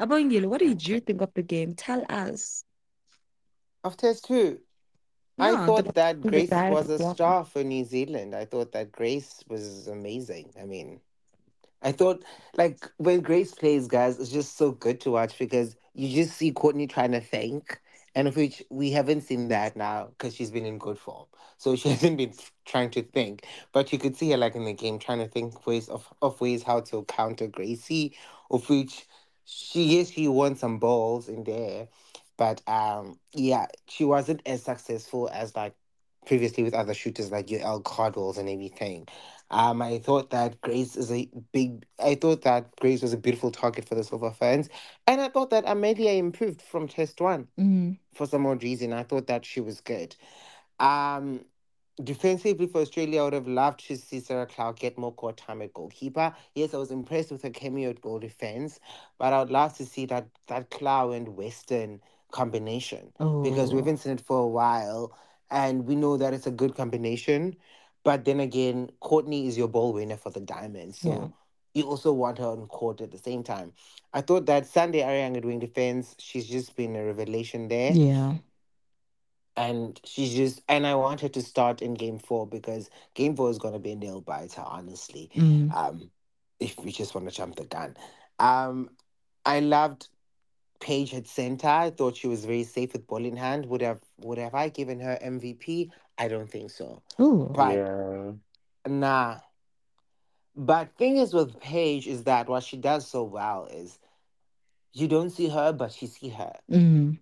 [0.00, 1.74] Abongile, what did you think of the game?
[1.74, 2.64] Tell us.
[3.84, 4.60] Of test two,
[5.38, 8.34] I Yeah, thought the- that the Grace guy was a star for New Zealand.
[8.34, 10.52] I thought that Grace was amazing.
[10.60, 11.00] I mean,
[11.82, 12.24] I thought
[12.56, 16.50] like when Grace plays, guys, it's just so good to watch because you just see
[16.50, 17.80] Courtney trying to think,
[18.14, 21.26] and of which we haven't seen that now because she's been in good form.
[21.56, 24.64] So she hasn't been f- trying to think, but you could see her like in
[24.66, 28.14] the game trying to think ways of, of ways how to counter Gracie,
[28.50, 29.06] of which
[29.44, 31.88] she yes she won some balls in there,
[32.36, 35.74] but um yeah she wasn't as successful as like
[36.26, 39.08] previously with other shooters like your El Cardwells and everything.
[39.50, 41.84] Um, I thought that Grace is a big.
[41.98, 44.68] I thought that Grace was a beautiful target for the Silver Ferns,
[45.08, 47.98] and I thought that Amelia improved from Test One Mm.
[48.14, 48.92] for some odd reason.
[48.92, 50.14] I thought that she was good.
[50.78, 51.44] Um,
[52.04, 55.62] defensively for Australia, I would have loved to see Sarah Klau get more court time
[55.62, 56.34] at goalkeeper.
[56.54, 58.80] Yes, I was impressed with her cameo at goal defense,
[59.18, 62.00] but I would love to see that that Klau and Weston
[62.32, 63.80] combination because we Oh.
[63.80, 65.12] haven't seen it for a while,
[65.50, 67.56] and we know that it's a good combination.
[68.04, 71.28] But then again, Courtney is your ball winner for the Diamonds, so Yeah.
[71.74, 73.72] you also want her on court at the same time.
[74.12, 78.38] I thought that Sunday Aryang doing defense, she's just been a revelation there Yeah.
[79.60, 83.50] And she's just and I want her to start in game four because game four
[83.50, 85.30] is gonna be a nail biter, honestly.
[85.34, 85.74] Mm.
[85.74, 86.10] Um,
[86.58, 87.96] if we just want to jump the gun.
[88.38, 88.90] Um,
[89.44, 90.08] I loved
[90.80, 91.68] Paige at center.
[91.68, 93.66] I thought she was very safe with ball in hand.
[93.66, 95.90] Would have would have I given her MVP?
[96.16, 97.02] I don't think so.
[97.20, 97.50] Ooh.
[97.54, 98.32] But Yeah.
[98.86, 99.40] nah.
[100.56, 103.98] But thing is with Paige is that what she does so well is
[104.94, 106.52] you don't see her, but you see her.
[106.70, 107.18] Mm.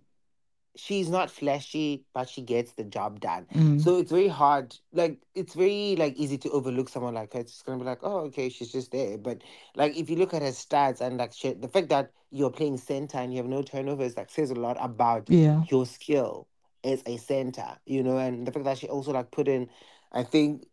[0.75, 3.47] She's not flashy, but she gets the job done.
[3.53, 3.81] Mm.
[3.81, 4.75] So it's very hard.
[4.93, 7.39] Like it's very like easy to overlook someone like her.
[7.39, 9.17] It's just gonna be like, oh, okay, she's just there.
[9.17, 9.41] But
[9.75, 12.77] like if you look at her stats and like shit, the fact that you're playing
[12.77, 15.63] center and you have no turnovers like says a lot about Yeah.
[15.69, 16.47] your skill
[16.83, 17.77] as a center.
[17.85, 19.69] You know, and the fact that she also like put in,
[20.11, 20.65] I think,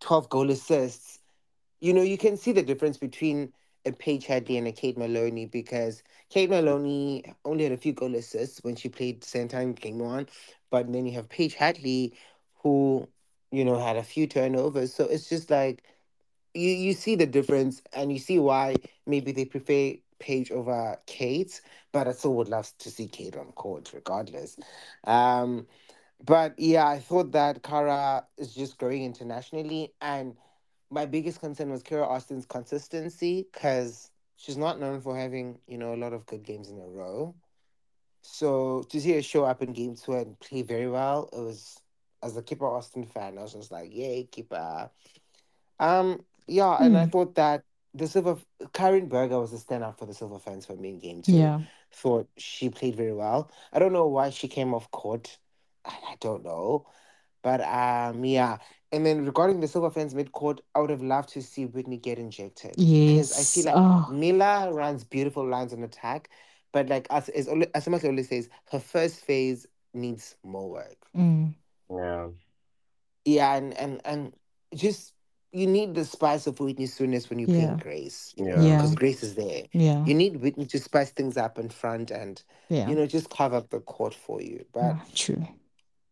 [0.00, 1.18] twelve goal assists.
[1.80, 3.52] You know, you can see the difference between
[3.92, 8.62] Paige Hadley and a Kate Moloney because Kate Moloney only had a few goal assists
[8.62, 10.28] when she played center in game one,
[10.70, 12.14] but then you have Paige Hadley,
[12.62, 13.08] who
[13.50, 14.94] you know had a few turnovers.
[14.94, 15.82] So it's just like
[16.54, 18.76] you you see the difference and you see why
[19.06, 21.60] maybe they prefer Paige over Kate,
[21.92, 24.56] but I still would love to see Kate on court regardless.
[25.04, 25.66] Um,
[26.24, 30.36] but yeah, I thought that Kara is just growing internationally, and
[30.90, 35.94] my biggest concern was Kiera Austin's consistency because she's not known for having you know
[35.94, 37.34] a lot of good games in a row.
[38.22, 41.82] So to see her show up in game two and play very well, it was
[42.22, 44.90] as a Kipper Austin fan, I was just like, yay, Kipper.
[45.78, 47.06] Um, yeah, and I Hmm.
[47.06, 47.64] thought that
[47.94, 48.38] the Silver
[48.72, 51.54] Karin Burger was a standout for the Silver Ferns for me in game two.
[51.54, 51.66] Yeah.
[51.92, 53.50] Thought she played very well.
[53.72, 55.38] I don't know why she came off court.
[55.84, 56.86] I, I don't know.
[57.42, 58.58] But um yeah.
[58.92, 61.96] And then regarding the Silver Ferns mid court, I would have loved to see Whitney
[61.98, 62.76] get injected.
[62.76, 63.66] Because I feel Yes.
[63.66, 66.30] like Oh, Mila runs beautiful lines on attack.
[66.72, 70.98] But like as as Ole- as Asamasi always says, her first phase needs more work.
[71.16, 71.54] mm,
[71.90, 72.28] Yeah.
[73.24, 74.32] Yeah, and and and
[74.74, 75.12] just
[75.52, 77.56] you need the spice of Whitney's Souness when you're Yeah.
[77.56, 78.34] playing Grace.
[78.36, 78.56] You Yeah.
[78.56, 78.76] know, Yeah.
[78.76, 79.64] because Grace is there.
[79.72, 80.04] yeah.
[80.04, 82.88] You need Whitney to spice things up in front and Yeah.
[82.88, 84.64] you know just carve up the court for you.
[84.72, 85.46] But Ah, true.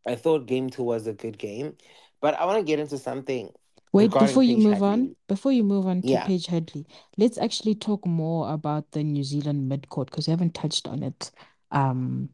[0.07, 1.77] I thought game two was a good game.
[2.21, 3.51] But I want to get into something
[3.93, 6.27] Wait, before you Paige move on, before you move on to Yeah.
[6.27, 6.87] Paige Hadley,
[7.17, 11.31] let's actually talk more about the New Zealand midcourt because we haven't touched on it.
[11.71, 12.31] Um,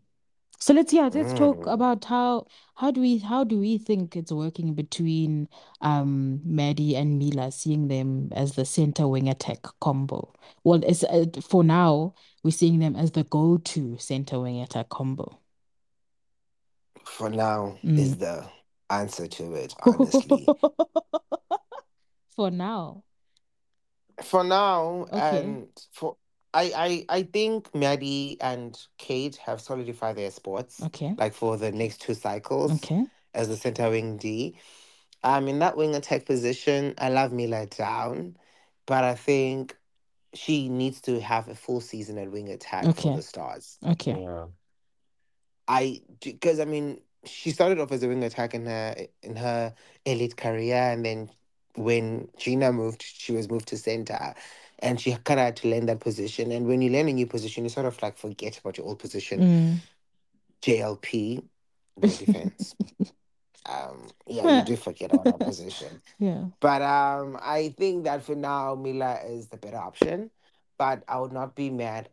[0.59, 1.73] so let's yeah, let's talk Mm.
[1.73, 5.49] about how how do we how do we think it's working between
[5.81, 10.33] um Maddie and Mila, seeing them as the center wing attack combo.
[10.65, 15.39] Well, it's uh, for now we're seeing them as the go-to center wing attack combo.
[17.05, 17.99] For now Mm.
[17.99, 18.49] is the
[18.91, 20.47] answer to it, honestly.
[22.37, 23.05] For now.
[24.23, 25.41] for now, Okay.
[25.43, 26.17] and for
[26.55, 26.73] I,
[27.09, 30.81] I I think Maddie and Kate have solidified their spots.
[30.87, 31.15] Okay.
[31.17, 33.05] Like for the next two cycles Okay.
[33.35, 34.57] as the center wing D.
[35.23, 38.37] Um in that wing attack position, I love Mila down,
[38.87, 39.77] but I think
[40.35, 43.17] she needs to have a full season at wing attack for Okay.
[43.17, 43.79] the stars.
[43.85, 44.23] Okay.
[44.23, 44.47] Yeah.
[45.69, 49.75] I because I mean she started off as a wing attack in her in her
[50.05, 51.31] elite career, and then
[51.75, 54.35] when Gina moved, she was moved to center,
[54.79, 56.53] and she kind of had to learn that position.
[56.53, 58.99] And when you learn a new position, you sort of like forget about your old
[58.99, 59.41] position.
[59.41, 59.77] Mm.
[60.63, 61.43] JLP,
[62.01, 62.75] defense.
[63.67, 65.89] um, yeah, you do forget about that position.
[66.19, 66.45] Yeah.
[66.61, 70.31] But um, I think that for now, Mila is the better option.
[70.77, 72.11] But I would not be mad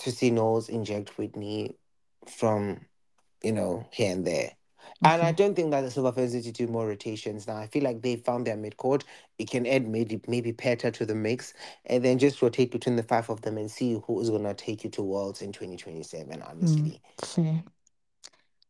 [0.00, 1.76] to see Noels inject Whitney
[2.26, 2.80] from,
[3.42, 4.52] you know, here and there.
[5.02, 7.56] And I don't think that the Silver Ferns need to do more rotations now.
[7.56, 9.04] I feel like they found their midcourt.
[9.38, 11.54] It can add maybe maybe Peta to the mix
[11.86, 14.84] and then just rotate between the five of them and see who is gonna take
[14.84, 17.00] you to Worlds in 2027, honestly.
[17.22, 17.62] Fair.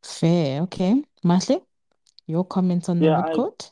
[0.03, 0.63] Fair.
[0.63, 1.03] Okay.
[1.25, 1.65] Mashle,
[2.27, 3.71] your comments on the Yeah, I- midcourt?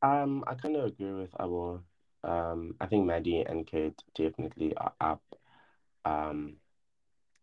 [0.00, 1.82] Um, I kind of agree with Abo.
[2.22, 5.22] Um, I think Maddie and Kate definitely are up.
[6.04, 6.56] Um,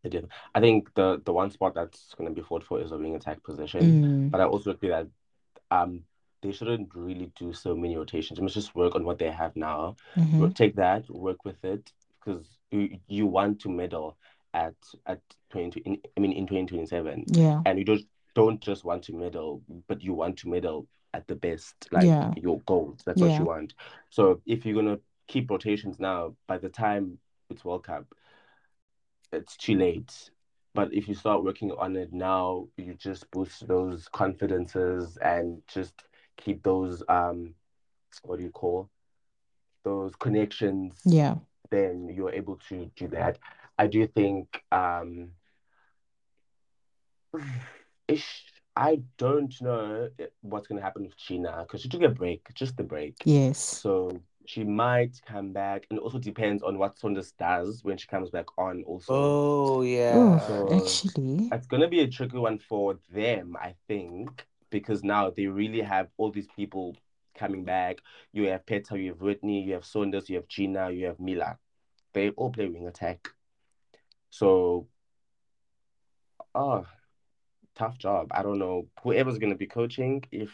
[0.06, 2.92] they def- I think the the one spot that's going to be fought for is
[2.92, 3.82] a wing attack position.
[4.04, 5.08] Mm, But I also agree that
[5.72, 6.04] um
[6.42, 8.38] they shouldn't really do so many rotations.
[8.38, 9.96] They must just work on what they have now.
[10.16, 10.40] mhm.
[10.40, 14.16] Wo- Take that, work with it, because you you want to medal
[14.54, 14.76] at
[15.06, 15.80] at twenty.
[15.82, 17.62] In, I mean, in twenty twenty seven, Yeah.
[17.66, 21.36] and you don't don't just want to medal, but you want to medal at the
[21.36, 22.34] best, like Yeah.
[22.36, 23.02] your goals.
[23.06, 23.74] That's what you want.
[24.10, 27.18] So if you're gonna keep rotations now, by the time
[27.50, 28.06] it's World Cup,
[29.32, 30.30] it's too late.
[30.74, 36.04] But if you start working on it now, you just boost those confidences and just
[36.38, 37.54] keep those um
[38.24, 38.90] what do you call
[39.84, 41.36] those connections Yeah.
[41.70, 43.38] then you're able to do that.
[43.78, 45.32] I do think um
[48.08, 48.44] ish
[48.76, 50.10] I don't know
[50.42, 53.16] what's gonna happen with Gina because she took a break, just a break.
[53.26, 53.58] Yes.
[53.58, 58.08] So she might come back, and it also depends on what Saunders does when she
[58.08, 58.84] comes back on.
[58.84, 60.40] Also, Oh Oh, yeah.
[60.48, 61.50] So- actually.
[61.52, 66.10] it's gonna be a tricky one for them, I think, because now they really have
[66.18, 66.96] all these people
[67.36, 68.00] coming back.
[68.32, 71.58] You have Peta, you have Whitney, you have Saunders, you have Gina, you have Mila.
[72.14, 73.30] They all play wing attack.
[74.30, 74.88] So,
[76.54, 76.86] oh,
[77.76, 78.28] tough job.
[78.32, 78.88] I don't know.
[79.04, 80.52] Whoever's gonna be coaching, if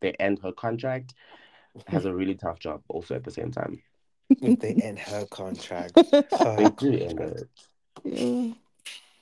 [0.00, 1.14] they end her contract,
[1.86, 3.82] has a really tough job also at the same time.
[4.30, 5.94] if they end her contract.
[5.94, 7.48] They do end it.
[8.04, 8.52] Yeah.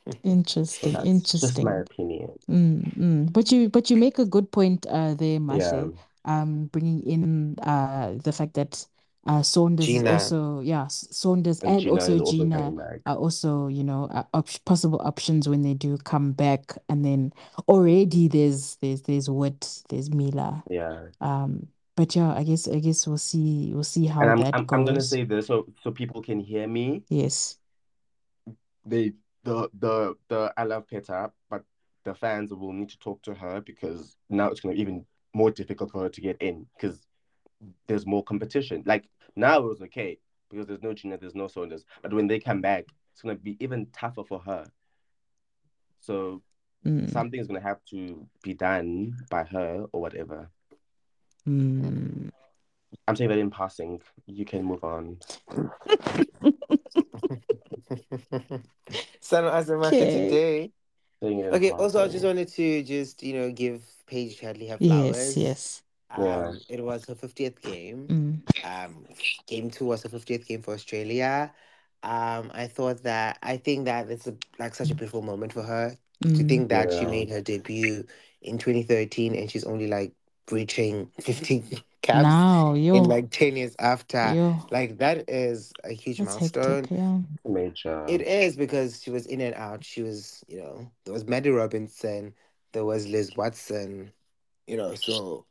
[0.05, 0.93] So Interesting.
[0.93, 1.65] that's just Interesting.
[1.65, 2.31] my opinion.
[2.51, 3.33] Mm, mm.
[3.33, 5.87] But you but you make a good point uh there, Yeah.
[6.25, 8.85] Um, bringing in uh the fact that
[9.27, 10.13] uh Saunders is Gina.
[10.13, 12.57] also yeah Saunders And and Gina also is also Gina
[13.07, 17.33] are also you know uh, op possible options when they do come back and then
[17.69, 21.07] already there's there's there's Wit there's Mila Yeah.
[21.21, 24.55] um but yeah I guess I guess we'll see we'll see how And I'm that
[24.55, 27.03] I'm, I'm gonna goes say this so so people can hear me.
[27.09, 27.59] yes
[28.85, 29.13] They
[29.45, 31.65] the the the I love Peta, but
[32.05, 35.51] the fans will need to talk to her because now it's gonna be even more
[35.51, 37.01] difficult for her to get in because
[37.87, 38.83] there's more competition.
[38.87, 40.19] Like now it was okay
[40.51, 41.85] because there's no Gina, there's no Saunders.
[42.03, 44.67] But when they come back, it's gonna be even tougher for her.
[46.01, 46.43] So
[46.85, 47.09] Mm.
[47.13, 50.51] something's gonna have to be done by her or whatever.
[51.49, 52.31] Mm.
[53.09, 54.01] I'm saying that in passing.
[54.27, 55.19] You can move on.
[59.21, 60.29] Sana Azamaka Okay.
[60.29, 60.73] today.
[61.23, 64.67] Saying it in Okay, also I just wanted to just, you know, give Paige Hadley
[64.69, 65.37] her Yes, flowers.
[65.37, 65.83] yes.
[66.19, 66.49] Yeah.
[66.49, 68.09] Um, it was her 50th game.
[68.09, 68.41] Mm.
[68.65, 69.07] Um,
[69.47, 71.53] game two was her 50th game for Australia.
[72.03, 75.63] Um, I thought that I think that it's a, like such a beautiful moment for
[75.63, 76.49] her to Mm.
[76.49, 78.05] think that she made her debut
[78.43, 80.15] in 2013 and she's only like
[80.51, 81.65] reaching 15
[82.03, 84.33] caps Now, yo, in like 10 years after.
[84.35, 86.85] yo, Like that is a huge that's milestone.
[86.85, 86.99] hectic.
[86.99, 87.19] Yeah.
[87.45, 88.07] Major.
[88.09, 89.85] It is because she was in and out.
[89.85, 92.35] She was, you know, there was Maddie Robinson,
[92.73, 94.13] there was Liz Watson,
[94.67, 95.45] you know, so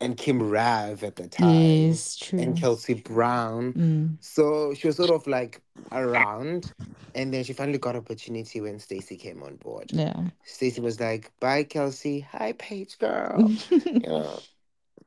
[0.00, 2.38] and Kim Rav at the time, Yes, true.
[2.38, 3.72] and Kelsey Browne.
[3.74, 4.16] Mm.
[4.20, 5.60] So she was sort of like
[5.92, 6.72] around,
[7.14, 9.90] and then she finally got opportunity when Stacy came on board.
[9.92, 10.14] Yeah.
[10.44, 12.20] Stacy was like, "Bye, Kelsey.
[12.20, 14.40] Hi, Paige girl." you know,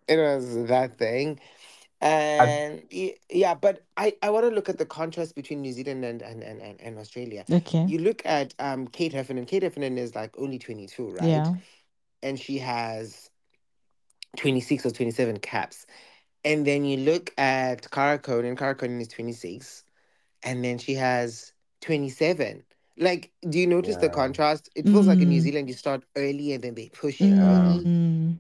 [0.08, 1.40] it was that thing.
[2.00, 6.06] And y- yeah, but I, I want to look at the contrast between New Zealand
[6.06, 7.44] and, and, and, and, and Australia.
[7.52, 7.86] okay.
[7.88, 9.46] You look at um Kate Heffernan.
[9.46, 11.24] Kate Heffernan is like only 22, right?
[11.24, 11.56] Yeah.
[12.22, 13.30] And she has
[14.38, 15.86] 26 or 27 caps.
[16.46, 18.58] And then you look at Cara Koenen.
[18.58, 19.84] Cara Koenen is 26.
[20.44, 22.64] And then she has 27.
[22.98, 24.70] Like, do you notice the contrast?
[24.76, 25.44] It feels like in New Mm.
[25.44, 27.28] Zealand, you start early and then they push you.
[27.36, 27.80] Yeah.
[27.84, 28.38] Mm.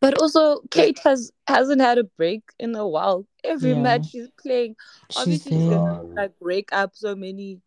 [0.00, 3.26] But also, Kate has hasn't had a break in a while.
[3.44, 3.82] Every Yeah.
[3.82, 4.76] match she's playing,
[5.16, 5.78] obviously, she's there.
[5.78, 7.60] gonna like break up so many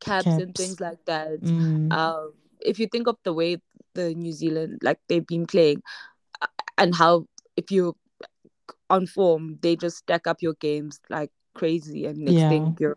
[0.00, 1.40] caps, and things like that.
[1.40, 1.92] Mm.
[1.92, 3.58] Um, if you think of the way
[3.94, 5.82] the New Zealand like they've been playing,
[6.80, 7.26] and how
[7.56, 7.94] if you
[8.88, 12.48] on form, they just stack up your games like crazy, and next Yeah.
[12.48, 12.96] thing you're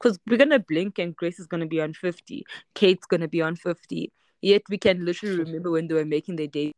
[0.00, 2.44] because we're gonna blink and Grace is gonna be on fifty,
[2.74, 4.12] Kate's gonna be on fifty.
[4.40, 6.72] Yet we can literally remember when they were making their day.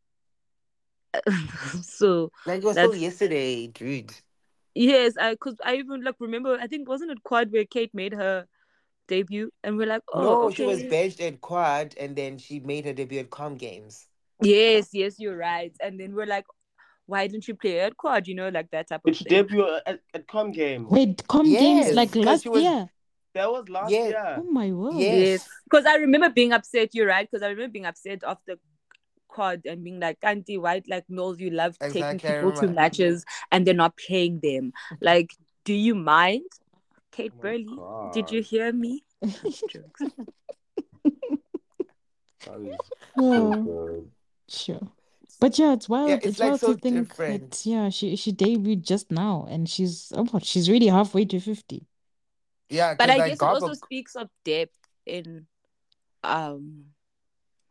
[1.81, 4.11] so Like, it was still That's- yesterday, dude.
[4.75, 8.13] yes, I because I even like remember I think wasn't it quad where Kate made
[8.13, 8.47] her
[9.07, 10.55] debut and we're like oh no, okay.
[10.55, 14.07] she was benched at quad and then she made her debut at Com Games.
[14.41, 16.45] Yes yes you're right and then we're like
[17.05, 19.43] why didn't you play at quad you know like that type of Did thing.
[19.43, 20.87] debut at, at Com Games?
[20.89, 22.89] Wait, com Yes, games like last she was- year.
[23.33, 24.07] That was last Yeah.
[24.07, 24.35] year.
[24.39, 24.95] Oh my word.
[24.95, 26.89] Yes, because I remember being upset.
[26.93, 27.25] You're right.
[27.29, 28.57] Because I remember being upset after
[29.29, 32.67] quad and being like, Auntie White, like knows you love taking Exactly, I people to
[32.67, 34.73] matches and they're not paying them.
[35.01, 35.31] Like,
[35.63, 36.43] do you mind,
[37.13, 38.11] Kate Oh my Burley?
[38.13, 39.03] Did you hear me?
[39.23, 40.01] Jokes.
[42.45, 42.77] That is
[43.15, 44.11] so Oh, good.
[44.55, 44.87] Sure.
[45.39, 46.09] But yeah, it's wild.
[46.09, 47.51] Yeah, it's it's like wild so to think different.
[47.51, 51.39] that yeah, she she debuted just now and she's oh what, she's really halfway to
[51.39, 51.87] 50.
[52.69, 55.47] Yeah, but I like, guess it also speaks of depth in
[56.23, 56.85] um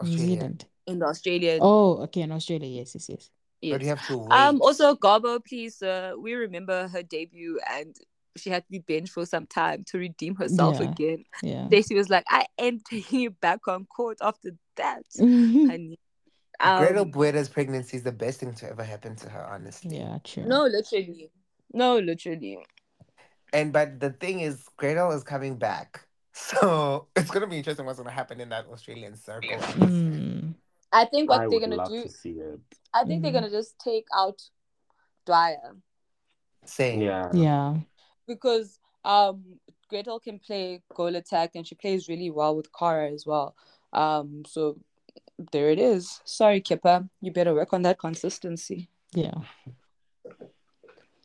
[0.02, 0.66] New Zealand.
[0.86, 1.60] in the Australian.
[1.62, 3.30] Oh, okay, in Australia, yes, yes, yes.
[3.60, 3.72] yes.
[3.72, 4.32] But you have to wait.
[4.32, 4.60] Um.
[4.60, 5.82] Also, Garbo, please.
[5.82, 7.94] Uh, we remember her debut, and
[8.36, 10.90] she had to be benched for some time to redeem herself Yeah.
[10.90, 11.24] again.
[11.42, 11.66] Yeah.
[11.68, 15.98] Stacey was like, "I am taking you back on court after that, honey."
[16.76, 19.96] Gretel Um, Bueta's pregnancy is the best thing to ever happen to her, honestly.
[19.96, 20.44] Yeah, true.
[20.44, 21.30] no, literally,
[21.72, 22.58] no, literally.
[23.52, 26.06] And but the thing is, Gretel is coming back.
[26.32, 29.58] So it's gonna be interesting what's gonna happen in that Australian circle.
[29.58, 30.54] Mm.
[30.92, 32.60] I think what I they're would gonna love do, to see it.
[32.94, 33.34] I think they're Mhm.
[33.34, 34.40] gonna just take out
[35.26, 35.76] Dwyer
[36.64, 37.00] Same.
[37.02, 37.30] Yeah.
[37.34, 37.76] Yeah.
[38.26, 39.58] because um
[39.88, 43.56] Gretel can play goal attack and she plays really well with Kara as well.
[43.92, 44.78] Um, so
[45.52, 46.20] there it is.
[46.24, 48.88] Sorry, Kipper, you better work on that consistency.
[49.14, 49.34] Yeah.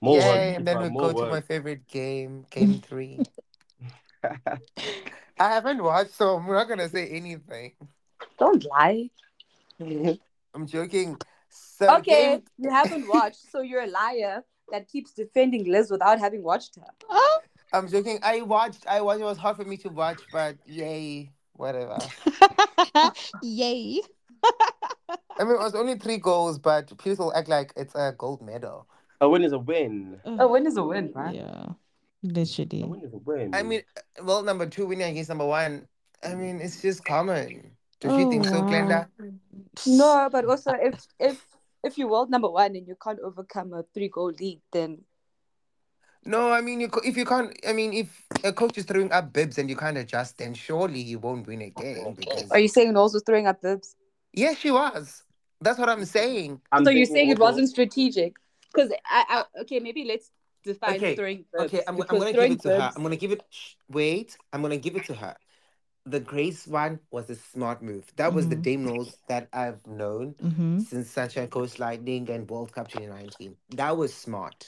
[0.01, 3.19] More Yay, and then Keeper, we more go to my favorite game, game three.
[4.23, 7.73] I haven't watched, so I'm not gonna say anything.
[8.39, 9.09] Don't lie.
[9.79, 11.17] I'm joking.
[11.49, 16.19] So okay, game, you haven't watched, so you're a liar that keeps defending Liz without
[16.19, 16.87] having watched her.
[17.09, 17.39] Oh.
[17.73, 18.19] I'm joking.
[18.23, 18.87] I watched.
[18.87, 19.21] I watched.
[19.21, 21.97] It was hard for me to watch, but yay, whatever.
[23.41, 24.01] Yay.
[25.37, 28.87] I mean, it was only three goals, but people act like it's a gold medal.
[29.21, 30.19] A win is a win.
[30.25, 31.35] A win is a win, right?
[31.35, 31.65] Yeah.
[32.23, 32.81] literally.
[32.83, 32.87] A Literally.
[32.87, 33.55] win is a win.
[33.55, 33.81] I mean,
[34.23, 35.87] well, number two winning against number one.
[36.23, 37.71] I mean, it's just common.
[37.99, 38.57] Don't you Oh, think so.
[38.57, 39.07] Oh, Glenda?
[39.85, 41.45] No, but also if if
[41.83, 45.03] if you're world number one and you can't overcome a three goal lead, then
[46.25, 49.11] No, I mean, you co- if you can't, I mean, if a coach is throwing
[49.11, 52.51] up bibs and you can't adjust, then surely you won't win a game because.
[52.51, 53.95] are you saying Noels was throwing up bibs?
[54.33, 55.23] Yes, she was.
[55.61, 56.61] That's what I'm saying.
[56.71, 58.35] I'm so you're saying it wasn't strategic?
[58.73, 60.31] Because I, I okay, maybe let's
[60.63, 61.73] define Okay, throwing bibs.
[61.73, 62.75] Okay, I'm, I'm because gonna give throwing it to her.
[62.81, 63.43] bibs- I'm gonna give it.
[63.49, 65.35] Shh, wait, I'm gonna give it to her.
[66.05, 68.11] the Grace one was a smart move.
[68.17, 68.63] That was the Mhm.
[68.63, 70.79] Dame Noels that I've known Mm-hmm.
[70.79, 73.57] since Sunshine Coast Lightning and World Cup 2019.
[73.71, 74.67] That was smart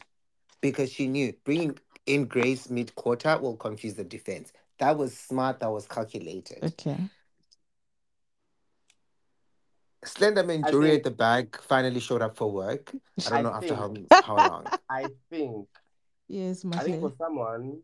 [0.61, 4.53] because she knew bringing in Grace mid quarter will confuse the defense.
[4.79, 5.59] That was smart.
[5.59, 6.63] That was calculated.
[6.63, 6.97] Okay.
[10.05, 12.93] Slenderman I Jury think- at the back finally showed up for work.
[13.25, 14.65] I don't I know after how, how long.
[14.89, 15.67] I think
[16.27, 17.81] Yes, my I think for someone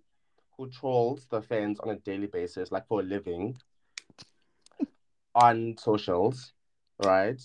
[0.57, 3.57] who trolls the fans on a daily basis, like for a living,
[5.35, 6.53] on socials,
[7.03, 7.41] right?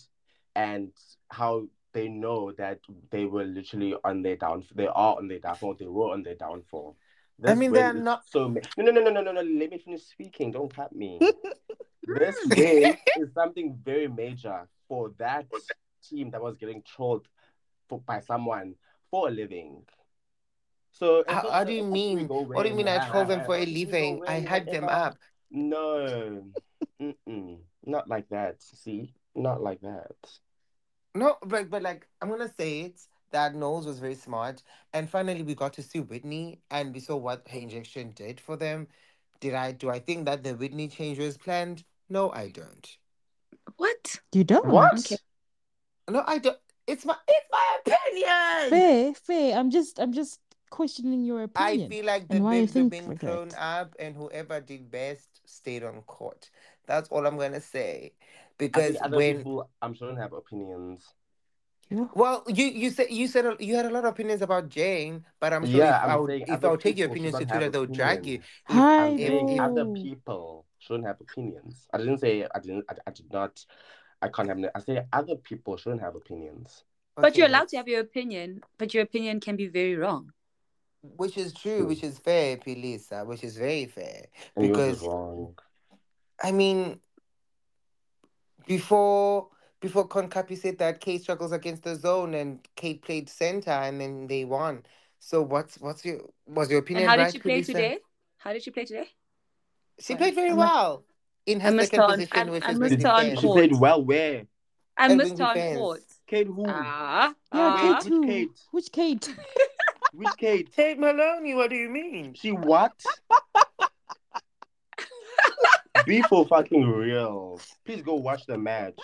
[0.55, 0.93] And
[1.31, 2.81] how they know that
[3.11, 6.35] they were literally on their down, they are on their downfall, they were on their
[6.35, 6.97] downfall.
[7.45, 8.49] I mean, they're not- so.
[8.49, 9.41] ma- No, no, no, no, no, no, no.
[9.43, 10.51] Let me finish speaking.
[10.51, 11.21] Don't cut me.
[12.07, 15.47] this win is something very major for that
[16.03, 17.29] team that was getting trolled
[17.89, 18.75] for, by someone
[19.11, 19.83] for a living.
[20.93, 22.27] So How, how do you mean?
[22.29, 24.21] What do you mean I trolled them for a living?
[24.27, 25.17] I hyped them up.
[25.51, 26.45] No,
[27.01, 27.59] Mm-mm.
[27.87, 28.57] not like that.
[28.61, 30.17] See, not like that.
[31.19, 33.01] No, but but like I'm gonna say it.
[33.31, 34.63] That Noels was very smart,
[34.95, 38.57] and finally we got to see Whitney, and we saw what her injection did for
[38.57, 38.87] them.
[39.41, 41.85] Did I do I think that the Whitney change was planned?
[42.09, 42.97] No, I don't.
[43.77, 44.21] What?
[44.33, 44.67] You don't?
[44.67, 44.95] What?
[45.01, 45.19] Okay.
[46.09, 46.57] No, I don't.
[46.87, 48.71] It's my it's my opinion.
[48.71, 49.59] Fair, fair.
[49.59, 50.41] I'm just I'm just
[50.71, 51.69] questioning your opinion.
[51.69, 51.91] I opinion.
[51.91, 55.41] feel like the and why you bibs were being thrown up, and whoever did best
[55.45, 56.49] stayed on court.
[56.87, 58.13] That's all I'm gonna say.
[58.59, 61.05] Because think other when people, I'm sure, don't have opinions.
[61.91, 62.05] Yeah.
[62.15, 65.55] well, you you said you said you had a lot of opinions about Jane, but
[65.55, 67.41] I'm sure yeah, if I I'm would saying if I would take your opinions to
[67.41, 68.35] shouldn't Twitter, have they'll drag you.
[68.37, 68.45] opinions.
[68.69, 71.89] If, Hi, I'm if, if, other people shouldn't have opinions.
[71.95, 72.85] I didn't say I didn't.
[72.91, 73.65] I, I did not.
[74.21, 74.59] I can't have.
[74.75, 76.85] I say other people shouldn't have opinions.
[77.17, 80.33] But you're allowed to have your opinion, but your opinion can be very wrong.
[81.03, 81.87] which is true, True.
[81.87, 84.27] which is fair, Pilisa, which is very fair.
[84.57, 85.57] And Because- wrong.
[86.43, 87.01] I mean,
[88.69, 89.49] before
[89.81, 94.27] before Concapi said that Kate struggles against the zone, and Kate played center, and then
[94.27, 94.85] they won.
[95.19, 97.67] So what's what's your was your opinion And how did right, she play Pilisa?
[97.67, 97.99] today?
[98.37, 99.09] How did she play today?
[99.99, 101.05] She played very I'm not- well
[101.47, 103.41] in her I missed second on- position, I- which I is missed her on defense.
[103.41, 103.57] She court.
[103.59, 104.05] played well.
[104.05, 104.47] Where?
[104.97, 106.01] I And missed wing her on court.
[106.27, 106.65] Kate who?
[106.69, 107.77] Ah, Yeah, ah.
[107.81, 108.27] Kate Which who?
[108.27, 108.61] Kate?
[108.71, 109.35] Which Kate?
[110.13, 110.73] Which Kate?
[110.75, 112.35] Kate Moloney, what do you mean?
[112.35, 112.95] She what?
[116.09, 117.61] Be for fucking real.
[117.85, 118.99] Please go watch the match.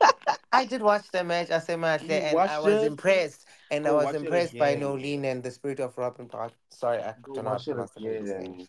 [0.52, 2.86] I did watch the match, I say much, You and I was it?
[2.86, 3.46] impressed.
[3.70, 4.80] And I was impressed by again.
[4.80, 6.52] Noeline and the spirit of Robin Park.
[6.70, 8.24] Sorry, I Go don't know how watch it the name.
[8.24, 8.66] again.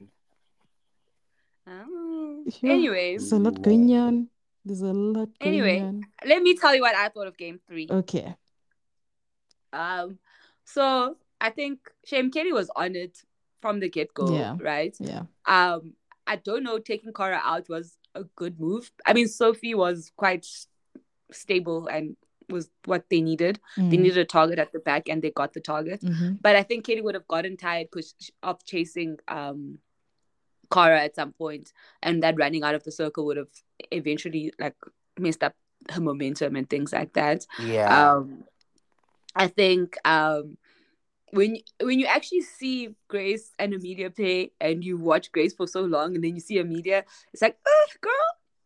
[1.67, 1.85] Ah.
[2.61, 2.71] Yeah.
[2.71, 4.29] Anyways, There's a lot going on.
[4.63, 5.79] There's a lot going Anyway.
[5.79, 6.01] on.
[6.25, 7.87] let me tell you what I thought of game three.
[7.89, 8.35] Okay.
[9.73, 10.19] Um,
[10.65, 13.21] so I think Shame Kelly was on it
[13.61, 14.55] from the get go, Yeah.
[14.59, 14.95] right?
[14.99, 15.23] Yeah.
[15.45, 15.93] Um,
[16.27, 18.91] I don't know, taking Cora out was a good move.
[19.05, 20.45] I mean, Sophie was quite
[21.31, 22.15] stable and
[22.49, 23.59] was what they needed.
[23.77, 24.01] They Mm.
[24.01, 26.01] needed a target at the back, and they got the target.
[26.01, 26.41] Mhm.
[26.41, 28.13] But I think Katie would have gotten tired because
[28.43, 29.79] of chasing um
[30.69, 33.49] Cara at some point, and that running out of the circle would have
[33.91, 34.75] eventually like
[35.19, 35.55] messed up
[35.89, 37.45] her momentum and things like that.
[37.59, 38.11] Yeah.
[38.13, 38.45] Um,
[39.35, 40.57] I think um
[41.31, 45.81] when when you actually see Grace and Amelia play, and you watch Grace for so
[45.81, 47.03] long, and then you see Amelia,
[47.33, 48.11] it's like, oh, girl.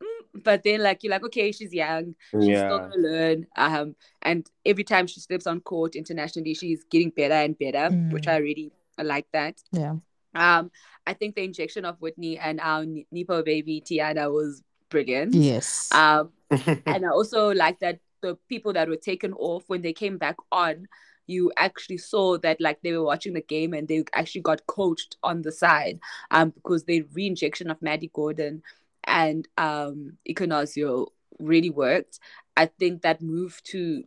[0.04, 3.48] mm." But then, like you're like, okay, she's young she's still gonna learn.
[3.56, 8.26] Um, and every time she steps on court internationally, she's getting better and better, which
[8.26, 8.32] Mm.
[8.34, 9.62] I really like that.
[9.72, 9.96] Yeah.
[10.34, 10.72] Um,
[11.08, 15.34] I think the injection of Whitney and our N- Nepo baby Tiana was brilliant.
[15.34, 15.90] Yes.
[15.94, 16.32] Um,
[16.86, 20.36] and I also like that the people that were taken off when they came back
[20.52, 20.88] on,
[21.28, 25.18] you actually saw that like they were watching the game and they actually got coached
[25.24, 26.00] on the side,
[26.32, 28.62] um, because the re-injection of Maddie Gordon
[29.04, 31.08] and um Ekenasio
[31.40, 32.20] really worked.
[32.58, 34.04] I think that move to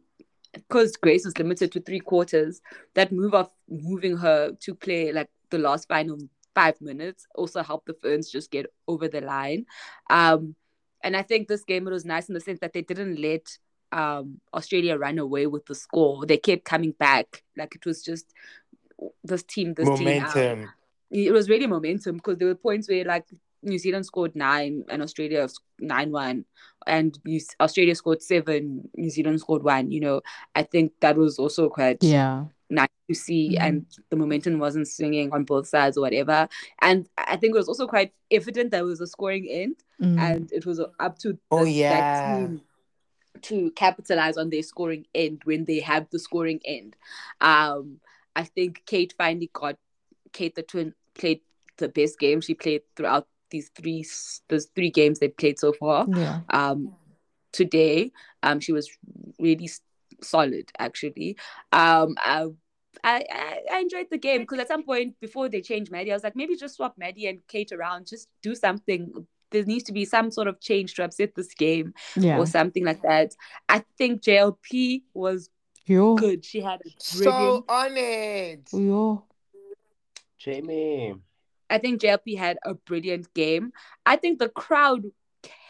[0.53, 2.61] because Grace was limited to three quarters,
[2.95, 6.19] that move of moving her to play like the last final
[6.55, 9.66] five minutes also helped the Ferns just get over the line.
[10.11, 10.55] Um,
[11.05, 13.59] and I think this game it was nice in the sense that they didn't let
[13.93, 16.26] um Australia ran away with the score.
[16.26, 17.43] They kept coming back.
[17.57, 18.26] Like it was just
[19.24, 20.09] this team, this team.
[20.09, 20.70] um, Momentum.
[21.11, 23.24] it was really momentum because there were points where like
[23.62, 26.45] New Zealand scored nine and Australia s- nine one,
[26.86, 29.91] and New- Australia scored seven, New Zealand scored one.
[29.91, 30.20] You know,
[30.55, 32.45] I think that was also quite yeah.
[32.70, 33.61] nice to see, Mhm.
[33.66, 36.49] and the momentum wasn't swinging on both sides or whatever.
[36.82, 40.18] And I think it was also quite evident that it was a scoring end, Mm.
[40.20, 42.49] and it was up to Oh, the- yeah.
[43.43, 46.97] To capitalize on their scoring end when they have the scoring end.
[47.41, 48.01] Um,
[48.36, 49.76] I think Kate finally got
[50.32, 51.41] Kate the twin played
[51.78, 54.05] the best game she played throughout these three
[54.49, 56.07] those three games they played so far.
[56.09, 56.41] Yeah.
[56.51, 56.95] Um,
[57.53, 58.12] today,
[58.43, 58.91] um, she was
[59.39, 59.70] really
[60.22, 61.36] solid actually.
[61.72, 62.49] Um, I
[63.05, 63.24] I,
[63.70, 66.34] I, enjoyed the game because at some point before they changed Maddie, I was like,
[66.34, 69.26] maybe just swap Maddie and Kate around, just do something.
[69.51, 72.39] There needs to be some sort of change to upset this game yeah.
[72.39, 73.35] or something like that.
[73.69, 75.51] I think JLP was
[75.87, 76.17] Yo.
[76.17, 76.45] good.
[76.45, 78.69] She had a so on it.
[78.73, 79.25] Yo.
[80.39, 81.15] Jamie.
[81.71, 83.73] I think JLP had a brilliant game.
[84.07, 85.05] I think the crowd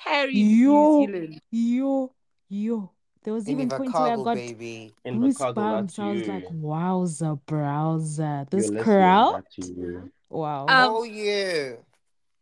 [0.05, 1.41] carried yo, New Zealand.
[1.51, 2.13] Yo,
[2.49, 2.91] yo.
[3.25, 4.95] There was even points where I got baby.
[5.05, 5.99] In goosebumps.
[5.99, 8.47] I was like, wowza, browser.
[8.51, 9.45] This crowd.
[10.31, 10.63] Wow.
[10.63, 11.73] Um, oh yeah.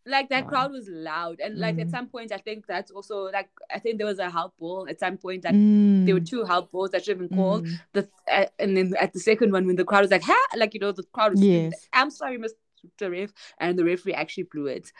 [0.08, 0.50] Like that Wow.
[0.50, 1.90] crowd was loud and like at Mm.
[1.90, 5.00] some point i think that's also like i think there was a help ball at
[5.00, 7.78] some point that there were Mm, two help balls that should have been called mm.
[7.92, 10.74] the uh, and then at the second one when the crowd was like ha like
[10.74, 11.88] you know the crowd was screaming, Yes.
[11.92, 14.92] i'm sorry mr ref and the referee actually blew it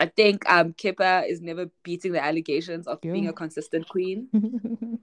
[0.00, 4.28] i think um kipper is never beating the allegations of being a consistent queen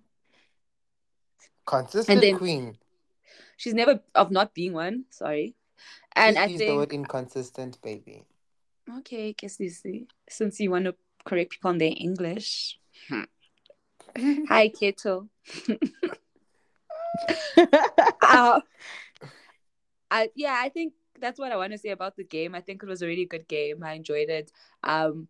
[1.65, 2.77] Consistent then- queen.
[3.57, 5.55] she's never of not being one sorry
[6.15, 8.23] and Just i use the word inconsistent, baby.
[8.97, 9.83] Okay guess this
[10.29, 12.79] since you want to correct people on their english
[13.09, 13.23] Hmm.
[14.49, 15.27] hi keto
[18.21, 18.59] uh,
[20.09, 22.55] I, yeah, I think that's what I want to say about the game.
[22.55, 23.83] I think it was a really good game.
[23.83, 24.51] I enjoyed it.
[24.83, 25.27] Um,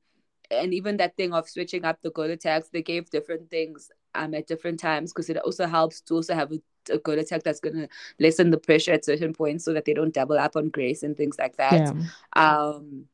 [0.52, 4.34] and even that thing of switching up the goal attacks, they gave different things um
[4.34, 6.60] at different times because it also helps to also have a,
[6.92, 7.88] a goal attack that's gonna
[8.20, 11.18] lessen the pressure at certain points so that they don't double up on Grace and
[11.18, 11.74] things like that.
[11.74, 11.94] yeah.
[12.34, 13.06] Um,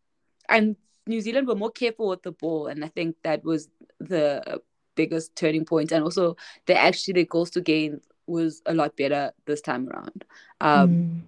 [0.50, 0.76] and
[1.08, 3.70] New Zealand were more careful with the ball, and I think that was
[4.00, 4.62] the
[4.96, 5.91] biggest turning point.
[5.91, 6.36] And also,
[6.66, 10.26] they actually their goals to gain was a lot better this time around.
[10.62, 11.22] Um, Mm.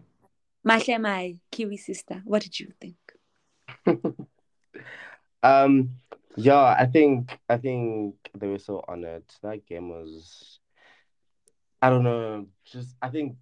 [0.63, 2.95] Mahle, my Kiwi sister, what did you think?
[5.43, 5.91] Um,
[6.35, 9.23] yeah, I think I think they were so honored.
[9.43, 10.59] That game was,
[11.81, 13.35] I don't know, just I think,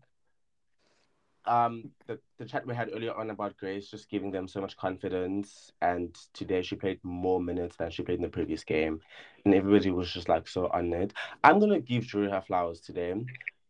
[1.45, 4.77] um, the the chat we had earlier on about Grace just giving them so much
[4.77, 9.01] confidence, and today she played more minutes than she played in the previous game,
[9.45, 11.13] and everybody was just like so honored.
[11.43, 13.13] I'm gonna give Jury her flowers today.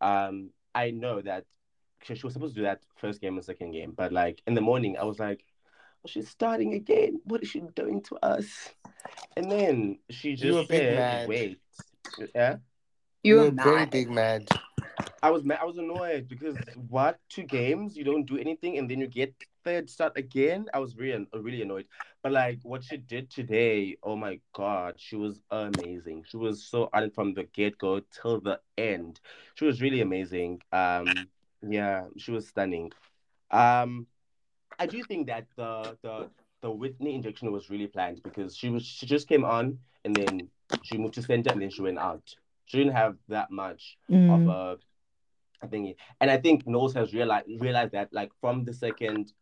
[0.01, 1.45] Um, I know that
[2.03, 4.53] she, she was supposed to do that first game and second game, but like in
[4.53, 5.43] the morning, I was like
[6.05, 7.21] she's starting again.
[7.23, 8.69] What is she doing to us?
[9.35, 11.59] And then she just big said, "Wait,
[12.35, 12.57] yeah."
[13.23, 14.49] You were were very big mad.
[15.23, 15.59] I was mad.
[15.61, 16.59] I was annoyed because
[16.89, 20.67] what two games you don't do anything and then you get third start again.
[20.73, 21.87] I was really really annoyed.
[22.23, 26.25] But like what she did today, oh my god, she was amazing.
[26.27, 29.21] She was so on it from the get go till the end.
[29.55, 30.61] She was really amazing.
[30.73, 31.29] Um,
[31.67, 32.91] yeah, she was stunning.
[33.51, 34.07] Um,
[34.79, 36.29] I do think that the the
[36.61, 40.49] the Whitney injection was really planned because she was she just came on and then
[40.81, 42.35] she moved to center and then she went out.
[42.65, 43.97] She didn't have that much
[44.27, 44.47] of Mm.
[44.47, 44.77] a, a
[45.67, 45.95] thingy.
[46.21, 49.33] And I think Noels has realized realized that like from the second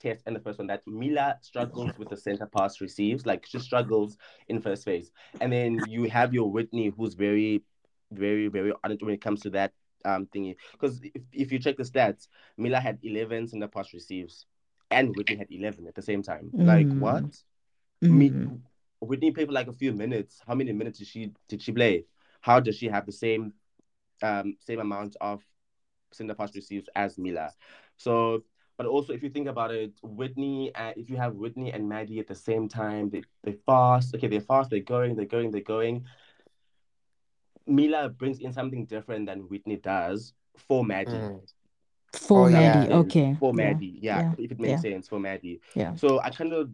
[0.00, 3.58] test and the first one that Mila struggles with the center pass receives, like she
[3.58, 4.16] struggles
[4.48, 5.10] in first phase.
[5.40, 7.62] And then you have your Whitney who's very,
[8.10, 9.72] very, very on it when it comes to that
[10.04, 10.56] um thingy.
[10.72, 14.46] Because if, if you check the stats, Mila had 11 center pass receives
[14.90, 16.52] and Whitney had 11 at the same time.
[16.56, 16.98] Like Mm.
[16.98, 17.24] what?
[18.02, 18.60] Me, Mm.
[19.00, 20.40] Whitney played for like a few minutes.
[20.46, 22.06] How many minutes did she did she play?
[22.40, 23.52] How does she have the same
[24.22, 25.42] um same amount of
[26.12, 27.50] center pass receives as Mila?
[27.96, 28.44] So,
[28.76, 32.18] but also if you think about it, Whitney, uh, if you have Whitney and Maddie
[32.18, 34.14] at the same time, they they fast.
[34.14, 34.70] Okay, they're fast.
[34.70, 35.16] They're going.
[35.16, 35.50] They're going.
[35.50, 36.04] They're going.
[37.66, 41.12] Mila brings in something different than Whitney does for Maddie.
[41.12, 41.40] Mm.
[42.12, 42.74] For Oh, yeah.
[42.74, 42.92] Maddie.
[42.92, 43.36] Okay.
[43.38, 43.64] For Yeah.
[43.64, 45.60] Maddie, yeah, yeah, if it makes sense for Maddie.
[45.74, 45.94] Yeah.
[45.94, 46.70] So I kind of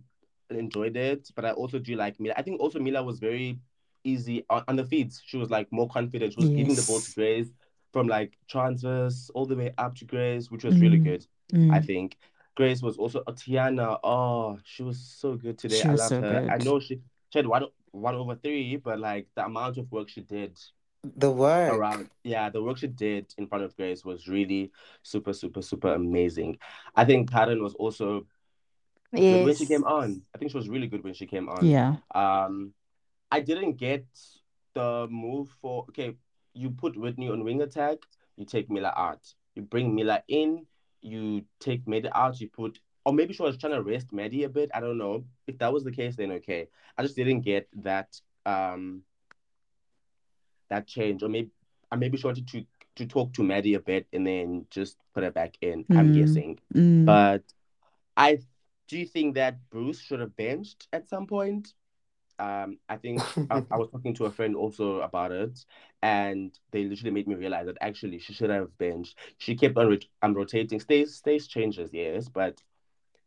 [0.51, 2.35] enjoyed it, but I also do like Mila.
[2.37, 3.59] I think also Mila was very
[4.05, 5.23] easy on, on the feeds.
[5.27, 6.33] She was like more confident.
[6.33, 7.53] She was giving the ball to Grace
[7.97, 11.05] from like transfers all the way up to Grace, which was really Mm.
[11.05, 11.27] good.
[11.55, 11.73] Mm.
[11.73, 12.19] I think
[12.55, 13.99] Grace was also uh, Tiana.
[14.05, 15.77] Oh, she was so good today.
[15.81, 16.47] She I love so her.
[16.51, 20.11] I know she she had one one over three, but like the amount of work
[20.11, 20.53] she did
[21.17, 24.73] The work around yeah the work she did in front of grace was really
[25.03, 26.59] super super super amazing
[26.97, 28.27] i think karin was also
[29.13, 31.65] good when she came on i think she was really good when she came on
[31.65, 31.97] Yeah.
[32.15, 32.75] um
[33.31, 34.05] i didn't get
[34.75, 36.17] the move for okay
[36.57, 37.99] you put whitney on wing attack
[38.37, 40.67] you take mila out you bring mila in
[41.03, 44.49] you take maddie out you put or maybe she was trying to rest maddie a
[44.49, 47.69] bit i don't know if that was the case then okay i just didn't get
[47.75, 49.03] that um
[50.69, 51.51] that change or maybe
[51.91, 52.65] I maybe she wanted to
[52.97, 55.87] to talk to Maddie a bit and then just put her back in.
[55.91, 56.15] I'm Mm.
[56.15, 57.05] guessing, Mm.
[57.05, 57.45] but
[58.17, 58.41] I
[58.89, 61.75] do you think that Bruce should have benched at some point?
[62.39, 63.21] Um, I think
[63.51, 65.65] I, I was talking to a friend also about it,
[66.03, 69.17] and they literally made me realize that actually she should have benched.
[69.39, 70.81] She kept on ret- um, rotating.
[70.81, 72.63] Stays stays changes, yes, but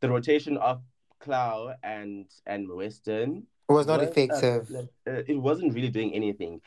[0.01, 0.82] the rotation of
[1.22, 4.70] Klau and and Weston was not was uh, effective.
[4.70, 6.62] like, uh, it wasn't really doing anything,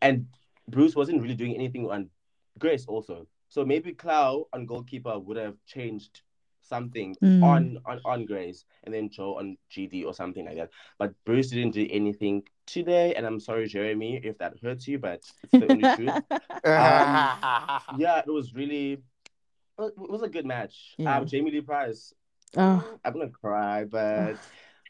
[0.00, 0.26] and
[0.68, 2.10] Bruce wasn't really doing anything on
[2.58, 3.26] Grace also.
[3.48, 6.22] So maybe Klau on goalkeeper would have changed
[6.66, 7.42] something Mm.
[7.42, 10.70] on, on on Grace and then Joe on GD or something like that.
[10.98, 15.20] But Bruce didn't do anything today, and I'm sorry, Jeremy, if that hurts you, but
[15.42, 16.14] it's the only truth.
[17.98, 18.98] Yeah, it was really
[19.78, 20.94] it was a good match.
[20.98, 21.18] Yeah.
[21.18, 22.12] Um, Jamie Lee Price,
[22.56, 24.36] Oh, I'm gonna cry, but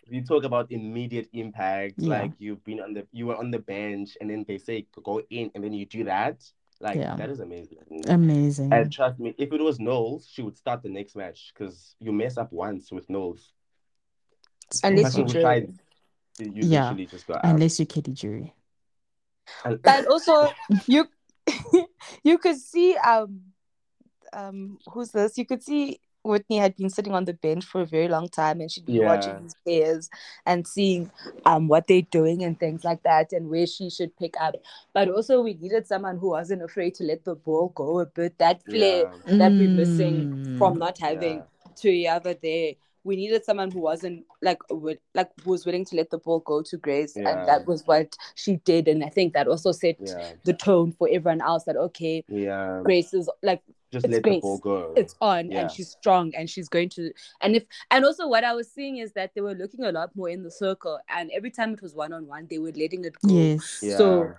[0.08, 1.94] you talk about immediate impact.
[1.98, 2.10] Yeah.
[2.10, 5.20] Like you've been on the you were on the bench, and then they say go
[5.30, 6.42] in, and then you do that.
[6.80, 7.16] Like Yeah.
[7.16, 7.78] that is amazing.
[8.06, 8.72] amazing.
[8.72, 12.12] And trust me, if it was Noels, she would start the next match because you
[12.12, 13.52] mess up once with Noels.
[14.82, 15.42] Unless you who dream.
[15.42, 15.78] tried,
[16.38, 16.82] you you Yeah.
[16.90, 17.44] literally just go out.
[17.44, 18.54] Unless you're Katie Jury.
[19.64, 20.52] And- But also
[20.86, 21.06] you
[22.24, 23.40] you could see um
[24.32, 25.38] um who's this?
[25.38, 28.60] You could see Whitney had been sitting on the bench for a very long time
[28.60, 29.06] and she'd been Yeah.
[29.06, 30.10] watching these players
[30.44, 31.10] and seeing
[31.44, 34.54] um what they're doing and things like that and where she should pick up.
[34.92, 38.38] But also we needed someone who wasn't afraid to let the ball go a bit.
[38.38, 40.58] That flair yeah, that we're missing Mm.
[40.58, 41.72] from not having yeah.
[42.20, 42.72] Toeava there.
[43.04, 46.40] We needed someone who wasn't like would like who was willing to let the ball
[46.40, 47.28] go to Grace, Yeah.
[47.38, 48.88] and that was what she did.
[48.88, 52.80] And I think that also set yeah, the tone for everyone else that okay, yeah.
[52.84, 53.62] Grace is like
[53.92, 54.36] Just it's let Grace.
[54.36, 54.92] the ball go.
[54.96, 55.60] it's on Yeah.
[55.60, 58.96] and she's strong and she's going to and if and also what I was seeing
[58.98, 61.82] is that they were looking a lot more in the circle and every time it
[61.82, 63.34] was one on one they were letting it go.
[63.34, 63.80] Yes.
[63.82, 63.96] yeah.
[63.96, 64.34] So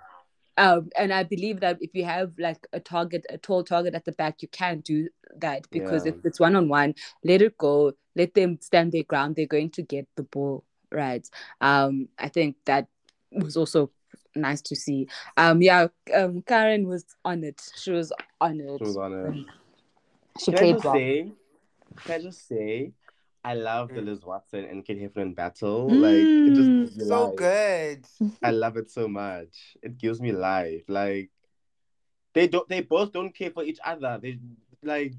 [0.57, 4.05] um and I believe that if you have like a target, a tall target at
[4.05, 6.11] the back, you can do that because Yeah.
[6.13, 9.69] if it's one on one, let it go, let them stand their ground, they're going
[9.71, 11.25] to get the ball right.
[11.61, 12.87] Um I think that
[13.31, 13.91] was also
[14.38, 15.07] nice to see.
[15.38, 17.61] Um yeah, um Karin was on it.
[17.75, 18.77] She was on it.
[18.79, 19.35] She was on it.
[20.39, 20.93] She Can I just well.
[20.93, 21.31] say,
[22.05, 22.91] can I just say,
[23.43, 25.95] I love the Liz Watson and Kate Heffernan battle.
[25.97, 26.81] Like, it just Mm.
[26.83, 27.35] gives me so life.
[27.38, 28.05] good.
[28.43, 29.77] I love it so much.
[29.81, 30.83] It gives me life.
[30.88, 31.31] Like,
[32.33, 32.67] they don't.
[32.69, 34.19] They both don't care for each other.
[34.21, 34.38] They
[34.83, 35.13] like,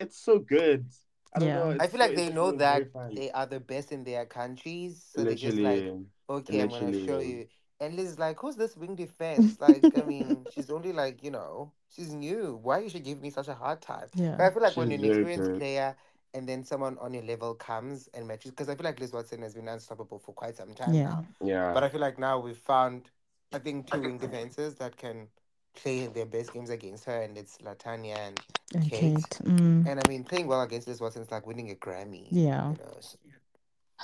[0.00, 0.86] it's so good.
[1.34, 1.58] I don't Yeah.
[1.60, 1.70] know.
[1.70, 2.82] I it's feel so like they know that
[3.14, 5.04] they are the best in their countries.
[5.14, 5.84] So they just like,
[6.28, 7.46] okay, I'm gonna show you.
[7.80, 9.60] And Liz is like, who's this wing defense?
[9.60, 12.58] Like, I mean, she's only like, you know, she's new.
[12.62, 14.06] Why you should give me such a hard time?
[14.14, 14.36] But Yeah.
[14.40, 15.58] I feel like when She's an experienced good.
[15.58, 15.94] player
[16.32, 19.42] and then someone on your level comes and matches, because I feel like Liz Watson
[19.42, 21.02] has been unstoppable for quite some time Yeah.
[21.04, 21.26] now.
[21.42, 21.72] Yeah.
[21.74, 23.10] But I feel like now we've found,
[23.52, 25.28] I think, two wing defenses that can
[25.74, 28.40] play their best games against her, and it's Latanya and
[28.74, 29.16] And Kate.
[29.16, 29.38] Kate.
[29.44, 29.86] Mm.
[29.86, 32.26] and I mean playing well against Liz Watson is like winning a Grammy.
[32.30, 32.70] Yeah.
[32.70, 32.96] You know.
[33.00, 33.18] so-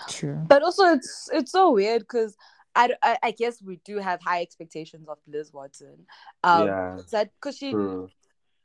[0.08, 0.42] True.
[0.46, 2.36] But also, it's it's so weird because
[2.74, 6.06] I, d- I I guess we do have high expectations of Liz Watson.
[6.42, 6.96] Um, Yeah.
[6.98, 8.08] it's because she, True.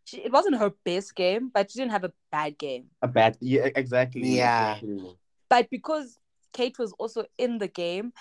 [0.05, 2.85] she it wasn't her best game, but she didn't have a bad game.
[3.01, 3.37] A bad.
[3.41, 3.69] Yeah.
[3.75, 4.21] Exactly.
[4.27, 4.75] Yeah.
[4.77, 5.17] exactly.
[5.49, 6.19] But because
[6.53, 8.13] Kate was also in the game,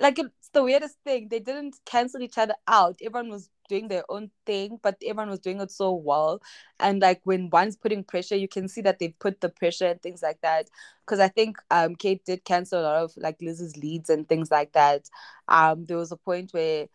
[0.00, 1.28] like it's the weirdest thing.
[1.28, 2.98] They didn't cancel each other out.
[3.02, 6.40] Everyone was doing their own thing, but everyone was doing it so well.
[6.78, 10.00] And like when one's putting pressure, you can see that they put the pressure and
[10.02, 10.68] things like that.
[11.04, 14.50] Because I think um Kate did cancel a lot of like Liz's leads and things
[14.50, 15.08] like that.
[15.48, 16.86] Um, there was a point where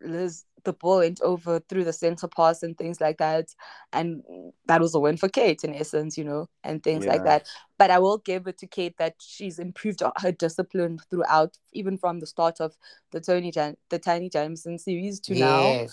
[0.00, 3.54] Liz the ball went over through the center pass and things like that,
[3.92, 4.22] and
[4.66, 7.46] that was a win for Kate in essence, you know, and things like that.
[7.78, 12.20] But I will give it to Kate that she's improved her discipline throughout, even from
[12.20, 12.76] the start of
[13.12, 15.86] the Tony Jan- the Taini Jamison series to now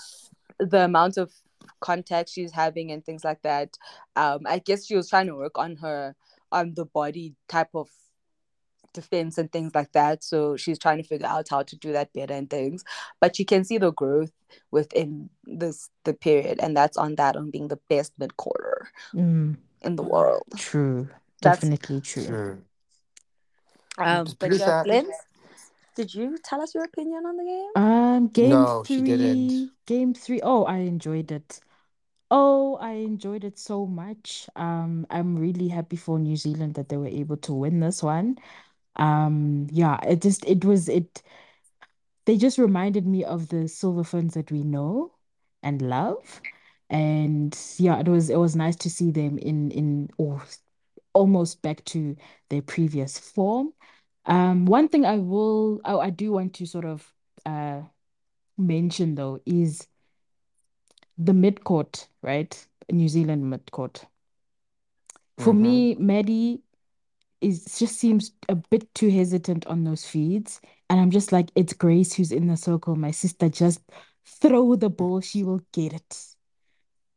[0.60, 1.32] the amount of
[1.80, 3.78] contact she's having and things like that.
[4.16, 6.16] Um, I guess she was trying to work on her
[6.52, 7.90] on the body type of
[8.96, 10.24] defense and things like that.
[10.24, 12.84] So she's trying to figure out how to do that better and things.
[13.22, 14.32] But you can see the growth
[14.72, 19.58] within this the period, and that's on that on being the best mid quarter Mm.
[19.82, 20.48] in the world.
[20.58, 21.10] True.
[21.42, 22.26] That's- Definitely true.
[22.26, 22.58] True.
[23.98, 25.08] Um, but yeah, Glenn,
[25.96, 27.72] did you tell us your opinion on the game?
[27.84, 29.72] Um, game No, she three, didn't.
[29.86, 30.42] game three.
[30.44, 31.60] Oh, I enjoyed it.
[32.32, 34.50] Oh, I enjoyed it so much.
[34.56, 38.38] Um, I'm really happy for New Zealand that they were able to win this one.
[38.98, 41.22] Um, yeah, it just it was it
[42.26, 45.14] they just reminded me of the Silver Ferns that we know
[45.64, 46.42] and love.
[46.90, 50.44] And yeah, it was it was nice to see them in in or
[51.14, 52.16] almost back to
[52.50, 53.74] their previous form.
[54.26, 57.14] Um, one thing I will oh, I do want to sort of
[57.46, 57.84] uh
[58.58, 59.88] mention though is
[61.18, 62.68] the mid-court, right?
[62.92, 64.06] New Zealand mid-court.
[65.38, 65.62] For Mhm.
[65.62, 66.64] me, Maddie,
[67.42, 70.62] is just seems a bit too hesitant on those feeds.
[70.90, 72.96] And I'm just like, it's Grace who's in the circle.
[72.96, 73.82] My sister, just
[74.26, 76.18] throw the ball, she will get it.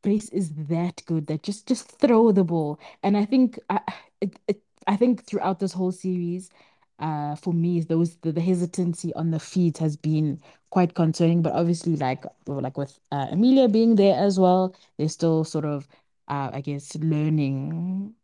[0.02, 2.78] Grace is that good that just just throw the ball.
[3.02, 3.80] And I think I
[4.20, 6.50] it, it I think throughout this whole series,
[6.98, 10.40] uh, for me, those the, the hesitancy on the feet has been
[10.70, 11.42] quite concerning.
[11.42, 15.88] But obviously, like like with uh, Amelia being there as well, they're still sort of,
[16.28, 18.14] uh, I guess, learning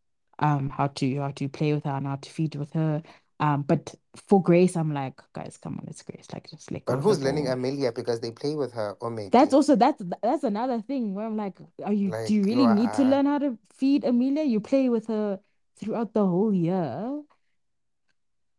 [0.45, 3.03] um how to how to play with her and how to feed with her.
[3.41, 6.29] Um, but for Grace, I'm like, guys, come on, it's Grace.
[6.33, 7.49] Like, just go But who's learning.
[7.49, 11.37] Amelia because they play with her or That's also that's that's another thing where I'm
[11.37, 14.45] like, are you do Like, you you really need to learn how to feed Amelia?
[14.45, 15.41] You play with her
[15.79, 17.23] throughout the whole year.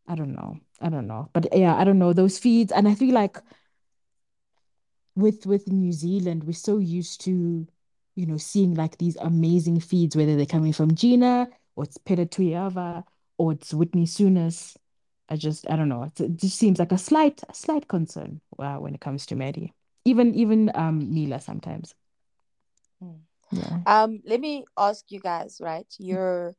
[0.07, 0.59] I don't know.
[0.81, 1.29] I don't know.
[1.33, 2.13] But yeah, I don't know.
[2.13, 3.37] Those feeds, and I feel like
[5.15, 7.65] with with New Zealand, we're so used to,
[8.15, 12.25] you know, seeing like these amazing feeds, whether they're coming from Gina or it's Peta
[12.25, 13.03] Toeava
[13.37, 14.75] or it's Whitney Souness.
[15.29, 16.03] I just I don't know.
[16.03, 19.35] It's, it just seems like a slight a slight concern uh, when it comes to
[19.35, 19.73] Maddie.
[20.05, 21.95] Even even um Mila sometimes.
[23.03, 23.19] Mm.
[23.51, 23.79] Yeah.
[23.85, 25.87] Um, let me ask you guys, right?
[25.97, 26.55] You're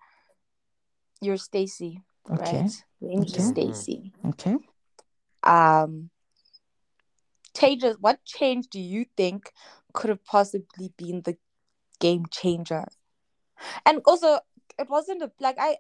[1.21, 2.63] you're Stacey, Okay.
[2.63, 2.85] right?
[3.03, 3.41] Okay.
[3.41, 4.13] Stacey.
[4.29, 4.57] Okay.
[5.43, 6.11] Um,
[7.57, 7.97] changes.
[8.01, 9.53] What change do you think
[9.93, 11.37] could have possibly been the
[12.01, 12.85] game changer?
[13.85, 14.41] And also,
[14.79, 15.77] it wasn't a like I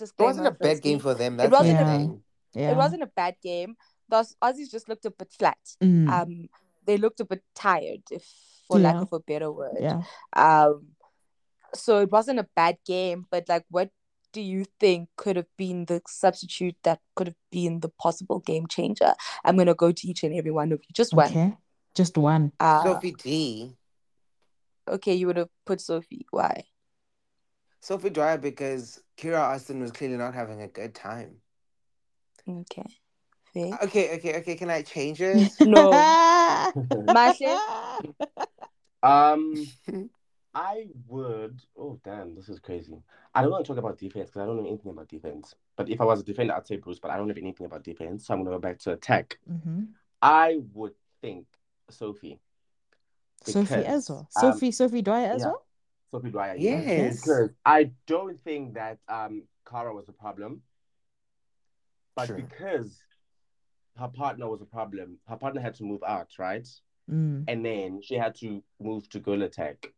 [0.00, 1.38] it wasn't a bad game for them.
[1.40, 2.18] it wasn't the a
[2.58, 2.70] Yeah.
[2.72, 3.76] it wasn't a bad game.
[4.08, 5.58] Thus, Aussies just looked a bit flat.
[5.82, 6.08] Mm.
[6.08, 6.48] Um,
[6.84, 8.24] they looked a bit tired, if
[8.68, 9.76] for lack of a better word.
[9.80, 10.02] Yeah.
[10.34, 10.88] Um,
[11.74, 13.90] so it wasn't a bad game, but like, what
[14.32, 18.66] do you think could have been the substitute that could have been the possible game
[18.66, 19.14] changer?
[19.44, 20.92] I'm gonna go to each and every one of you.
[20.92, 21.30] Just one.
[21.30, 21.56] Okay.
[21.94, 22.52] Just one.
[22.58, 23.76] Uh, Sophie D.
[24.88, 26.26] okay, you would have put Sophie.
[26.30, 26.64] Why?
[27.84, 31.36] Sophie Dwyer because Kiera Austin was clearly not having a good time.
[32.48, 32.86] Okay,
[33.52, 33.78] fair.
[33.82, 34.54] Okay, okay, okay.
[34.54, 35.52] Can I change it?
[35.66, 35.90] No.
[37.12, 37.58] Mahle?
[39.02, 39.66] Um,
[40.54, 41.60] I would.
[41.76, 42.96] Oh damn, this is crazy.
[43.34, 45.54] I don't want to talk about defense because I don't know anything about defense.
[45.76, 47.00] But if I was a defender, I'd say Bruce.
[47.00, 49.36] But I don't know anything about defense, so I'm gonna go back to attack.
[49.46, 49.82] hmm
[50.22, 51.44] I would think
[51.90, 52.40] Sophie.
[53.44, 54.26] Sophie as well.
[54.36, 55.48] um, Sophie, Sophie Dwyer as yeah.
[55.48, 55.63] well.
[56.14, 56.54] Sophie Dwyer.
[56.56, 56.84] yes.
[56.86, 57.20] Yes.
[57.20, 60.62] Because I don't think that um Cara was a problem,
[62.14, 62.36] but True.
[62.36, 63.00] because
[63.98, 66.68] her partner was a problem, her partner had to move out, right?
[67.10, 67.44] Mm.
[67.48, 69.92] and then she had to move to goal attack.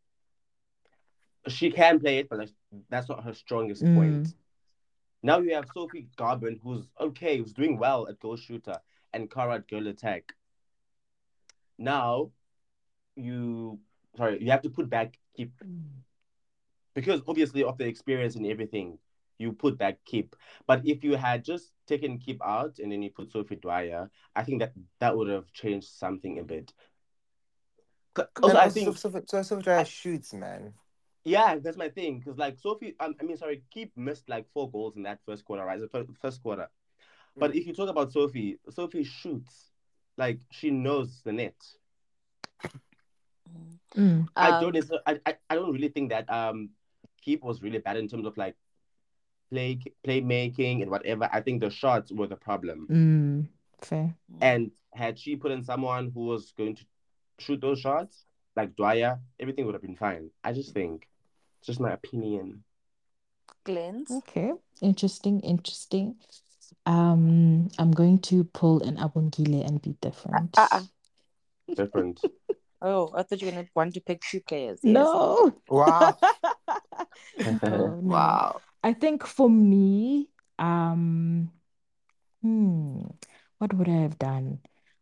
[1.46, 2.52] She can play it, but that's,
[2.88, 3.94] that's not her strongest Mm.
[3.94, 4.34] point.
[5.22, 8.80] Now you have Sophie Garbin, who's okay, who's doing well at goal shooter,
[9.12, 10.32] and Cara at goal attack.
[11.78, 12.30] Now
[13.16, 13.78] you,
[14.16, 15.50] sorry, you have to put back Kip
[16.96, 18.98] because obviously of the experience and everything,
[19.38, 20.34] you put back Kip.
[20.66, 24.42] But if you had just taken Kip out and then you put Sophie Dwyer, I
[24.42, 26.72] think that that would have changed something a bit.
[28.42, 30.72] Also, And I think Sophie, Sophie Dwyer shoots, man.
[31.22, 32.18] Yeah, that's my thing.
[32.20, 35.44] Because like Sophie, um, I mean, sorry, Kip missed like four goals in that first
[35.44, 35.78] quarter, right?
[35.78, 36.68] The fir- first quarter.
[37.36, 39.72] But if you talk about Sophie, Sophie shoots,
[40.16, 41.56] like she knows the net.
[43.94, 44.28] Mm.
[44.34, 46.70] I Um, don't, necessar- I, I, I don't really think that um,
[47.26, 48.54] Kip was really bad in terms of like
[49.50, 51.28] play playmaking and whatever.
[51.32, 52.86] I think the shots were the problem.
[52.90, 53.48] Mm.
[53.84, 54.14] Fair.
[54.40, 56.84] And had she put in someone who was going to
[57.38, 58.24] shoot those shots,
[58.54, 60.30] like Dwyer, everything would have been fine.
[60.42, 61.08] I just think,
[61.58, 62.62] it's just my opinion.
[63.64, 64.10] Glenn's.
[64.10, 64.52] Okay.
[64.80, 65.40] Interesting.
[65.40, 66.16] Interesting.
[66.86, 70.56] Um, I'm going to pull an Abongile and be different.
[70.56, 70.82] Uh-uh.
[71.74, 72.20] Different.
[72.82, 74.80] Oh, I thought you were gonna want to pick two players.
[74.84, 75.14] Yes.
[75.14, 75.52] No.
[75.68, 76.18] Wow.
[77.44, 78.02] No, no.
[78.04, 78.62] Wow.
[78.82, 80.28] I think for me,
[80.58, 81.50] um,
[82.42, 83.00] hmm,
[83.58, 84.60] what would I have done?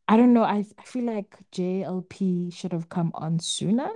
[0.08, 0.44] I don't know.
[0.44, 3.90] I, I feel like JLP should have come on sooner.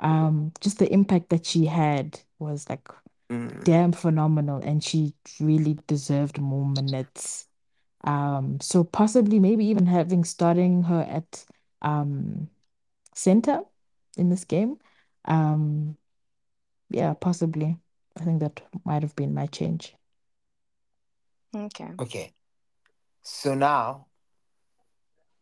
[0.00, 2.88] Um, just the impact that she had was like
[3.30, 3.64] Mm.
[3.64, 7.46] damn phenomenal, and she really deserved more minutes.
[8.04, 11.46] Um, so possibly maybe even having starting her at
[11.82, 12.48] um
[13.14, 13.60] center
[14.16, 14.78] in this game.
[15.24, 15.96] Um,
[16.90, 17.78] yeah, possibly.
[18.18, 19.94] I think that might have been my change.
[21.54, 21.88] Okay.
[22.00, 22.32] Okay.
[23.22, 24.06] So now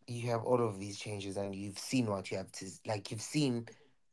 [0.07, 3.23] you have all of these changes and you've seen what you have to like you've
[3.23, 3.67] seen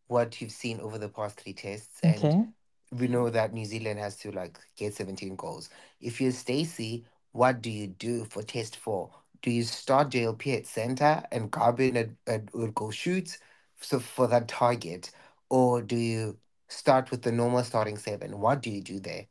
[0.07, 2.45] what you've seen over the past three tests and Okay.
[2.91, 5.69] we know that New Zealand has to like get 17 goals.
[6.02, 9.11] If you're Stacey, what do you do for test four?
[9.41, 13.38] Do you start JLP at center and Garbin at, at would go shoot
[13.81, 15.11] so for that target?
[15.49, 16.39] Or do you
[16.69, 18.39] start with the normal starting seven?
[18.39, 19.27] What do you do there?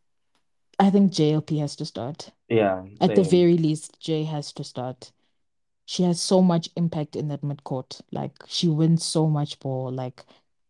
[0.79, 2.33] I think JLP has to start.
[2.49, 5.13] Yeah, At the very least, Jay has to start.
[5.87, 8.01] She has so much impact in that midcourt.
[8.13, 9.91] Like she wins so much ball.
[9.93, 10.25] Like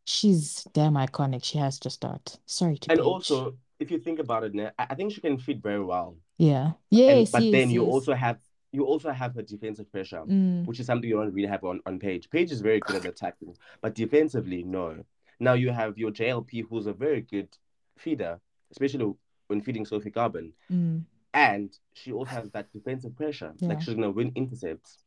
[0.07, 1.45] she's damn iconic.
[1.45, 2.39] She has to start.
[2.47, 3.07] Sorry to And Paige.
[3.07, 6.17] also, if you think about it, I I think she can fit very well.
[6.39, 6.73] yeah.
[7.07, 7.95] And Yes, but yes, then you yes.
[7.95, 8.39] also have
[8.73, 11.81] you also have her defensive pressure, Mm, which is something you don't really have on
[11.87, 12.29] on Page.
[12.31, 15.05] Paige is very good at attacking, but defensively, no.
[15.41, 17.49] Now you have your JLP, who's a very good
[17.97, 18.41] feeder,
[18.71, 19.15] especially
[19.47, 23.55] when feeding Sophie Garbin, mm, and she also has that defensive pressure.
[23.59, 23.69] Yeah.
[23.69, 24.99] Like she's gonna win intercepts.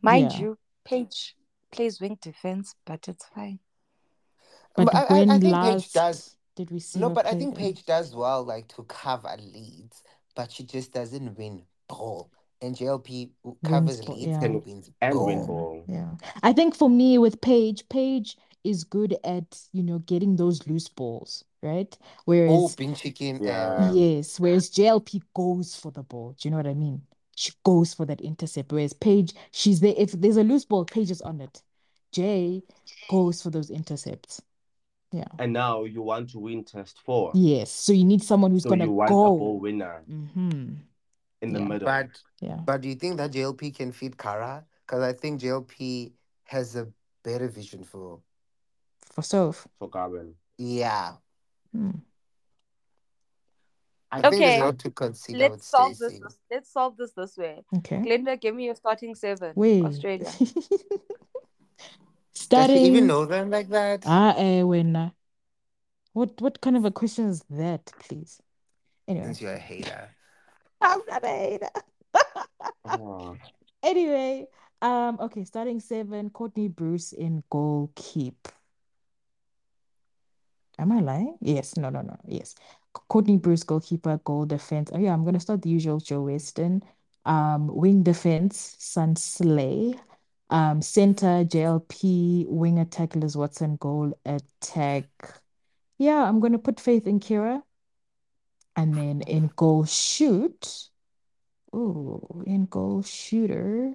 [0.00, 0.38] Mind Yeah.
[0.40, 1.36] you, Paige
[1.70, 3.58] plays wing defense, but it's fine.
[4.76, 6.36] But But I, I, when I think last Paige does.
[6.56, 7.64] did we see No, but I think then?
[7.64, 10.02] Paige does well, like to cover leads,
[10.34, 12.30] but she just doesn't win ball.
[12.64, 13.30] And JLP
[13.64, 14.44] covers ball, leads yeah.
[14.44, 15.26] and wins And ball.
[15.26, 15.84] win ball.
[15.88, 16.10] Yeah.
[16.42, 20.88] I think for me with Paige, Paige is good at, you know, getting those loose
[20.88, 21.96] balls, right?
[22.00, 23.42] Oh, Whereas bean chicken.
[23.42, 23.92] Yeah.
[23.92, 26.34] Yes, whereas JLP goes for the ball.
[26.40, 27.02] Do you know what I mean?
[27.36, 28.72] She goes for that intercept.
[28.72, 29.94] Whereas Paige, she's there.
[29.96, 31.62] If there's a loose ball, Paige is on it.
[32.12, 32.62] Jay
[33.10, 34.40] goes for those intercepts.
[35.12, 35.24] Yeah.
[35.38, 37.32] And now you want to win test four.
[37.34, 37.70] Yes.
[37.70, 39.36] So you need someone who's So gonna you want a go.
[39.36, 40.74] ball winner Mm-hmm.
[41.44, 41.68] In the Yeah.
[41.68, 42.56] middle but Yeah.
[42.64, 44.64] but do you think that JLP can feed Cara?
[44.86, 46.12] Because I think JLP
[46.44, 46.86] has a
[47.22, 48.20] better vision for
[49.02, 49.66] For Soph.
[49.78, 50.34] for Garbin.
[50.58, 51.16] yeah.
[51.72, 51.90] Hmm.
[54.10, 56.12] I Okay, think there's a lot to consider with Let's solve this.
[56.12, 56.22] Stacey.
[56.22, 57.64] this- Let's solve this this way.
[57.78, 57.98] Okay.
[57.98, 59.52] Glenda, give me your starting seven.
[59.56, 59.84] Wait.
[59.84, 60.30] Australia.
[62.48, 64.02] Does she even know them like that?
[64.06, 64.96] Ah, eh, when.
[64.96, 65.10] uh,
[66.12, 68.40] What what kind of a question is that, please?
[69.08, 69.26] Anyway.
[69.26, 70.10] Since you're a hater.
[72.84, 73.36] Oh.
[73.82, 74.46] Anyway,
[74.80, 78.48] um, okay, starting seven, Courtney Bruce in goal keep.
[80.78, 81.36] Am I lying?
[81.42, 82.16] Yes, no, no, no.
[82.26, 82.54] Yes.
[83.08, 84.90] Courtney Bruce, goalkeeper, goal defense.
[84.92, 86.82] Oh, yeah, I'm gonna start the usual Joe Weston.
[87.26, 89.94] Um, wing defense, Sun Slay.
[90.48, 95.08] Um, center, JLP, wing attack, Liz Watson, goal attack.
[95.98, 97.62] Yeah, I'm gonna put faith in Kiera.
[98.76, 100.88] And then in goal shoot.
[101.72, 103.94] Oh, in goal shooter.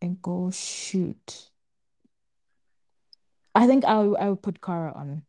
[0.00, 1.50] In goal shoot.
[3.54, 5.22] I think I I would put Cara on,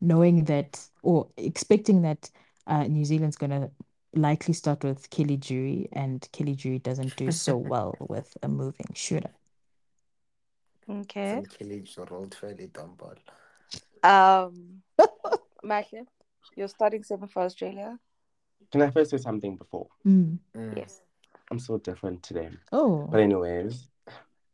[0.00, 2.30] knowing that or expecting that
[2.66, 3.70] uh, New Zealand's gonna
[4.14, 8.86] likely start with Kelly Jury, and Kelly Jury doesn't do so well with a moving
[8.94, 9.30] shooter.
[10.90, 11.34] Okay.
[11.34, 13.14] Some killage or old fairly dumb ball.
[14.02, 14.82] Um,
[15.62, 16.06] Macklin,
[16.56, 17.98] your starting seven for Australia.
[18.72, 19.88] Can I first say something before?
[20.06, 20.38] Mm.
[20.56, 20.76] Mm.
[20.76, 21.00] Yes.
[21.50, 22.50] I'm so different today.
[22.72, 23.88] Oh, But anyways,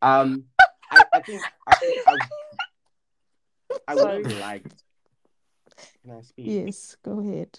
[0.02, 0.44] um,
[0.90, 1.74] I, I think I,
[2.06, 2.16] I,
[3.88, 4.74] I would have liked.
[6.02, 6.46] Can I speak?
[6.46, 7.58] yes, go ahead.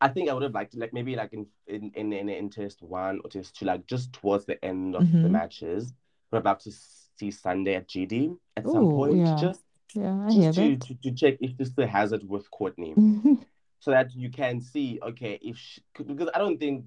[0.00, 2.82] I think I would have liked like maybe like in in in, in, in test
[2.82, 5.30] one or test two, like just towards the end of the Mhm.
[5.32, 5.92] matches,
[6.30, 9.34] would have loved to see Sunday at GD at some point, yeah.
[9.36, 10.80] just Yeah, I hear to, that.
[10.86, 12.94] to to check if this still has it with Courtney,
[13.80, 16.84] so that you can see okay if she, because I don't think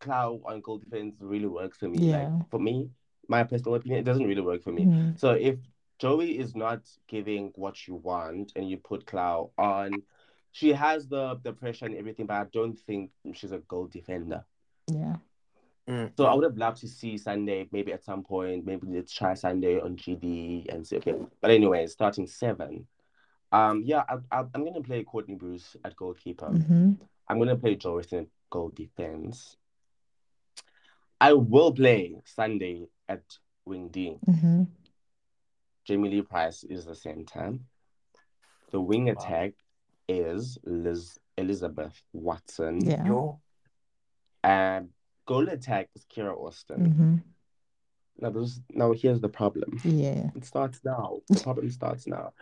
[0.00, 2.08] Klau on goal defense really works for me.
[2.08, 2.18] Yeah.
[2.18, 2.90] Like for me,
[3.28, 4.84] my personal opinion, it doesn't really work for me.
[4.84, 5.18] Mhm.
[5.18, 5.56] So if
[5.98, 10.02] Joey is not giving what you want and you put Klau on,
[10.50, 14.44] she has the the pressure and everything, but I don't think she's a goal defender.
[14.88, 15.16] Yeah.
[15.88, 16.12] Mm.
[16.16, 18.64] So I would have loved to see Sunday maybe at some point.
[18.64, 20.96] Maybe let's try Sunday on GD and see.
[20.96, 22.86] Okay, but anyway, starting seven.
[23.50, 26.46] Um, yeah, I, I, I'm gonna play Courtney Bruce at goalkeeper.
[26.46, 26.92] hmm
[27.28, 29.56] I'm gonna play Joey at goal defense.
[31.20, 33.22] I will play Sunday at
[33.64, 34.18] wing D.
[34.24, 34.64] hmm
[35.84, 37.54] Jamie Lee Price is the center.
[38.70, 39.12] The wing Wow.
[39.12, 39.52] attack
[40.08, 42.80] is Liz Elizabeth Watson.
[42.84, 43.32] Yeah.
[44.44, 44.90] And
[45.26, 46.92] goal attack is Kiera Austin.
[46.92, 47.16] hmm
[48.22, 49.80] Now, this, now here's the problem.
[49.84, 50.30] Yeah.
[50.34, 51.20] It starts now.
[51.28, 52.32] The problem starts now.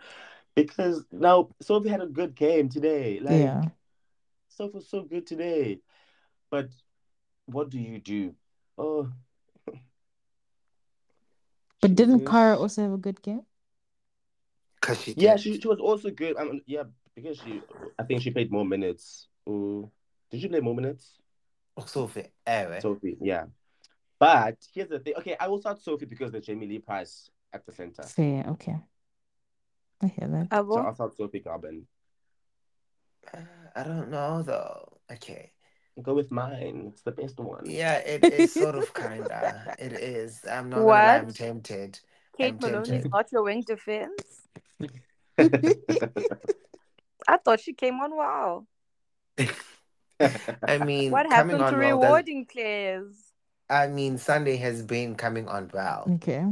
[0.55, 3.19] Because now Sophie had a good game today.
[3.19, 3.63] Like Yeah.
[4.49, 5.79] Sophie was so good today.
[6.49, 6.69] But
[7.45, 8.35] what do you do?
[8.77, 9.09] Oh.
[11.81, 12.31] But didn't Jesus.
[12.31, 13.41] Kara also have a good game?
[14.79, 16.37] Because she Yeah, she, she was also good.
[16.37, 16.83] Um, yeah,
[17.15, 17.61] because she,
[17.97, 19.27] I think she played more minutes.
[19.47, 19.89] Oh,
[20.29, 21.20] did she play more minutes?
[21.85, 22.27] Sophie.
[22.45, 22.79] Anyway.
[22.81, 23.45] Sophie, yeah.
[24.19, 25.13] But here's the thing.
[25.17, 28.03] Okay, I will start Sophie because there's Jamie Lee Price at the center.
[28.03, 28.45] Fair.
[28.49, 28.77] Okay.
[30.03, 30.47] I hear that.
[30.51, 30.77] I So will.
[30.79, 31.83] I'll start Sophie Garbin.
[33.33, 33.39] Uh,
[33.75, 34.97] I don't know though.
[35.11, 35.51] Okay.
[36.01, 36.91] Go with mine.
[36.91, 37.63] It's the best one.
[37.65, 39.75] Yeah, it is sort of kinda.
[39.77, 40.45] It is.
[40.49, 41.99] I'm not gonna lie, I'm tempted.
[42.37, 44.47] Kate I'm Moloney is not your wing defense.
[47.27, 48.65] I thought she came on wow.
[50.67, 51.89] I mean, What coming happened to on well.
[51.93, 53.33] rewarding players?
[53.69, 56.05] I mean, Sunday has been coming on well.
[56.15, 56.45] Okay.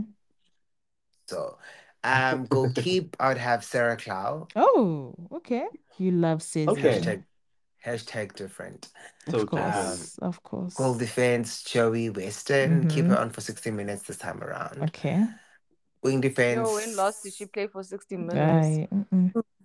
[1.27, 1.57] So,
[2.03, 4.49] um, goalkeep, I would have Sarah Klau.
[4.55, 5.65] Oh, okay.
[5.97, 6.67] You love Cezi.
[6.69, 6.99] Okay.
[6.99, 7.23] Hashtag,
[7.85, 8.89] hashtag different.
[9.29, 10.17] So Of course.
[10.19, 10.75] Of course.
[10.75, 12.87] Goal defense, Joey Weston.
[12.87, 13.09] Keep Mhm.
[13.09, 14.81] her on for 60 minutes this time around.
[14.83, 15.25] Okay.
[16.01, 16.57] Wing defense.
[16.57, 18.39] No, when last did she play for 60 minutes?
[18.39, 18.87] Right.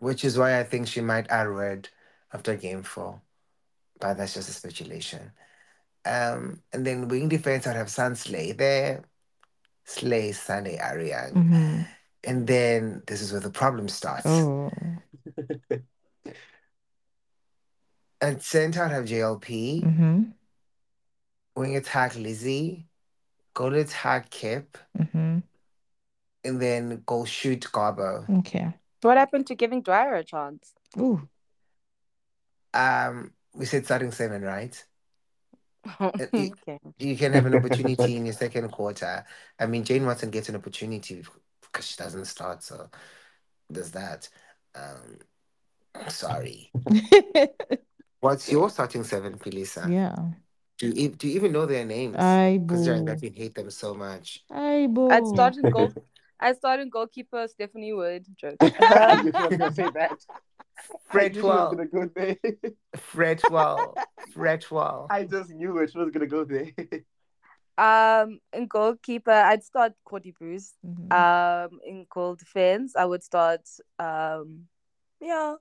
[0.01, 1.89] Which is why I think she might Arred
[2.33, 3.21] after game four.
[4.01, 5.33] But that's just a speculation.
[6.05, 9.05] Um, and then wing defense, I'd have Sun Slay there.
[9.85, 11.33] Slay, Sunday, Aryang.
[11.33, 11.87] Mhm.
[12.25, 14.27] And then this is where the problem starts.
[14.27, 14.71] Oh.
[18.21, 19.83] At center, I'd have JLP.
[19.85, 20.23] Mm-hmm.
[21.57, 22.87] Wing attack, Lizzie.
[23.53, 24.79] Goal attack, Kip.
[24.99, 25.41] Mm-hmm.
[26.45, 28.39] And then goal shoot, Garbo.
[28.39, 28.73] Okay.
[29.03, 30.73] So what happened to giving Dwyer a chance?
[30.99, 31.29] Ooh.
[32.73, 34.85] Um, we said starting seven, right?
[36.01, 36.53] okay.
[36.99, 39.25] You can have an opportunity in your second quarter.
[39.59, 41.25] I mean, Jane Watson gets an opportunity
[41.61, 42.89] because she doesn't start, so
[43.71, 44.29] there's that.
[44.75, 45.19] Um,
[46.09, 46.73] sorry.
[48.21, 49.91] What's your starting seven, Pilisa?
[49.91, 50.17] yeah.
[50.79, 52.17] Do you, do you even know their names?
[52.19, 53.13] I Considering boo.
[53.13, 54.45] that you hate them so much.
[54.51, 55.09] I boo.
[55.09, 55.93] I'd start in goal.
[56.41, 58.27] I'd start in goalkeeper Stephanie Wood.
[58.37, 58.57] Joke.
[58.61, 60.19] you was gonna say that.
[61.07, 61.71] Fred I knew she was Well.
[61.71, 62.37] gonna go there.
[62.97, 63.95] Fretwell.
[64.35, 65.07] Fretwell.
[65.11, 65.93] I just knew it.
[65.93, 66.71] She was gonna go there.
[67.77, 70.75] Um, in goalkeeper, I'd start Cody Bruce.
[70.87, 71.13] Mhm.
[71.13, 73.63] Um, in goal defense, I would start
[73.99, 74.69] um,
[75.21, 75.57] yeah,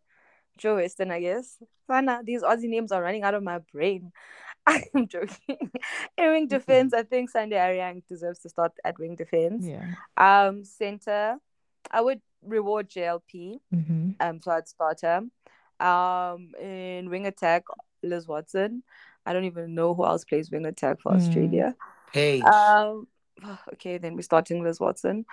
[0.58, 1.58] Joe Weston, I guess.
[1.90, 4.12] Fana, these Aussie names are running out of my brain.
[4.68, 5.72] I'm joking.
[6.18, 9.66] in wing defense, I think Sunday Aryang deserves to start at wing defense.
[9.66, 9.88] yeah.
[10.16, 11.38] Um, center,
[11.92, 13.60] I would reward JLP.
[13.74, 14.10] Mm-hmm.
[14.20, 15.22] Um, so I'd start her.
[15.86, 17.64] Um, in wing attack,
[18.04, 18.84] Liz Watson.
[19.26, 21.16] I don't even know who else plays wing attack for Mm.
[21.16, 21.76] Australia.
[22.12, 22.42] Hey.
[22.42, 23.08] Um,
[23.74, 25.26] okay, then we're starting Liz Watson.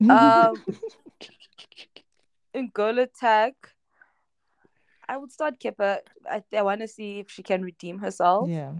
[0.10, 0.54] Um,
[2.54, 3.54] in goal attack,
[5.08, 5.98] I would start Kipper.
[6.30, 8.48] I, I want to see if she can redeem herself.
[8.48, 8.72] yeah.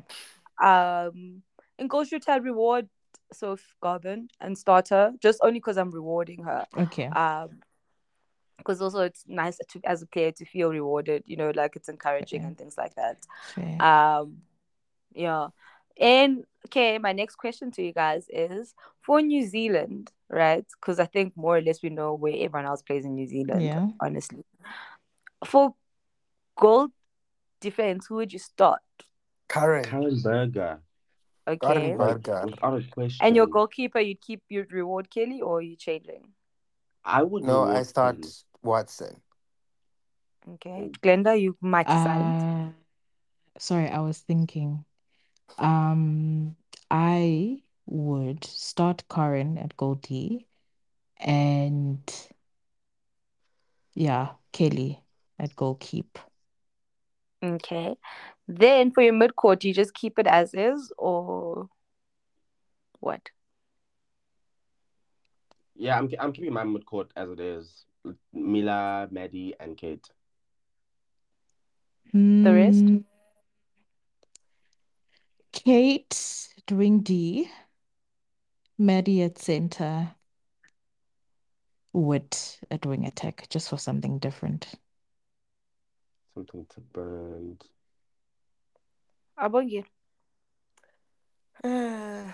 [0.63, 1.43] Um,
[1.79, 2.89] in goal shoot, I'd reward
[3.33, 6.67] Soph Garbin and start her just only because I'm rewarding her.
[6.77, 7.07] Okay.
[7.07, 7.61] Um,
[8.59, 11.23] because also it's nice to as a player to feel rewarded.
[11.27, 12.49] You know, like it's encouraging Okay.
[12.49, 13.19] and things like that.
[13.55, 13.83] Fair.
[13.83, 14.39] Um,
[15.15, 15.49] yeah.
[16.01, 20.65] And okay, my next question to you guys is for New Zealand, right?
[20.81, 23.63] Because I think more or less we know where everyone else plays in New Zealand,
[23.63, 23.89] Yeah.
[24.01, 24.45] honestly.
[25.45, 25.75] For
[26.57, 26.89] goal
[27.61, 28.81] defense, who would you start?
[29.49, 29.85] Karin.
[29.85, 30.81] Karin Burger.
[31.49, 31.67] Okay.
[31.67, 32.55] Karin Like, Burger.
[32.63, 33.27] a question.
[33.27, 36.29] And your goalkeeper, you'd keep your reward Kelly or are you changing?
[37.05, 38.29] I would No, I start Kelly.
[38.63, 39.21] Watson.
[40.55, 40.91] Okay.
[41.03, 42.23] Glenda, you might decide.
[42.23, 42.69] Uh,
[43.59, 44.85] sorry, I was thinking.
[45.59, 46.57] Um,
[46.91, 50.47] I would start Karin at goal D
[51.19, 52.01] and
[53.95, 55.03] yeah, Kelly
[55.39, 56.19] at goal keep.
[57.43, 57.97] Okay.
[58.47, 61.69] Then for your mid court, you just keep it as is or
[63.01, 63.21] what?
[65.75, 67.85] Yeah, I'm I'm keeping my mid court as it is.
[68.33, 70.07] Mila, Maddie, and Kate.
[72.13, 72.81] The rest?
[72.81, 72.99] Hmm.
[75.53, 77.51] Kate doing D,
[78.79, 80.15] Maddie at center,
[81.93, 82.37] Wood
[82.71, 84.75] at wing attack, just for something different.
[86.35, 87.59] Something to burn.
[89.39, 89.85] Abongi.
[91.65, 92.33] Uh,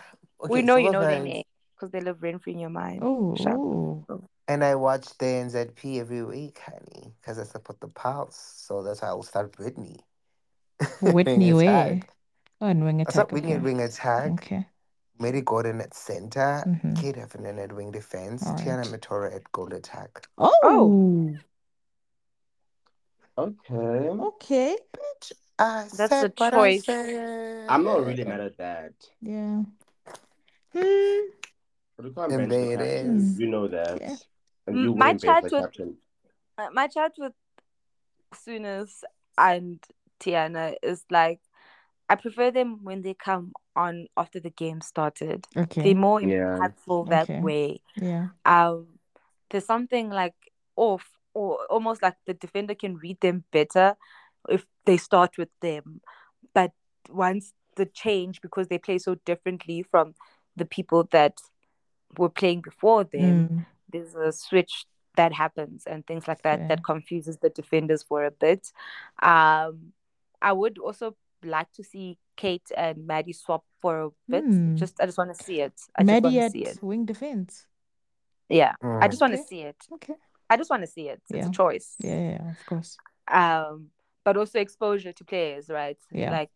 [0.51, 1.24] we know you know their Ferns.
[1.24, 1.44] name
[1.74, 3.01] because they live rent free in your mind.
[3.02, 3.59] Oh, Sharp.
[3.59, 4.28] ooh.
[4.47, 8.37] And I watch the NZP every week, honey, because I support the Pulse.
[8.37, 10.01] So that's why I will start Whitney.
[11.01, 12.01] Whitney Wing where?
[12.61, 13.12] Oh, and wing I attack.
[13.15, 13.57] start Whitney Okay.
[13.59, 14.31] at wing attack.
[14.33, 14.66] Okay.
[15.19, 16.62] Mary Gordon at center.
[16.66, 17.01] Mhm.
[17.01, 18.47] Kate Heffernan at wing defense.
[18.47, 18.85] All Tiana.
[18.85, 20.27] Metuarau at goal attack.
[20.39, 21.35] Oh,
[23.37, 24.09] Okay.
[24.09, 24.77] okay.
[24.93, 26.89] Bitch, I That's said a what I choice.
[26.89, 28.93] I'm not really mad at that.
[29.21, 29.62] Yeah.
[30.73, 31.21] Hmm.
[31.97, 33.16] But we can't And there it captain.
[33.16, 33.39] is.
[33.41, 33.91] You know that.
[34.03, 34.16] Okay.
[34.66, 35.97] And you my chat with- captain.
[36.73, 37.32] My chat with
[38.35, 39.03] Souness
[39.36, 39.82] and
[40.20, 41.41] Tiana is like,
[42.09, 45.47] I prefer them when they come on after the game started.
[45.57, 45.82] Okay.
[45.82, 46.59] They're more Yeah.
[46.59, 47.41] impactful that Okay.
[47.41, 47.81] way.
[47.97, 48.28] Yeah.
[48.45, 48.99] um
[49.51, 50.35] there's something like
[50.77, 53.97] off or almost like the defender can read them better
[54.49, 56.01] if they start with them
[56.55, 56.73] but
[57.09, 60.15] once the change because they play so differently from
[60.57, 61.39] the people that
[62.19, 63.66] were playing before them Mm.
[63.95, 64.85] There's a switch
[65.16, 66.69] that happens and things like that Fair.
[66.69, 68.73] that confuses the defenders for a bit
[69.23, 69.93] um
[70.43, 74.45] i would also like to see Kate and Maddie swap for a bit.
[74.45, 74.77] Hmm.
[74.77, 75.75] Just I just want to see it.
[75.97, 76.83] I Maddie to at see it.
[76.83, 77.66] wing defense.
[78.49, 79.11] Yeah, I Mm.
[79.11, 79.47] just want to Okay.
[79.49, 79.77] see it.
[79.93, 80.15] Okay.
[80.51, 81.23] I just want to see it.
[81.31, 81.49] It's Yeah.
[81.49, 81.97] a choice.
[81.99, 82.97] Yeah, yeah, yeah, of course.
[83.29, 83.91] Um,
[84.25, 85.99] but also exposure to players, right?
[86.11, 86.31] Yeah.
[86.31, 86.51] Like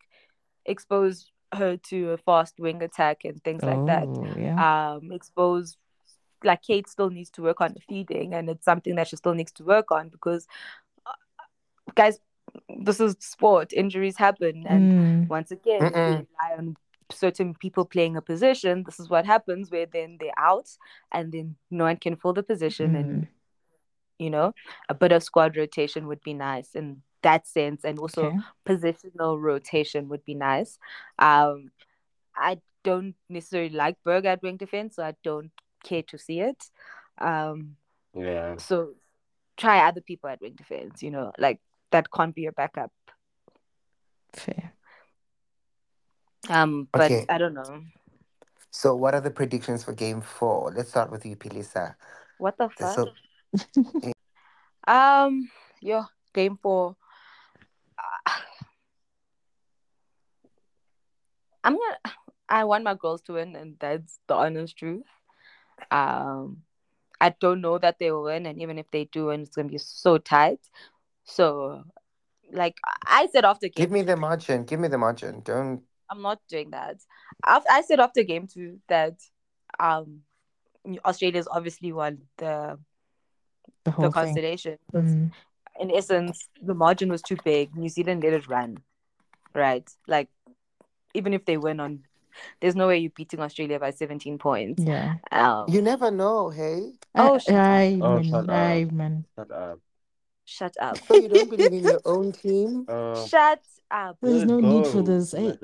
[0.65, 4.07] expose her to a fast wing attack and things like that.
[4.07, 4.57] Oh, yeah.
[4.95, 5.77] Um, expose
[6.43, 9.33] like Kate still needs to work on the feeding, and it's something that she still
[9.33, 10.47] needs to work on because,
[11.05, 11.11] uh,
[11.95, 12.19] guys,
[12.79, 13.73] this is sport.
[13.73, 16.27] Injuries happen, and Mm, once again, Mm-mm.
[16.39, 16.75] rely on
[17.11, 20.69] certain people playing a position, this is what happens where then they're out
[21.11, 22.95] and then no one can fill the position.
[22.95, 23.27] And, mm.
[24.19, 24.53] you know,
[24.89, 27.83] a bit of squad rotation would be nice in that sense.
[27.83, 28.37] And also Okay.
[28.67, 30.77] positional rotation would be nice.
[31.17, 31.71] Um,
[32.35, 35.51] I don't necessarily like Berg at wing defense, so I don't
[35.83, 36.63] care to see it.
[37.17, 37.75] Um,
[38.13, 38.55] yeah.
[38.57, 38.93] so
[39.57, 41.59] try other people at wing defense, you know, like
[41.91, 42.91] that can't be your backup.
[44.33, 44.73] Fair.
[46.49, 47.25] Um, but Okay.
[47.29, 47.83] I don't know.
[48.71, 50.71] So, what are the predictions for game four?
[50.75, 51.95] Let's start with you, Pilisa.
[52.37, 52.95] What the The- fuck?
[54.03, 54.11] So,
[54.87, 55.49] Um,
[55.81, 56.95] yeah, game four.
[57.97, 58.31] Uh,
[61.63, 61.97] I'm gonna.
[62.47, 65.03] I want my girls to win, and that's the honest truth.
[65.91, 66.63] Um,
[67.21, 69.67] I don't know that they will win, and even if they do and it's gonna
[69.69, 70.59] be so tight.
[71.23, 71.83] So,
[72.51, 74.63] like I said after game, give me the margin.
[74.63, 75.41] Give me the margin.
[75.41, 75.83] Don't.
[76.09, 76.97] I'm not doing that.
[77.45, 79.13] After, I said after game two that
[79.79, 80.21] um,
[81.05, 82.79] Australia's obviously won the
[83.83, 84.13] The whole the thing.
[84.13, 84.77] constellation.
[84.91, 85.31] 'cause Mm,
[85.79, 87.75] in essence, the margin was too big.
[87.75, 88.77] New Zealand let it run,
[89.53, 89.87] right?
[90.07, 90.29] Like,
[91.13, 92.03] even if they win on,
[92.61, 94.83] there's no way you're beating Australia by 17 points.
[94.83, 95.15] yeah.
[95.31, 96.93] Um, You never know, hey.
[97.15, 97.61] Oh, I, shut up.
[97.61, 98.91] I, Oh, shut I, up.
[98.91, 99.25] man.
[99.35, 99.79] Shut up.
[100.45, 100.97] shut up.
[101.07, 102.85] So you don't believe in your own team?
[102.87, 103.61] Uh, Shut
[103.91, 104.17] up.
[104.21, 105.33] There's Good no need for this.
[105.33, 105.57] I.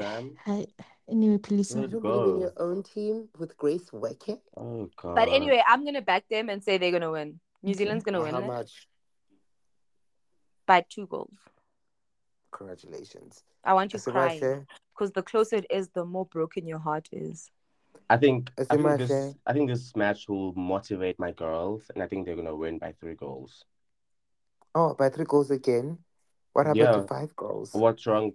[0.45, 0.65] I,
[1.09, 1.73] anyway, please.
[1.75, 2.39] You Good don't believe in go.
[2.41, 4.39] your own team with Grace Nweke?
[4.57, 5.15] Oh god.
[5.15, 7.39] But anyway, I'm gonna back them and say they're gonna win.
[7.63, 8.87] New Zealand's gonna win how it much?
[10.67, 11.33] by two goals.
[12.55, 13.43] Congratulations.
[13.63, 17.09] I want you Asimase, crying because the closer it is, the more broken your heart
[17.11, 17.49] is.
[18.09, 19.35] I think I think this?
[19.45, 22.93] I think this match will motivate my girls, and I think they're gonna win by
[22.99, 23.65] three goals.
[24.73, 25.99] Oh, by three goals again.
[26.53, 26.91] What happened Yeah.
[27.01, 27.73] to five goals?
[27.73, 28.31] What's wrong?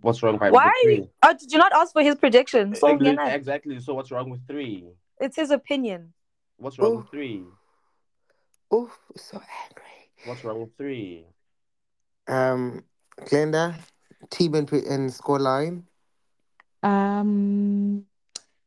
[0.00, 1.10] What's wrong by Why with three?
[1.22, 2.74] Oh, did you not ask for his prediction?
[2.74, 3.80] So Exactly, exactly.
[3.80, 4.88] So what's wrong with three?
[5.20, 6.14] it's his opinion.
[6.56, 6.96] What's wrong Oh.
[6.98, 7.44] with three?
[8.72, 9.36] Oh, so
[9.66, 10.10] angry.
[10.24, 11.26] What's wrong with three?
[12.28, 12.84] Um,
[13.26, 13.74] Glenda,
[14.30, 15.82] team and, and scoreline.
[16.82, 18.04] Um,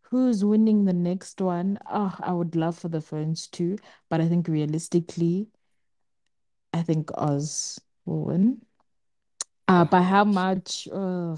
[0.01, 1.79] who's winning the next one?
[1.89, 3.77] Oh, I would love for the Ferns too,
[4.09, 5.47] but I think realistically,
[6.73, 8.61] I think Oz will win.
[9.67, 10.87] Uh, by how much?
[10.91, 11.35] Uh,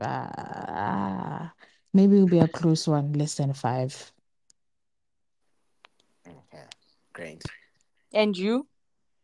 [0.00, 1.52] ah,
[1.94, 4.12] maybe it'll be a close one, less than five.
[6.26, 6.64] Okay,
[7.12, 7.42] great.
[8.12, 8.66] And you?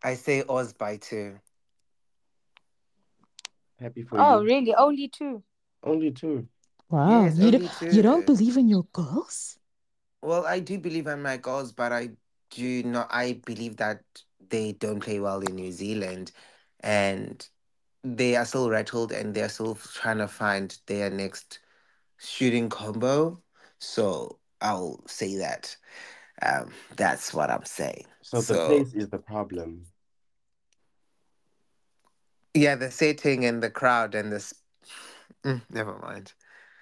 [0.03, 1.39] I say Oz by two.
[3.81, 4.45] Happy for Oh, you.
[4.45, 4.75] really?
[4.75, 5.43] Only two.
[5.83, 6.49] Only two.
[6.91, 9.59] Wow, Yes, you only don't you don't believe in your girls?
[10.23, 12.11] Well, I do believe in my goals, but I
[12.51, 13.09] do not.
[13.11, 14.03] I believe that
[14.49, 16.33] they don't play well in New Zealand,
[16.81, 17.47] and
[18.03, 21.61] they are still rattled, and they're still trying to find their next
[22.19, 23.43] shooting combo.
[23.79, 25.77] So I'll say that.
[26.43, 28.07] Um, that's what I'm saying.
[28.23, 29.87] So the place is the problem.
[32.59, 34.53] Yeah, the setting and the crowd and this.
[35.45, 36.33] Mm, never mind.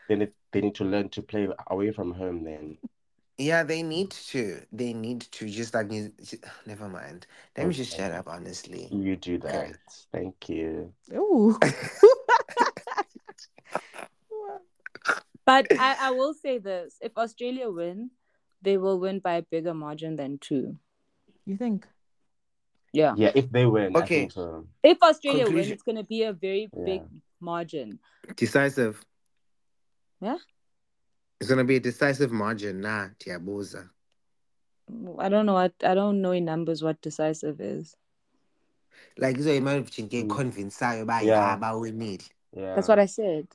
[0.09, 2.45] Then it, they need to learn to play away from home.
[2.45, 2.79] Then
[3.37, 4.63] Yeah, they need to.
[4.73, 5.89] They need to just like.
[5.89, 6.13] New-
[6.67, 7.27] Never mind.
[7.57, 8.29] Let me just shut up.
[8.29, 8.89] Honestly.
[8.91, 9.55] you do that.
[9.55, 9.73] Okay.
[10.13, 10.93] Thank you.
[11.13, 11.59] Ooh.
[15.45, 18.11] But I, I will say this: if Australia win,
[18.63, 20.77] they will win by a bigger margin than two.
[21.45, 21.87] You think?
[22.97, 23.13] Yeah.
[23.17, 24.21] Yeah, if they win, I Okay.
[24.21, 24.67] think so.
[24.83, 26.85] If Australia win, Conclusion- it's going to be a very Yeah.
[26.85, 27.03] big
[27.41, 27.99] margin.
[28.37, 29.05] Decisive.
[30.21, 30.39] Yeah?
[31.39, 32.81] It's gonna be a decisive margin.
[32.81, 33.91] Nah, Tiabuza.
[35.19, 37.95] I don't know what I don't know in numbers what decisive is.
[39.19, 40.37] Like so imagine if you get Mm.
[40.37, 41.55] convinced by Yeah.
[41.55, 42.25] about we need.
[42.57, 42.75] Yeah.
[42.75, 43.49] That's what I said.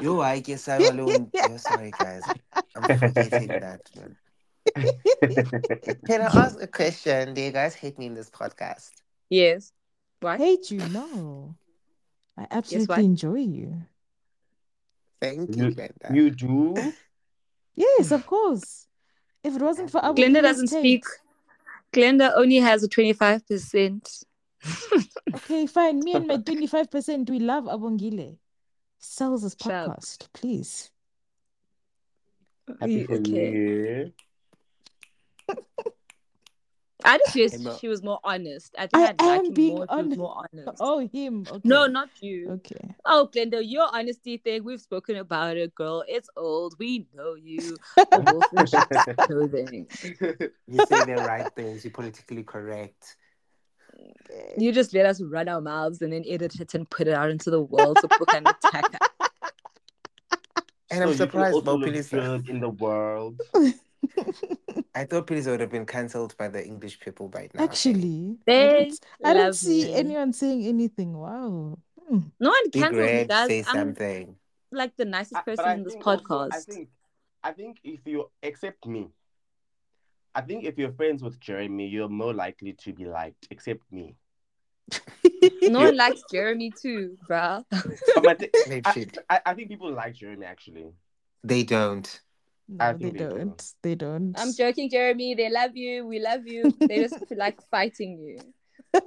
[0.00, 1.28] Yo, I guess I alone.
[1.34, 2.22] Yo, sorry guys.
[2.76, 4.16] I'm forgetting that man.
[6.06, 7.34] Can I ask a question?
[7.34, 8.90] Do you guys hate me in this podcast?
[9.30, 9.72] Yes.
[10.20, 10.36] Why?
[10.38, 10.78] Hate you?
[10.88, 11.54] No.
[12.36, 13.00] I absolutely why?
[13.00, 13.82] enjoy you.
[15.20, 16.14] Thank you, You- Glenda.
[16.14, 16.92] you do?
[17.74, 18.86] Yes, of course.
[19.42, 21.04] If it wasn't for our Glenda doesn't speak.
[21.92, 24.24] Glenda only has a twenty five percent.
[25.34, 25.98] Okay, fine.
[25.98, 28.38] Me and my 25%, we love Abongile.
[28.98, 29.98] Sells his Shut up.
[29.98, 30.90] podcast, please.
[32.80, 34.12] Happy for okay.
[35.48, 35.54] You.
[37.06, 37.76] I just wish Emma.
[37.78, 38.74] she was more honest.
[38.78, 40.18] I think I I'd like am him being more if he was honest.
[40.18, 40.80] more honest.
[40.80, 41.46] Oh, him.
[41.50, 41.60] Okay.
[41.64, 42.50] No, not you.
[42.52, 42.94] Okay.
[43.04, 46.02] Oh, Glenda, your honesty thing, we've spoken about it, girl.
[46.08, 46.76] It's old.
[46.78, 47.76] We know you.
[47.96, 49.86] The wolf in sheep's clothing.
[50.66, 51.84] You say the right things.
[51.84, 53.16] You're politically correct.
[54.58, 57.30] You just let us run our mouths and then edit it and put it out
[57.30, 59.28] into the world so people can attack us.
[60.90, 63.40] And So I'm you surprised also Bo look good in the world.
[64.94, 67.64] I thought Pilisa would have been cancelled by the English people by now.
[67.64, 69.94] Actually, I They don't, I don't see me.
[69.94, 71.16] anyone saying anything.
[71.16, 71.78] Wow.
[72.08, 72.18] Hmm.
[72.38, 74.36] No one Big cancels me, say I'm something.
[74.70, 76.54] like the nicest person I in this think also- podcast.
[76.54, 76.88] I think,
[77.42, 79.08] I think if you accept me,
[80.34, 83.46] I think if you're friends with Jeremy, you're more likely to be liked.
[83.50, 84.16] Except me.
[85.62, 87.64] no one likes Jeremy too, bruh.
[87.70, 89.06] But my thi- They I.
[89.30, 90.86] I, I think people like Jeremy actually.
[91.42, 92.20] They don't.
[92.68, 93.28] No, they think they do.
[93.38, 93.72] don't.
[93.82, 94.34] They don't.
[94.38, 95.34] I'm joking, Jeremy.
[95.34, 96.06] They love you.
[96.06, 96.72] We love you.
[96.80, 98.38] They just feel like fighting you.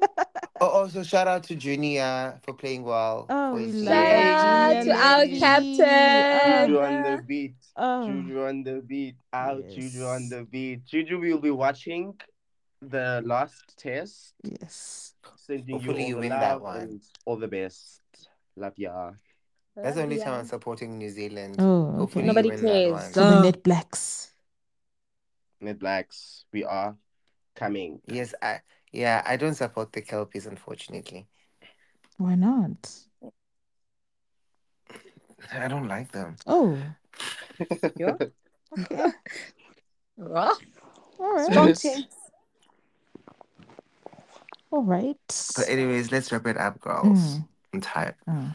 [0.60, 3.28] Oh, also shout out to Junior for playing well.
[3.30, 3.94] Oh, we love.
[3.94, 5.40] Shout out to our Lady.
[5.40, 6.66] captain.
[6.66, 7.56] Juju on the beat.
[7.76, 9.16] Oh, Juju on the beat.
[9.32, 10.84] Out Juju on the beat.
[10.86, 12.16] Juju will be watching
[12.82, 14.34] the last test.
[14.44, 15.14] yes.
[15.36, 17.02] Sending Hopefully you you win the that one.
[17.26, 18.02] all the best.
[18.56, 19.12] Love ya.
[19.84, 20.40] That's the only Love time.
[20.42, 21.56] I'm supporting New Zealand.
[21.60, 22.28] Oh, Hopefully okay.
[22.28, 23.12] Nobody you win cares.
[23.12, 23.30] that For one.
[23.30, 23.42] the Duh.
[23.44, 24.32] Net Blacks.
[25.62, 26.96] Mid Blacks, we are
[27.56, 28.00] coming.
[28.08, 31.28] Yes, I yeah, I don't support the Kelpies, unfortunately.
[32.18, 32.92] Why not?
[35.54, 36.36] I don't like them.
[36.46, 36.78] Oh,
[37.98, 38.16] Yeah.
[38.80, 39.12] okay.
[40.18, 40.58] Well,
[41.20, 41.46] All right.
[41.52, 42.16] Strong takes.
[44.72, 45.52] All right.
[45.56, 47.38] But anyways, let's wrap it up, girls.
[47.38, 47.48] Mm.
[47.74, 48.16] I'm tired.
[48.28, 48.52] Oh.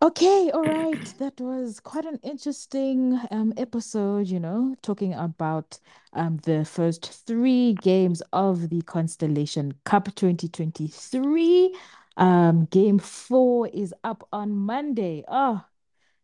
[0.00, 1.12] Okay, all right.
[1.18, 5.78] That was quite an interesting um episode, you know, talking about
[6.12, 11.74] um the first three games of the Constellation Cup 2023.
[12.16, 15.24] Um, game four is up on Monday.
[15.28, 15.64] Oh,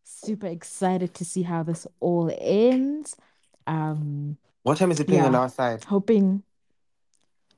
[0.04, 3.16] super excited to see how this all ends.
[3.66, 5.84] Um, What time is it playing on our side?
[5.84, 6.42] hoping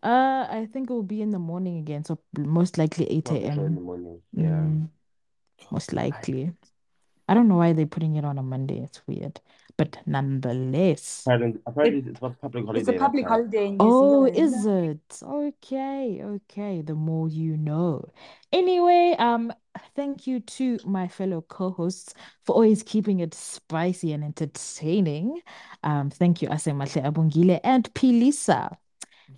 [0.03, 3.47] uh I think it will be in the morning again, so most likely 8 Probably
[3.47, 3.83] in the a.m.
[3.83, 4.23] morning.
[4.33, 4.45] Yeah.
[4.45, 4.89] Mm,
[5.71, 6.53] most likely.
[7.29, 8.79] I don't know why they're putting it on a Monday.
[8.83, 9.41] It's weird.
[9.77, 11.23] But nonetheless.
[11.27, 12.81] Apparently, apparently it's a public holiday.
[12.81, 13.33] It's a public time.
[13.33, 14.37] holiday in New Oh, Zealand.
[14.39, 15.23] is it?
[15.23, 16.83] Okay, okay.
[16.83, 18.09] The more you know.
[18.53, 19.53] Anyway, um,
[19.95, 22.15] thank you to my fellow co-hosts
[22.45, 25.41] for always keeping it spicy and entertaining.
[25.83, 28.13] Um, thank you, Asemahle Abungile and P.
[28.21, 28.77] Pilisa.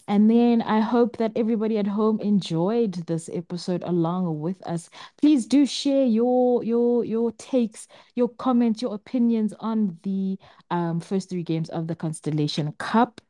[0.06, 4.88] And then I hope that everybody at home enjoyed this episode along with us.
[5.20, 10.38] Please do share your your your takes, your comments, your opinions on the
[10.70, 13.20] um first three games of the Constellation Cup.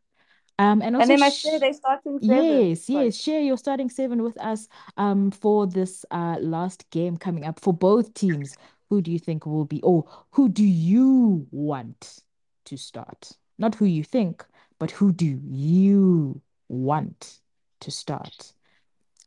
[0.58, 2.48] Um, and And also they might sh- say they start in seven.
[2.50, 3.16] Yes, yes.
[3.16, 7.72] Share your starting seven with us um for this uh last game coming up for
[7.72, 8.56] both teams.
[8.88, 12.22] Who do you think will be, or who do you want
[12.64, 13.32] to start?
[13.58, 14.44] Not who you think,
[14.78, 17.38] but who do you want
[17.80, 18.52] to start?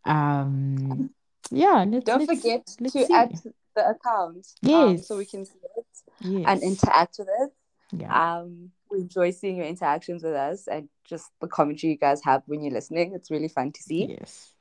[0.06, 1.12] Um,
[1.52, 3.14] yeah, let's Don't let's forget let's to see.
[3.14, 3.34] add
[3.76, 7.52] the account um, so we can see it and interact with it.
[7.92, 8.40] yeah.
[8.40, 12.44] Um, we enjoy seeing your interactions with us and just the commentary you guys have
[12.46, 13.14] when you're listening.
[13.16, 14.08] It's really fun to see.
[14.20, 14.54] Yes.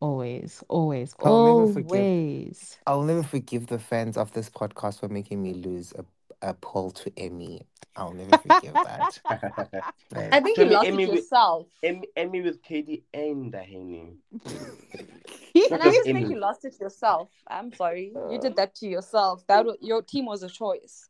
[0.00, 1.90] Always, always, I'll never forgive.
[1.92, 2.78] always.
[2.86, 6.04] I'll never forgive the fans of this podcast for making me lose a,
[6.44, 7.66] a poll to Emmy.
[7.96, 9.20] I'll never forgive that.
[10.16, 11.66] I think you Surely lost Emmy it will- yourself.
[11.82, 14.16] Emmy, Emmy with Katie and Dahani.
[15.70, 16.30] And I just think Emmy.
[16.30, 17.30] you lost it yourself.
[17.46, 18.12] I'm sorry.
[18.30, 19.46] You did that to yourself.
[19.46, 21.08] That wa- your team was a choice.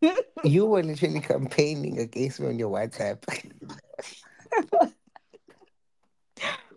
[0.44, 3.22] you were literally campaigning against me on your WhatsApp.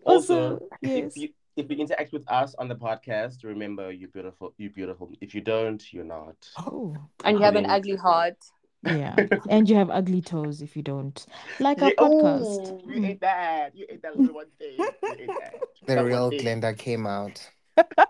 [0.03, 1.11] Also, Also, yes.
[1.15, 5.11] if you if you interact with us on the podcast, remember you're beautiful, You're beautiful.
[5.21, 6.35] If you don't, you're not.
[6.57, 8.37] Oh, And you have an ugly heart.
[8.83, 9.15] yeah.
[9.49, 11.25] And you have ugly toes if you don't
[11.59, 12.71] like our Yeah, podcast.
[12.71, 13.75] ooh, you ate that.
[13.75, 14.77] You ate that little one thing.
[14.77, 15.55] You ate that.
[15.87, 16.61] The That real one thing.
[16.61, 17.49] Glenda came out.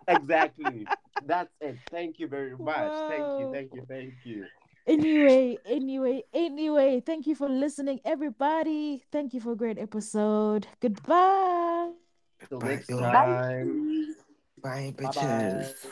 [0.07, 0.88] Exactly.
[1.26, 1.77] That's it.
[1.89, 2.93] Thank you very much.
[3.07, 3.49] Thank you.
[3.51, 3.85] Thank you.
[3.88, 4.45] Thank you.
[4.88, 9.03] Anyway, anyway, anyway, thank you for listening, everybody.
[9.11, 10.68] Thank you for a great episode.
[10.81, 11.91] Goodbye.
[12.49, 12.97] Till Bye, next yo.
[12.97, 14.15] time.
[14.61, 15.03] Bye, Bye-bye.
[15.05, 15.85] bitches.